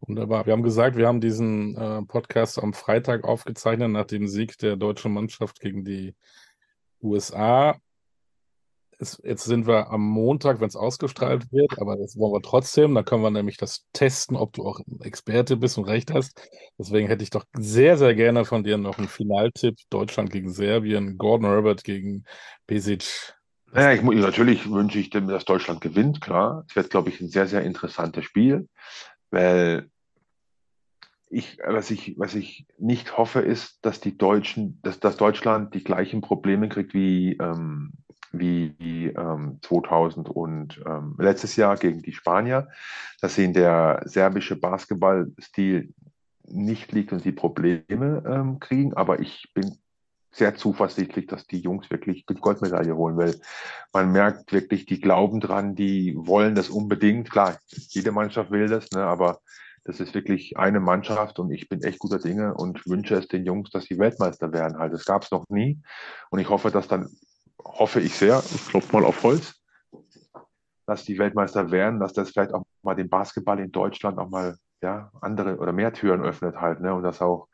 Wunderbar. 0.02 0.46
Wir 0.46 0.54
haben 0.54 0.64
gesagt, 0.64 0.96
wir 0.96 1.08
haben 1.08 1.20
diesen 1.20 1.76
äh, 1.76 2.02
Podcast 2.04 2.60
am 2.60 2.74
Freitag 2.74 3.26
aufgezeichnet 3.26 3.92
nach 3.92 4.06
dem 4.06 4.28
Sieg 4.28 4.58
der 4.60 4.78
deutschen 4.78 5.12
Mannschaft 5.12 5.60
gegen 5.60 5.84
die 5.84 6.16
USA. 7.02 7.76
Es, 9.00 9.22
jetzt 9.24 9.44
sind 9.44 9.68
wir 9.68 9.92
am 9.92 10.02
Montag, 10.02 10.60
wenn 10.60 10.68
es 10.68 10.76
ausgestrahlt 10.76 11.52
wird, 11.52 11.80
aber 11.80 11.98
das 11.98 12.18
wollen 12.18 12.34
wir 12.34 12.42
trotzdem. 12.42 12.96
Da 12.96 13.04
können 13.04 13.22
wir 13.22 13.30
nämlich 13.30 13.58
das 13.58 13.86
testen, 13.94 14.36
ob 14.36 14.54
du 14.54 14.66
auch 14.68 14.80
Experte 15.02 15.56
bist 15.56 15.78
und 15.78 15.86
recht 15.86 16.12
hast. 16.12 16.50
Deswegen 16.80 17.08
hätte 17.08 17.24
ich 17.24 17.30
doch 17.30 17.46
sehr, 17.54 17.98
sehr 17.98 18.16
gerne 18.16 18.44
von 18.44 18.64
dir 18.64 18.78
noch 18.78 18.98
einen 18.98 19.08
Finaltipp. 19.08 19.78
Deutschland 19.92 20.32
gegen 20.32 20.52
Serbien, 20.52 21.18
Gordon 21.18 21.48
Herbert 21.48 21.84
gegen 21.84 22.26
Besic. 22.66 23.36
Naja, 23.72 23.94
ich, 23.94 24.02
natürlich 24.02 24.70
wünsche 24.72 24.98
ich 24.98 25.12
dem, 25.12 25.28
dass 25.28 25.46
Deutschland 25.46 25.82
gewinnt, 25.82 26.22
klar. 26.22 26.66
Es 26.68 26.76
wird, 26.76 26.90
glaube 26.90 27.10
ich, 27.10 27.22
ein 27.22 27.30
sehr, 27.30 27.48
sehr 27.48 27.62
interessantes 27.62 28.26
Spiel, 28.26 28.68
weil 29.30 29.92
ich, 31.30 31.60
was 31.64 31.92
ich, 31.92 32.18
was 32.18 32.34
ich 32.36 32.66
nicht 32.80 33.18
hoffe, 33.18 33.42
ist, 33.42 33.80
dass 33.86 34.00
die 34.00 34.18
Deutschen, 34.18 34.80
dass, 34.82 35.00
dass 35.00 35.18
Deutschland 35.18 35.76
die 35.76 35.84
gleichen 35.84 36.22
Probleme 36.22 36.70
kriegt 36.70 36.94
wie, 36.94 37.34
ähm, 37.34 37.92
wie 38.32 39.14
ähm, 39.18 39.60
2000 39.62 40.30
und 40.30 40.82
ähm, 40.86 41.16
letztes 41.18 41.56
Jahr 41.56 41.76
gegen 41.76 42.02
die 42.02 42.14
Spanier, 42.14 42.68
dass 43.22 43.38
in 43.38 43.54
der 43.54 44.02
serbische 44.06 44.56
Basketballstil 44.56 45.94
nicht 46.50 46.92
liegt 46.92 47.12
und 47.12 47.22
sie 47.22 47.32
Probleme 47.32 48.24
ähm, 48.26 48.60
kriegen. 48.60 48.94
Aber 48.94 49.20
ich 49.20 49.52
bin 49.54 49.78
sehr 50.32 50.56
zuversichtlich, 50.56 51.28
dass 51.28 51.48
die 51.48 51.60
Jungs 51.60 51.90
wirklich 51.90 52.26
die 52.26 52.36
Goldmedaille 52.36 52.96
holen, 52.96 53.18
weil 53.18 53.36
man 53.92 54.12
merkt 54.12 54.54
wirklich, 54.54 54.86
die 54.86 55.02
glauben 55.02 55.40
dran, 55.40 55.76
die 55.76 56.16
wollen 56.16 56.54
das 56.56 56.70
unbedingt. 56.70 57.32
Klar, 57.32 57.58
jede 57.90 58.12
Mannschaft 58.12 58.52
will 58.52 58.68
das, 58.68 58.92
ne, 58.92 59.04
aber 59.04 59.40
das 59.84 60.00
ist 60.00 60.14
wirklich 60.14 60.58
eine 60.58 60.80
Mannschaft 60.80 61.40
und 61.40 61.50
ich 61.52 61.70
bin 61.70 61.82
echt 61.82 62.00
guter 62.00 62.20
Dinge 62.20 62.54
und 62.54 62.86
wünsche 62.88 63.16
es 63.16 63.28
den 63.28 63.46
Jungs, 63.46 63.70
dass 63.72 63.86
sie 63.86 63.98
Weltmeister 63.98 64.52
werden. 64.54 64.78
Halt, 64.78 64.94
das 64.94 65.06
gab 65.06 65.24
es 65.24 65.32
noch 65.32 65.46
nie 65.50 65.80
und 66.30 66.40
ich 66.40 66.50
hoffe, 66.50 66.72
dass 66.72 66.88
dann 66.88 67.10
hoffe 67.68 68.00
ich 68.00 68.16
sehr, 68.16 68.44
ich 68.54 68.68
klopfe 68.68 68.96
mal 68.96 69.06
auf 69.06 69.24
Holz, 69.24 69.56
dass 70.86 71.04
die 71.04 71.18
Weltmeister 71.18 71.72
werden, 71.72 72.00
dass 72.00 72.14
das 72.14 72.32
vielleicht 72.32 72.54
auch 72.54 72.64
mal 72.82 72.96
den 72.96 73.10
Basketball 73.10 73.60
in 73.60 73.72
Deutschland 73.72 74.18
auch 74.20 74.30
mal 74.30 74.58
ja 74.82 75.12
andere 75.22 75.58
oder 75.58 75.74
mehr 75.74 75.94
Türen 75.94 76.22
öffnet 76.22 76.56
halt, 76.58 76.82
ne, 76.82 76.94
und 76.94 77.04
dass 77.04 77.22
auch 77.22 77.48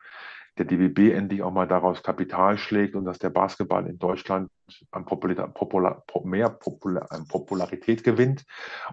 der 0.58 0.66
DBB 0.66 1.14
endlich 1.14 1.42
auch 1.42 1.52
mal 1.52 1.68
daraus 1.68 2.04
Kapital 2.04 2.58
schlägt 2.58 2.96
und 2.96 3.06
dass 3.06 3.18
der 3.18 3.32
Basketball 3.32 3.88
in 3.88 3.98
Deutschland 3.98 4.52
an 4.92 5.06
Popular, 5.06 5.48
Popular, 5.48 6.04
mehr 6.24 6.50
Popular, 6.50 7.12
an 7.12 7.28
Popularität 7.28 8.04
gewinnt 8.04 8.46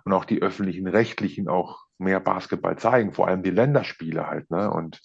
und 0.04 0.12
auch 0.12 0.24
die 0.24 0.40
öffentlichen 0.40 0.86
Rechtlichen 0.86 1.48
auch 1.48 1.84
mehr 1.98 2.20
Basketball 2.20 2.78
zeigen, 2.78 3.12
vor 3.12 3.28
allem 3.28 3.42
die 3.42 3.50
Länderspiele 3.50 4.26
halt. 4.26 4.50
Ne? 4.50 4.70
Und 4.70 5.02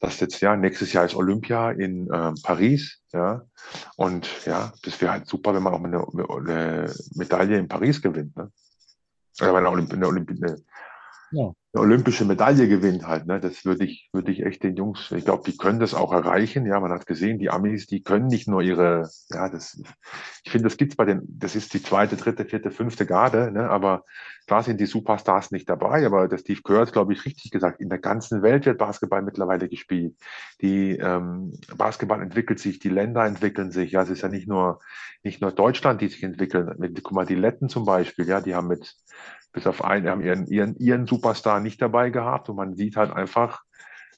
das 0.00 0.20
jetzt, 0.20 0.40
ja, 0.40 0.56
nächstes 0.56 0.92
Jahr 0.92 1.04
ist 1.04 1.14
Olympia 1.14 1.70
in 1.70 2.10
äh, 2.10 2.32
Paris, 2.42 3.00
ja. 3.12 3.42
Und 3.96 4.28
ja, 4.44 4.72
das 4.82 5.00
wäre 5.00 5.12
halt 5.12 5.26
super, 5.26 5.54
wenn 5.54 5.62
man 5.62 5.74
auch 5.74 5.82
eine, 5.82 6.06
eine 6.06 6.94
Medaille 7.14 7.58
in 7.58 7.68
Paris 7.68 8.00
gewinnt, 8.02 8.36
ne? 8.36 8.50
Oder 9.40 9.56
eine, 9.56 9.70
Olymp 9.70 9.92
eine, 9.92 10.06
Olymp 10.06 10.30
eine, 10.30 10.62
ja 11.32 11.52
eine 11.76 11.84
olympische 11.84 12.24
Medaille 12.24 12.68
gewinnt 12.68 13.06
halt. 13.06 13.26
Ne? 13.26 13.38
Das 13.40 13.64
würde 13.64 13.84
ich, 13.84 14.08
würde 14.12 14.32
ich 14.32 14.42
echt 14.42 14.62
den 14.62 14.76
Jungs, 14.76 15.12
ich 15.12 15.24
glaube, 15.24 15.42
die 15.46 15.56
können 15.56 15.78
das 15.78 15.94
auch 15.94 16.12
erreichen. 16.12 16.66
Ja, 16.66 16.80
man 16.80 16.90
hat 16.90 17.06
gesehen, 17.06 17.38
die 17.38 17.50
Amis, 17.50 17.86
die 17.86 18.02
können 18.02 18.26
nicht 18.26 18.48
nur 18.48 18.62
ihre, 18.62 19.08
ja, 19.30 19.48
das, 19.48 19.80
ich 20.44 20.50
finde, 20.50 20.68
das 20.68 20.76
gibt's 20.76 20.96
bei 20.96 21.04
den, 21.04 21.22
das 21.28 21.54
ist 21.54 21.74
die 21.74 21.82
zweite, 21.82 22.16
dritte, 22.16 22.44
vierte, 22.44 22.70
fünfte 22.70 23.06
Garde, 23.06 23.50
ne? 23.52 23.68
aber 23.68 24.04
klar 24.46 24.62
sind 24.62 24.80
die 24.80 24.86
Superstars 24.86 25.50
nicht 25.50 25.68
dabei, 25.68 26.06
aber 26.06 26.28
der 26.28 26.38
Steve 26.38 26.62
Kerr 26.62 26.80
hat, 26.80 26.92
glaube 26.92 27.12
ich, 27.12 27.24
richtig 27.24 27.50
gesagt, 27.50 27.80
in 27.80 27.88
der 27.88 27.98
ganzen 27.98 28.42
Welt 28.42 28.66
wird 28.66 28.78
Basketball 28.78 29.22
mittlerweile 29.22 29.68
gespielt. 29.68 30.16
Die 30.62 30.92
ähm, 30.92 31.52
Basketball 31.76 32.22
entwickelt 32.22 32.58
sich, 32.58 32.78
die 32.78 32.88
Länder 32.88 33.24
entwickeln 33.26 33.70
sich. 33.70 33.92
Ja, 33.92 34.02
es 34.02 34.10
ist 34.10 34.22
ja 34.22 34.28
nicht 34.28 34.48
nur, 34.48 34.80
nicht 35.22 35.42
nur 35.42 35.52
Deutschland, 35.52 36.00
die 36.00 36.08
sich 36.08 36.22
entwickeln. 36.22 36.94
Guck 37.02 37.12
mal, 37.12 37.26
die 37.26 37.34
Letten 37.34 37.68
zum 37.68 37.84
Beispiel, 37.84 38.26
ja, 38.26 38.40
die 38.40 38.54
haben 38.54 38.68
mit 38.68 38.94
bis 39.56 39.66
auf 39.66 39.82
einen, 39.82 40.06
haben 40.06 40.20
ihren, 40.20 40.46
ihren, 40.48 40.76
ihren 40.76 41.06
Superstar 41.06 41.60
nicht 41.60 41.80
dabei 41.80 42.10
gehabt 42.10 42.50
und 42.50 42.56
man 42.56 42.76
sieht 42.76 42.96
halt 42.96 43.10
einfach, 43.10 43.62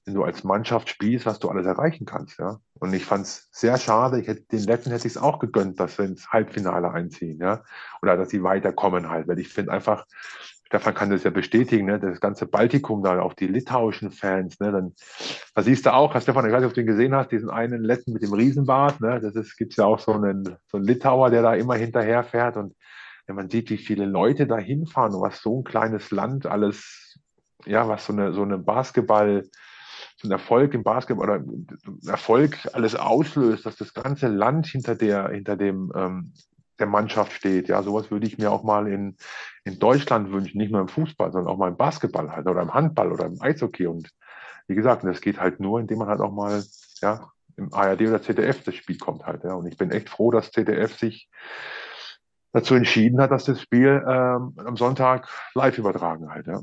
wenn 0.04 0.14
du 0.14 0.24
als 0.24 0.42
Mannschaft 0.42 0.88
spielst, 0.88 1.26
was 1.26 1.38
du 1.38 1.48
alles 1.48 1.64
erreichen 1.64 2.06
kannst, 2.06 2.40
ja. 2.40 2.58
Und 2.80 2.92
ich 2.92 3.04
fand 3.04 3.24
es 3.24 3.48
sehr 3.52 3.78
schade, 3.78 4.20
ich 4.20 4.26
hätte, 4.26 4.42
den 4.50 4.64
Letten 4.64 4.90
hätte 4.90 5.06
ich 5.06 5.14
es 5.14 5.22
auch 5.22 5.38
gegönnt, 5.38 5.78
dass 5.78 5.96
wir 5.96 6.06
ins 6.06 6.28
Halbfinale 6.32 6.90
einziehen, 6.90 7.38
ja. 7.40 7.62
Oder 8.02 8.16
dass 8.16 8.30
sie 8.30 8.42
weiterkommen 8.42 9.08
halt, 9.10 9.28
weil 9.28 9.38
ich 9.38 9.48
finde 9.48 9.70
einfach, 9.70 10.06
Stefan 10.64 10.94
kann 10.94 11.10
das 11.10 11.22
ja 11.22 11.30
bestätigen, 11.30 11.86
ne? 11.86 12.00
das 12.00 12.20
ganze 12.20 12.46
Baltikum 12.46 13.04
da, 13.04 13.20
auch 13.20 13.34
die 13.34 13.46
litauischen 13.46 14.10
Fans, 14.10 14.58
ne? 14.58 14.72
dann, 14.72 14.94
da 15.54 15.62
siehst 15.62 15.86
du 15.86 15.94
auch, 15.94 16.20
Stefan, 16.20 16.46
ich 16.46 16.52
weiß 16.52 16.62
nicht, 16.62 16.68
ob 16.68 16.74
du 16.74 16.80
den 16.80 16.86
gesehen 16.88 17.14
hast, 17.14 17.30
diesen 17.30 17.48
einen 17.48 17.84
Letten 17.84 18.12
mit 18.12 18.22
dem 18.22 18.32
Riesenbart, 18.32 19.00
ne? 19.00 19.20
das 19.20 19.36
ist, 19.36 19.56
gibt's 19.56 19.76
ja 19.76 19.84
auch 19.84 20.00
so 20.00 20.14
einen, 20.14 20.56
so 20.66 20.78
einen 20.78 20.84
Litauer, 20.84 21.30
der 21.30 21.42
da 21.42 21.54
immer 21.54 21.76
hinterher 21.76 22.24
fährt 22.24 22.56
und 22.56 22.74
wenn 23.28 23.36
man 23.36 23.50
sieht, 23.50 23.70
wie 23.70 23.76
viele 23.76 24.06
Leute 24.06 24.46
da 24.46 24.56
hinfahren 24.56 25.14
und 25.14 25.20
was 25.20 25.42
so 25.42 25.60
ein 25.60 25.64
kleines 25.64 26.10
Land 26.10 26.46
alles, 26.46 27.18
ja, 27.66 27.86
was 27.86 28.06
so 28.06 28.14
eine, 28.14 28.32
so 28.32 28.42
eine 28.42 28.56
Basketball, 28.56 29.44
so 30.16 30.28
ein 30.28 30.32
Erfolg 30.32 30.72
im 30.72 30.82
Basketball 30.82 31.28
oder 31.28 31.44
Erfolg 32.06 32.56
alles 32.72 32.96
auslöst, 32.96 33.66
dass 33.66 33.76
das 33.76 33.92
ganze 33.92 34.28
Land 34.28 34.66
hinter 34.66 34.94
der, 34.94 35.28
hinter 35.28 35.56
dem, 35.56 35.92
ähm, 35.94 36.32
der 36.78 36.86
Mannschaft 36.86 37.32
steht. 37.32 37.68
Ja, 37.68 37.82
sowas 37.82 38.10
würde 38.10 38.26
ich 38.26 38.38
mir 38.38 38.50
auch 38.50 38.62
mal 38.62 38.88
in, 38.88 39.16
in 39.64 39.78
Deutschland 39.78 40.32
wünschen, 40.32 40.56
nicht 40.56 40.72
nur 40.72 40.80
im 40.80 40.88
Fußball, 40.88 41.30
sondern 41.30 41.52
auch 41.52 41.58
mal 41.58 41.68
im 41.68 41.76
Basketball 41.76 42.32
halt 42.32 42.46
oder 42.46 42.62
im 42.62 42.72
Handball 42.72 43.12
oder 43.12 43.26
im 43.26 43.42
Eishockey. 43.42 43.86
Und 43.86 44.10
wie 44.68 44.74
gesagt, 44.74 45.04
das 45.04 45.20
geht 45.20 45.38
halt 45.38 45.60
nur, 45.60 45.80
indem 45.80 45.98
man 45.98 46.08
halt 46.08 46.20
auch 46.20 46.32
mal, 46.32 46.64
ja, 47.02 47.30
im 47.56 47.74
ARD 47.74 48.02
oder 48.02 48.22
ZDF 48.22 48.62
das 48.62 48.76
Spiel 48.76 48.96
kommt 48.96 49.26
halt. 49.26 49.44
Ja. 49.44 49.52
Und 49.52 49.66
ich 49.66 49.76
bin 49.76 49.90
echt 49.90 50.08
froh, 50.08 50.30
dass 50.30 50.50
ZDF 50.50 50.96
sich 50.96 51.28
dazu 52.52 52.74
entschieden 52.74 53.20
hat, 53.20 53.30
dass 53.30 53.44
das 53.44 53.60
Spiel 53.60 54.02
ähm, 54.06 54.54
am 54.56 54.76
Sonntag 54.76 55.28
live 55.54 55.78
übertragen 55.78 56.30
halt. 56.30 56.46
Ja. 56.46 56.62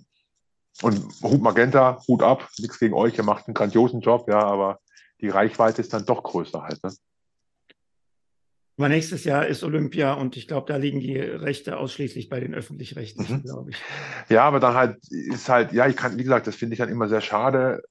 Und 0.82 1.02
Hut 1.24 1.42
Magenta, 1.42 2.02
Hut 2.08 2.22
ab, 2.22 2.50
nichts 2.60 2.80
gegen 2.80 2.94
euch, 2.94 3.18
ihr 3.18 3.24
macht 3.24 3.48
einen 3.48 3.54
grandiosen 3.54 4.02
Job, 4.02 4.28
ja, 4.28 4.40
aber 4.40 4.80
die 5.22 5.30
Reichweite 5.30 5.82
ist 5.82 5.94
dann 5.94 6.06
doch 6.06 6.24
größer 6.24 6.64
halt. 6.64 6.84
Ne? 6.84 6.92
Aber 8.78 8.90
nächstes 8.90 9.24
Jahr 9.24 9.48
ist 9.48 9.64
Olympia 9.64 10.14
und 10.14 10.36
ich 10.36 10.50
glaube, 10.50 10.68
da 10.68 10.76
liegen 10.76 11.00
die 11.00 11.18
Rechte 11.18 11.78
ausschließlich 11.78 12.28
bei 12.28 12.42
den 12.42 12.54
öffentlich-rechtlichen, 12.54 13.38
mhm. 13.38 13.44
glaube 13.44 13.70
ich. 13.72 13.78
Ja, 14.28 14.44
aber 14.44 14.60
dann 14.60 14.74
halt 14.74 14.98
ist 15.10 15.48
halt, 15.48 15.72
ja, 15.72 15.88
ich 15.88 15.96
kann, 15.96 16.18
wie 16.18 16.24
gesagt, 16.24 16.46
das 16.48 16.56
finde 16.56 16.74
ich 16.74 16.80
dann 16.80 16.90
immer 16.90 17.08
sehr 17.08 17.22
schade, 17.22 17.84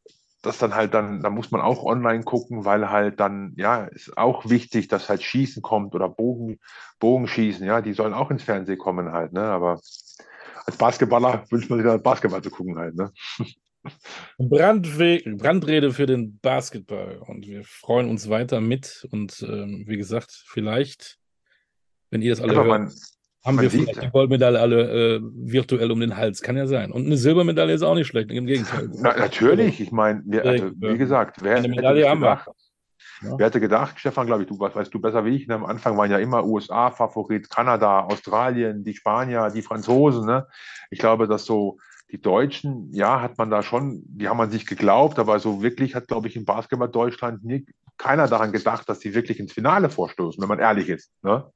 das 0.45 0.59
dann 0.59 0.75
halt 0.75 0.95
dann, 0.95 1.21
da 1.21 1.31
muss 1.31 1.51
man 1.51 1.61
auch 1.61 1.85
online 1.85 2.25
gucken, 2.25 2.65
weil 2.65 2.91
halt 2.91 3.21
dann, 3.21 3.55
ja, 3.57 3.85
ist 3.85 4.17
auch 4.17 4.49
wichtig, 4.49 4.89
dass 4.89 5.09
halt 5.09 5.23
Schießen 5.23 5.63
kommt 5.63 5.95
oder 5.95 6.09
Bogen, 6.09 6.59
Bogenschießen, 7.01 7.67
ja, 7.67 7.81
die 7.81 7.93
sollen 7.93 8.15
auch 8.15 8.31
ins 8.31 8.43
Fernsehen 8.43 8.79
kommen 8.79 9.13
halt, 9.13 9.33
ne, 9.33 9.43
aber 9.43 9.81
als 10.67 10.77
Basketballer 10.79 11.45
wünscht 11.51 11.71
man 11.71 11.79
sich 11.79 11.87
dann 11.87 12.03
Basketball 12.03 12.43
zu 12.43 12.51
gucken 12.51 12.79
halt, 12.79 12.95
ne. 12.95 13.13
Brandwe 14.39 15.21
Brandrede 15.37 15.93
für 15.93 16.07
den 16.07 16.39
Basketball 16.39 17.19
und 17.19 17.47
wir 17.47 17.65
freuen 17.65 18.09
uns 18.09 18.31
weiter 18.31 18.61
mit 18.61 19.07
und 19.11 19.43
ähm, 19.43 19.85
wie 19.87 19.99
gesagt, 19.99 20.31
vielleicht, 20.47 21.19
wenn 22.11 22.23
ihr 22.23 22.33
das 22.33 22.41
alle 22.41 22.55
hört, 22.55 22.93
man, 23.45 23.57
haben 23.57 23.63
wir 23.63 23.71
vielleicht 23.71 24.03
die 24.03 24.11
Goldmedaille 24.11 24.59
alle 24.59 25.17
äh, 25.17 25.21
virtuell 25.23 25.91
um 25.91 26.01
den 26.01 26.17
Hals. 26.17 26.43
Kann 26.43 26.57
ja 26.57 26.67
sein. 26.67 26.91
Und 26.91 27.07
eine 27.07 27.17
Silbermedaille 27.17 27.75
ist 27.75 27.83
auch 27.83 27.95
nicht 27.95 28.07
schlecht, 28.07 28.31
im 28.31 28.47
Gegenteil. 28.47 28.91
Na, 28.95 29.17
natürlich, 29.17 29.81
ich 29.81 29.93
meine, 29.93 30.23
also, 30.43 30.71
wie 30.77 30.99
gesagt, 30.99 31.43
wer 31.43 31.57
eine 31.57 31.69
Medaille 31.69 32.09
haben 32.09 32.21
gedacht, 32.21 32.49
ja. 33.23 33.39
Wer 33.39 33.47
hätte 33.47 33.61
gedacht, 33.61 33.99
Stefan, 33.99 34.27
glaube 34.27 34.43
ich, 34.43 34.49
du 34.49 34.59
weißt 34.59 34.93
du 34.93 35.01
besser 35.01 35.25
wie 35.25 35.37
ich, 35.37 35.47
ne? 35.47 35.55
am 35.55 35.65
Anfang 35.65 35.97
waren 35.97 36.11
ja 36.11 36.19
immer 36.19 36.45
USA-Favorit, 36.45 37.49
Kanada, 37.49 38.01
Australien, 38.01 38.85
die 38.85 38.95
Spanier, 38.95 39.51
die 39.51 39.63
Franzosen. 39.63 40.27
Ne? 40.27 40.47
Ich 40.91 40.99
glaube, 40.99 41.27
dass 41.27 41.45
so 41.45 41.79
die 42.11 42.21
Deutschen, 42.21 42.93
ja, 42.93 43.21
hat 43.21 43.39
man 43.39 43.51
da 43.51 43.63
schon, 43.63 44.03
die 44.07 44.29
haben 44.29 44.41
an 44.41 44.51
sich 44.51 44.67
geglaubt, 44.67 45.19
aber 45.19 45.39
so 45.39 45.63
wirklich 45.63 45.95
hat, 45.95 46.09
glaube 46.09 46.29
ich, 46.29 46.37
im 46.37 46.45
Basketball 46.45 46.89
Deutschland 46.89 47.45
nie, 47.45 47.67
keiner 47.97 48.29
daran 48.29 48.53
gedacht, 48.53 48.89
dass 48.89 49.01
sie 49.01 49.15
wirklich 49.15 49.41
ins 49.41 49.53
Finale 49.53 49.89
vorstoßen, 49.89 50.41
wenn 50.41 50.49
man 50.49 50.59
ehrlich 50.59 50.89
ist. 50.89 51.13
Ne? 51.23 51.51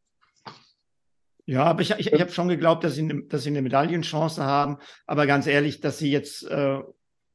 Ja, 1.48 1.64
aber 1.64 1.80
ich, 1.80 1.92
ich, 1.92 2.12
ich 2.12 2.20
habe 2.20 2.30
schon 2.30 2.48
geglaubt, 2.48 2.84
dass 2.84 2.94
sie, 2.94 3.04
ne, 3.04 3.22
dass 3.26 3.42
sie 3.42 3.48
eine 3.48 3.62
Medaillenchance 3.62 4.44
haben. 4.44 4.76
Aber 5.06 5.26
ganz 5.26 5.46
ehrlich, 5.46 5.80
dass 5.80 5.96
sie 5.96 6.10
jetzt 6.10 6.42
äh, 6.42 6.78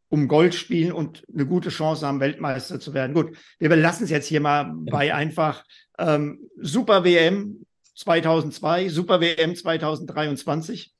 um 0.10 0.28
Gold 0.28 0.54
spielen 0.54 0.92
und 0.92 1.24
eine 1.34 1.48
gute 1.48 1.70
Chance 1.70 2.06
haben, 2.06 2.20
Weltmeister 2.20 2.80
zu 2.80 2.94
werden. 2.94 3.16
Gut, 3.16 3.36
wir 3.58 3.70
belassen 3.70 4.04
es 4.04 4.12
jetzt 4.12 4.28
hier 4.28 4.40
mal 4.40 4.72
bei 4.72 5.16
einfach 5.16 5.66
ähm, 5.98 6.48
Super 6.62 7.04
WM 7.04 7.66
2002, 7.96 8.90
Super 8.90 9.20
WM 9.20 9.56
2023. 9.56 10.94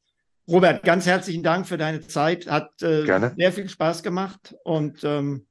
Robert, 0.48 0.82
ganz 0.82 1.06
herzlichen 1.06 1.44
Dank 1.44 1.68
für 1.68 1.78
deine 1.78 2.02
Zeit. 2.02 2.50
Hat 2.50 2.82
äh, 2.82 3.06
sehr 3.38 3.54
viel 3.54 3.70
Spaß 3.70 4.02
gemacht 4.02 4.56
und 4.64 5.04
ähm, 5.04 5.46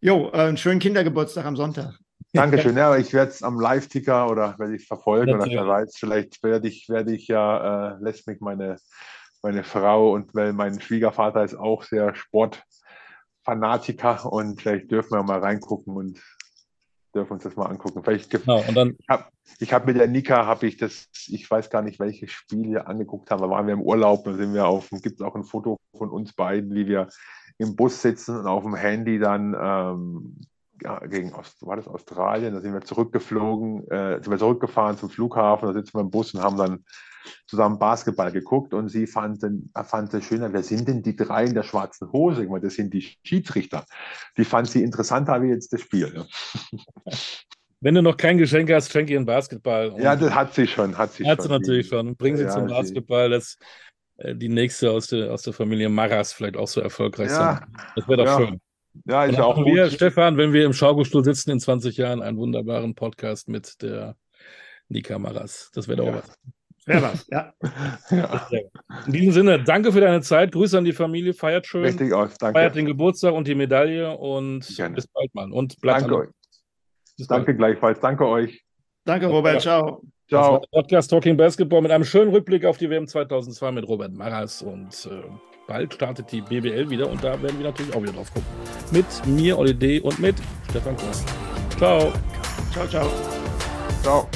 jo, 0.00 0.30
äh, 0.32 0.38
einen 0.38 0.56
schönen 0.56 0.80
Kindergeburtstag 0.80 1.44
am 1.44 1.56
Sonntag. 1.56 1.98
Dankeschön. 2.32 2.76
Ja, 2.76 2.96
ich 2.96 3.12
werde 3.12 3.30
es 3.30 3.42
am 3.42 3.58
Live-Ticker 3.58 4.30
oder 4.30 4.58
werde 4.58 4.76
ich 4.76 4.86
verfolgen 4.86 5.34
oder 5.34 5.46
wer 5.46 5.66
weiß, 5.66 5.96
vielleicht 5.98 6.42
werde 6.42 6.68
ich, 6.68 6.88
werde 6.88 7.14
ich 7.14 7.28
ja, 7.28 7.92
äh, 7.92 7.96
lässt 8.00 8.26
mich 8.26 8.40
meine 8.40 8.76
meine 9.42 9.64
Frau 9.64 10.12
und 10.12 10.34
weil 10.34 10.52
mein 10.52 10.80
Schwiegervater 10.80 11.44
ist 11.44 11.54
auch 11.54 11.82
sehr 11.82 12.14
Sportfanatiker 12.14 14.30
und 14.30 14.60
vielleicht 14.60 14.90
dürfen 14.90 15.12
wir 15.12 15.22
mal 15.22 15.40
reingucken 15.40 15.94
und 15.94 16.22
dürfen 17.14 17.34
uns 17.34 17.44
das 17.44 17.56
mal 17.56 17.66
angucken. 17.66 18.02
Vielleicht 18.04 18.30
genau, 18.30 18.62
und 18.66 18.74
dann 18.74 18.96
ich 18.98 19.08
habe 19.08 19.24
hab 19.60 19.86
mit 19.86 19.96
der 19.96 20.08
Nika 20.08 20.46
habe 20.46 20.66
ich 20.66 20.76
das, 20.76 21.08
ich 21.28 21.50
weiß 21.50 21.70
gar 21.70 21.82
nicht, 21.82 22.00
welche 22.00 22.28
Spiele 22.28 22.86
angeguckt 22.86 23.30
haben. 23.30 23.40
Da 23.40 23.48
waren 23.48 23.66
wir 23.66 23.74
im 23.74 23.82
Urlaub, 23.82 24.24
da 24.24 24.34
sind 24.34 24.54
wir 24.54 24.66
auf, 24.66 24.90
gibt 24.90 25.20
es 25.20 25.22
auch 25.22 25.34
ein 25.34 25.44
Foto 25.44 25.78
von 25.96 26.10
uns 26.10 26.34
beiden, 26.34 26.74
wie 26.74 26.86
wir 26.86 27.08
im 27.58 27.74
Bus 27.74 28.02
sitzen 28.02 28.36
und 28.36 28.46
auf 28.46 28.62
dem 28.62 28.74
Handy 28.74 29.18
dann 29.18 29.56
ähm, 29.58 30.40
ja, 30.82 30.98
gegen 31.06 31.32
Ost, 31.34 31.64
war 31.66 31.76
das 31.76 31.88
Australien, 31.88 32.54
da 32.54 32.60
sind 32.60 32.72
wir 32.72 32.80
zurückgeflogen, 32.80 33.88
äh, 33.90 34.22
sind 34.22 34.30
wir 34.30 34.38
zurückgefahren 34.38 34.96
zum 34.96 35.10
Flughafen, 35.10 35.68
da 35.68 35.74
sitzen 35.74 35.94
wir 35.94 36.02
im 36.02 36.10
Bus 36.10 36.34
und 36.34 36.42
haben 36.42 36.56
dann 36.56 36.84
zusammen 37.46 37.78
Basketball 37.78 38.32
geguckt 38.32 38.74
und 38.74 38.88
sie 38.88 39.06
fand, 39.06 39.44
fand 39.84 40.14
es 40.14 40.24
schöner, 40.24 40.52
wer 40.52 40.62
sind 40.62 40.88
denn 40.88 41.02
die 41.02 41.16
drei 41.16 41.44
in 41.44 41.54
der 41.54 41.62
schwarzen 41.62 42.10
Hose? 42.12 42.42
Ich 42.42 42.48
meine, 42.48 42.64
das 42.64 42.74
sind 42.74 42.92
die 42.94 43.16
Schiedsrichter. 43.22 43.84
Die 44.36 44.44
fand 44.44 44.68
sie 44.68 44.82
interessanter 44.82 45.42
wie 45.42 45.48
jetzt 45.48 45.72
das 45.72 45.80
Spiel. 45.80 46.12
Ja. 46.14 46.26
Wenn 47.80 47.94
du 47.94 48.02
noch 48.02 48.16
kein 48.16 48.38
Geschenk 48.38 48.72
hast, 48.72 48.90
schenk 48.90 49.08
ihr 49.08 49.18
einen 49.18 49.26
Basketball. 49.26 49.94
Ja, 50.00 50.16
das 50.16 50.34
hat 50.34 50.52
sie 50.52 50.66
schon. 50.66 50.98
Hat 50.98 51.12
sie, 51.12 51.24
hat 51.24 51.40
sie 51.40 51.48
natürlich 51.48 51.86
schon. 51.86 52.16
Bring 52.16 52.36
sie 52.36 52.42
ja, 52.42 52.50
zum 52.50 52.66
Basketball. 52.66 53.30
Das, 53.30 53.56
äh, 54.16 54.34
die 54.34 54.48
nächste 54.48 54.90
aus 54.90 55.06
der, 55.06 55.32
aus 55.32 55.42
der 55.42 55.52
Familie 55.52 55.88
Maras 55.88 56.32
vielleicht 56.32 56.56
auch 56.56 56.66
so 56.66 56.80
erfolgreich 56.80 57.28
ja, 57.28 57.54
sein. 57.60 57.76
Das 57.94 58.08
wäre 58.08 58.24
doch 58.24 58.40
ja. 58.40 58.46
schön. 58.46 58.60
Ja, 59.04 59.24
ist 59.24 59.38
auch 59.38 59.64
wir, 59.64 59.84
gut. 59.84 59.92
Stefan, 59.92 60.36
wenn 60.36 60.52
wir 60.52 60.64
im 60.64 60.72
Schaukelstuhl 60.72 61.24
sitzen 61.24 61.50
in 61.50 61.60
20 61.60 61.96
Jahren, 61.96 62.22
einen 62.22 62.36
wunderbaren 62.36 62.94
Podcast 62.94 63.48
mit 63.48 63.80
der 63.82 64.16
Nika 64.88 65.18
Maras. 65.18 65.70
Das 65.74 65.88
wäre 65.88 65.98
doch 65.98 66.06
ja. 66.06 66.14
was. 66.14 66.38
Wäre 66.86 67.02
was, 67.02 67.26
ja. 67.28 67.52
ja. 68.10 68.46
In 69.06 69.12
diesem 69.12 69.32
Sinne, 69.32 69.62
danke 69.62 69.92
für 69.92 70.00
deine 70.00 70.22
Zeit. 70.22 70.52
Grüße 70.52 70.78
an 70.78 70.84
die 70.84 70.94
Familie. 70.94 71.34
Feiert 71.34 71.66
schön. 71.66 71.84
Richtig 71.84 72.12
aus, 72.14 72.36
danke. 72.38 72.58
Feiert 72.58 72.76
den 72.76 72.86
Geburtstag 72.86 73.34
und 73.34 73.46
die 73.46 73.54
Medaille 73.54 74.16
und 74.16 74.66
Gerne. 74.74 74.94
bis 74.94 75.06
bald 75.06 75.34
mal. 75.34 75.52
Und 75.52 75.78
bleibt 75.80 76.02
danke 76.02 76.16
euch. 76.16 76.28
Danke 77.28 77.44
bald. 77.46 77.58
gleichfalls. 77.58 78.00
Danke 78.00 78.26
euch. 78.26 78.64
Danke, 79.04 79.26
Robert. 79.26 79.60
Ciao. 79.60 80.02
Ciao. 80.28 80.62
Podcast 80.70 81.10
Talking 81.10 81.36
Basketball 81.36 81.80
mit 81.82 81.90
einem 81.90 82.04
schönen 82.04 82.30
Rückblick 82.30 82.64
auf 82.64 82.78
die 82.78 82.88
WM 82.90 83.06
2002 83.06 83.72
mit 83.72 83.88
Robert 83.88 84.12
Maras 84.12 84.62
und 84.62 85.08
äh, 85.10 85.47
bald 85.68 85.94
startet 85.94 86.32
die 86.32 86.40
BBL 86.40 86.90
wieder 86.90 87.08
und 87.08 87.22
da 87.22 87.40
werden 87.40 87.58
wir 87.58 87.66
natürlich 87.66 87.94
auch 87.94 88.02
wieder 88.02 88.12
drauf 88.12 88.32
gucken. 88.32 88.48
Mit 88.90 89.06
mir, 89.26 89.56
Olli 89.56 89.74
D. 89.74 90.00
und 90.00 90.18
mit 90.18 90.34
Stefan 90.70 90.96
Kurz. 90.96 91.24
Ciao. 91.76 92.12
Ciao, 92.72 92.88
ciao. 92.88 93.08
Ciao. 94.02 94.28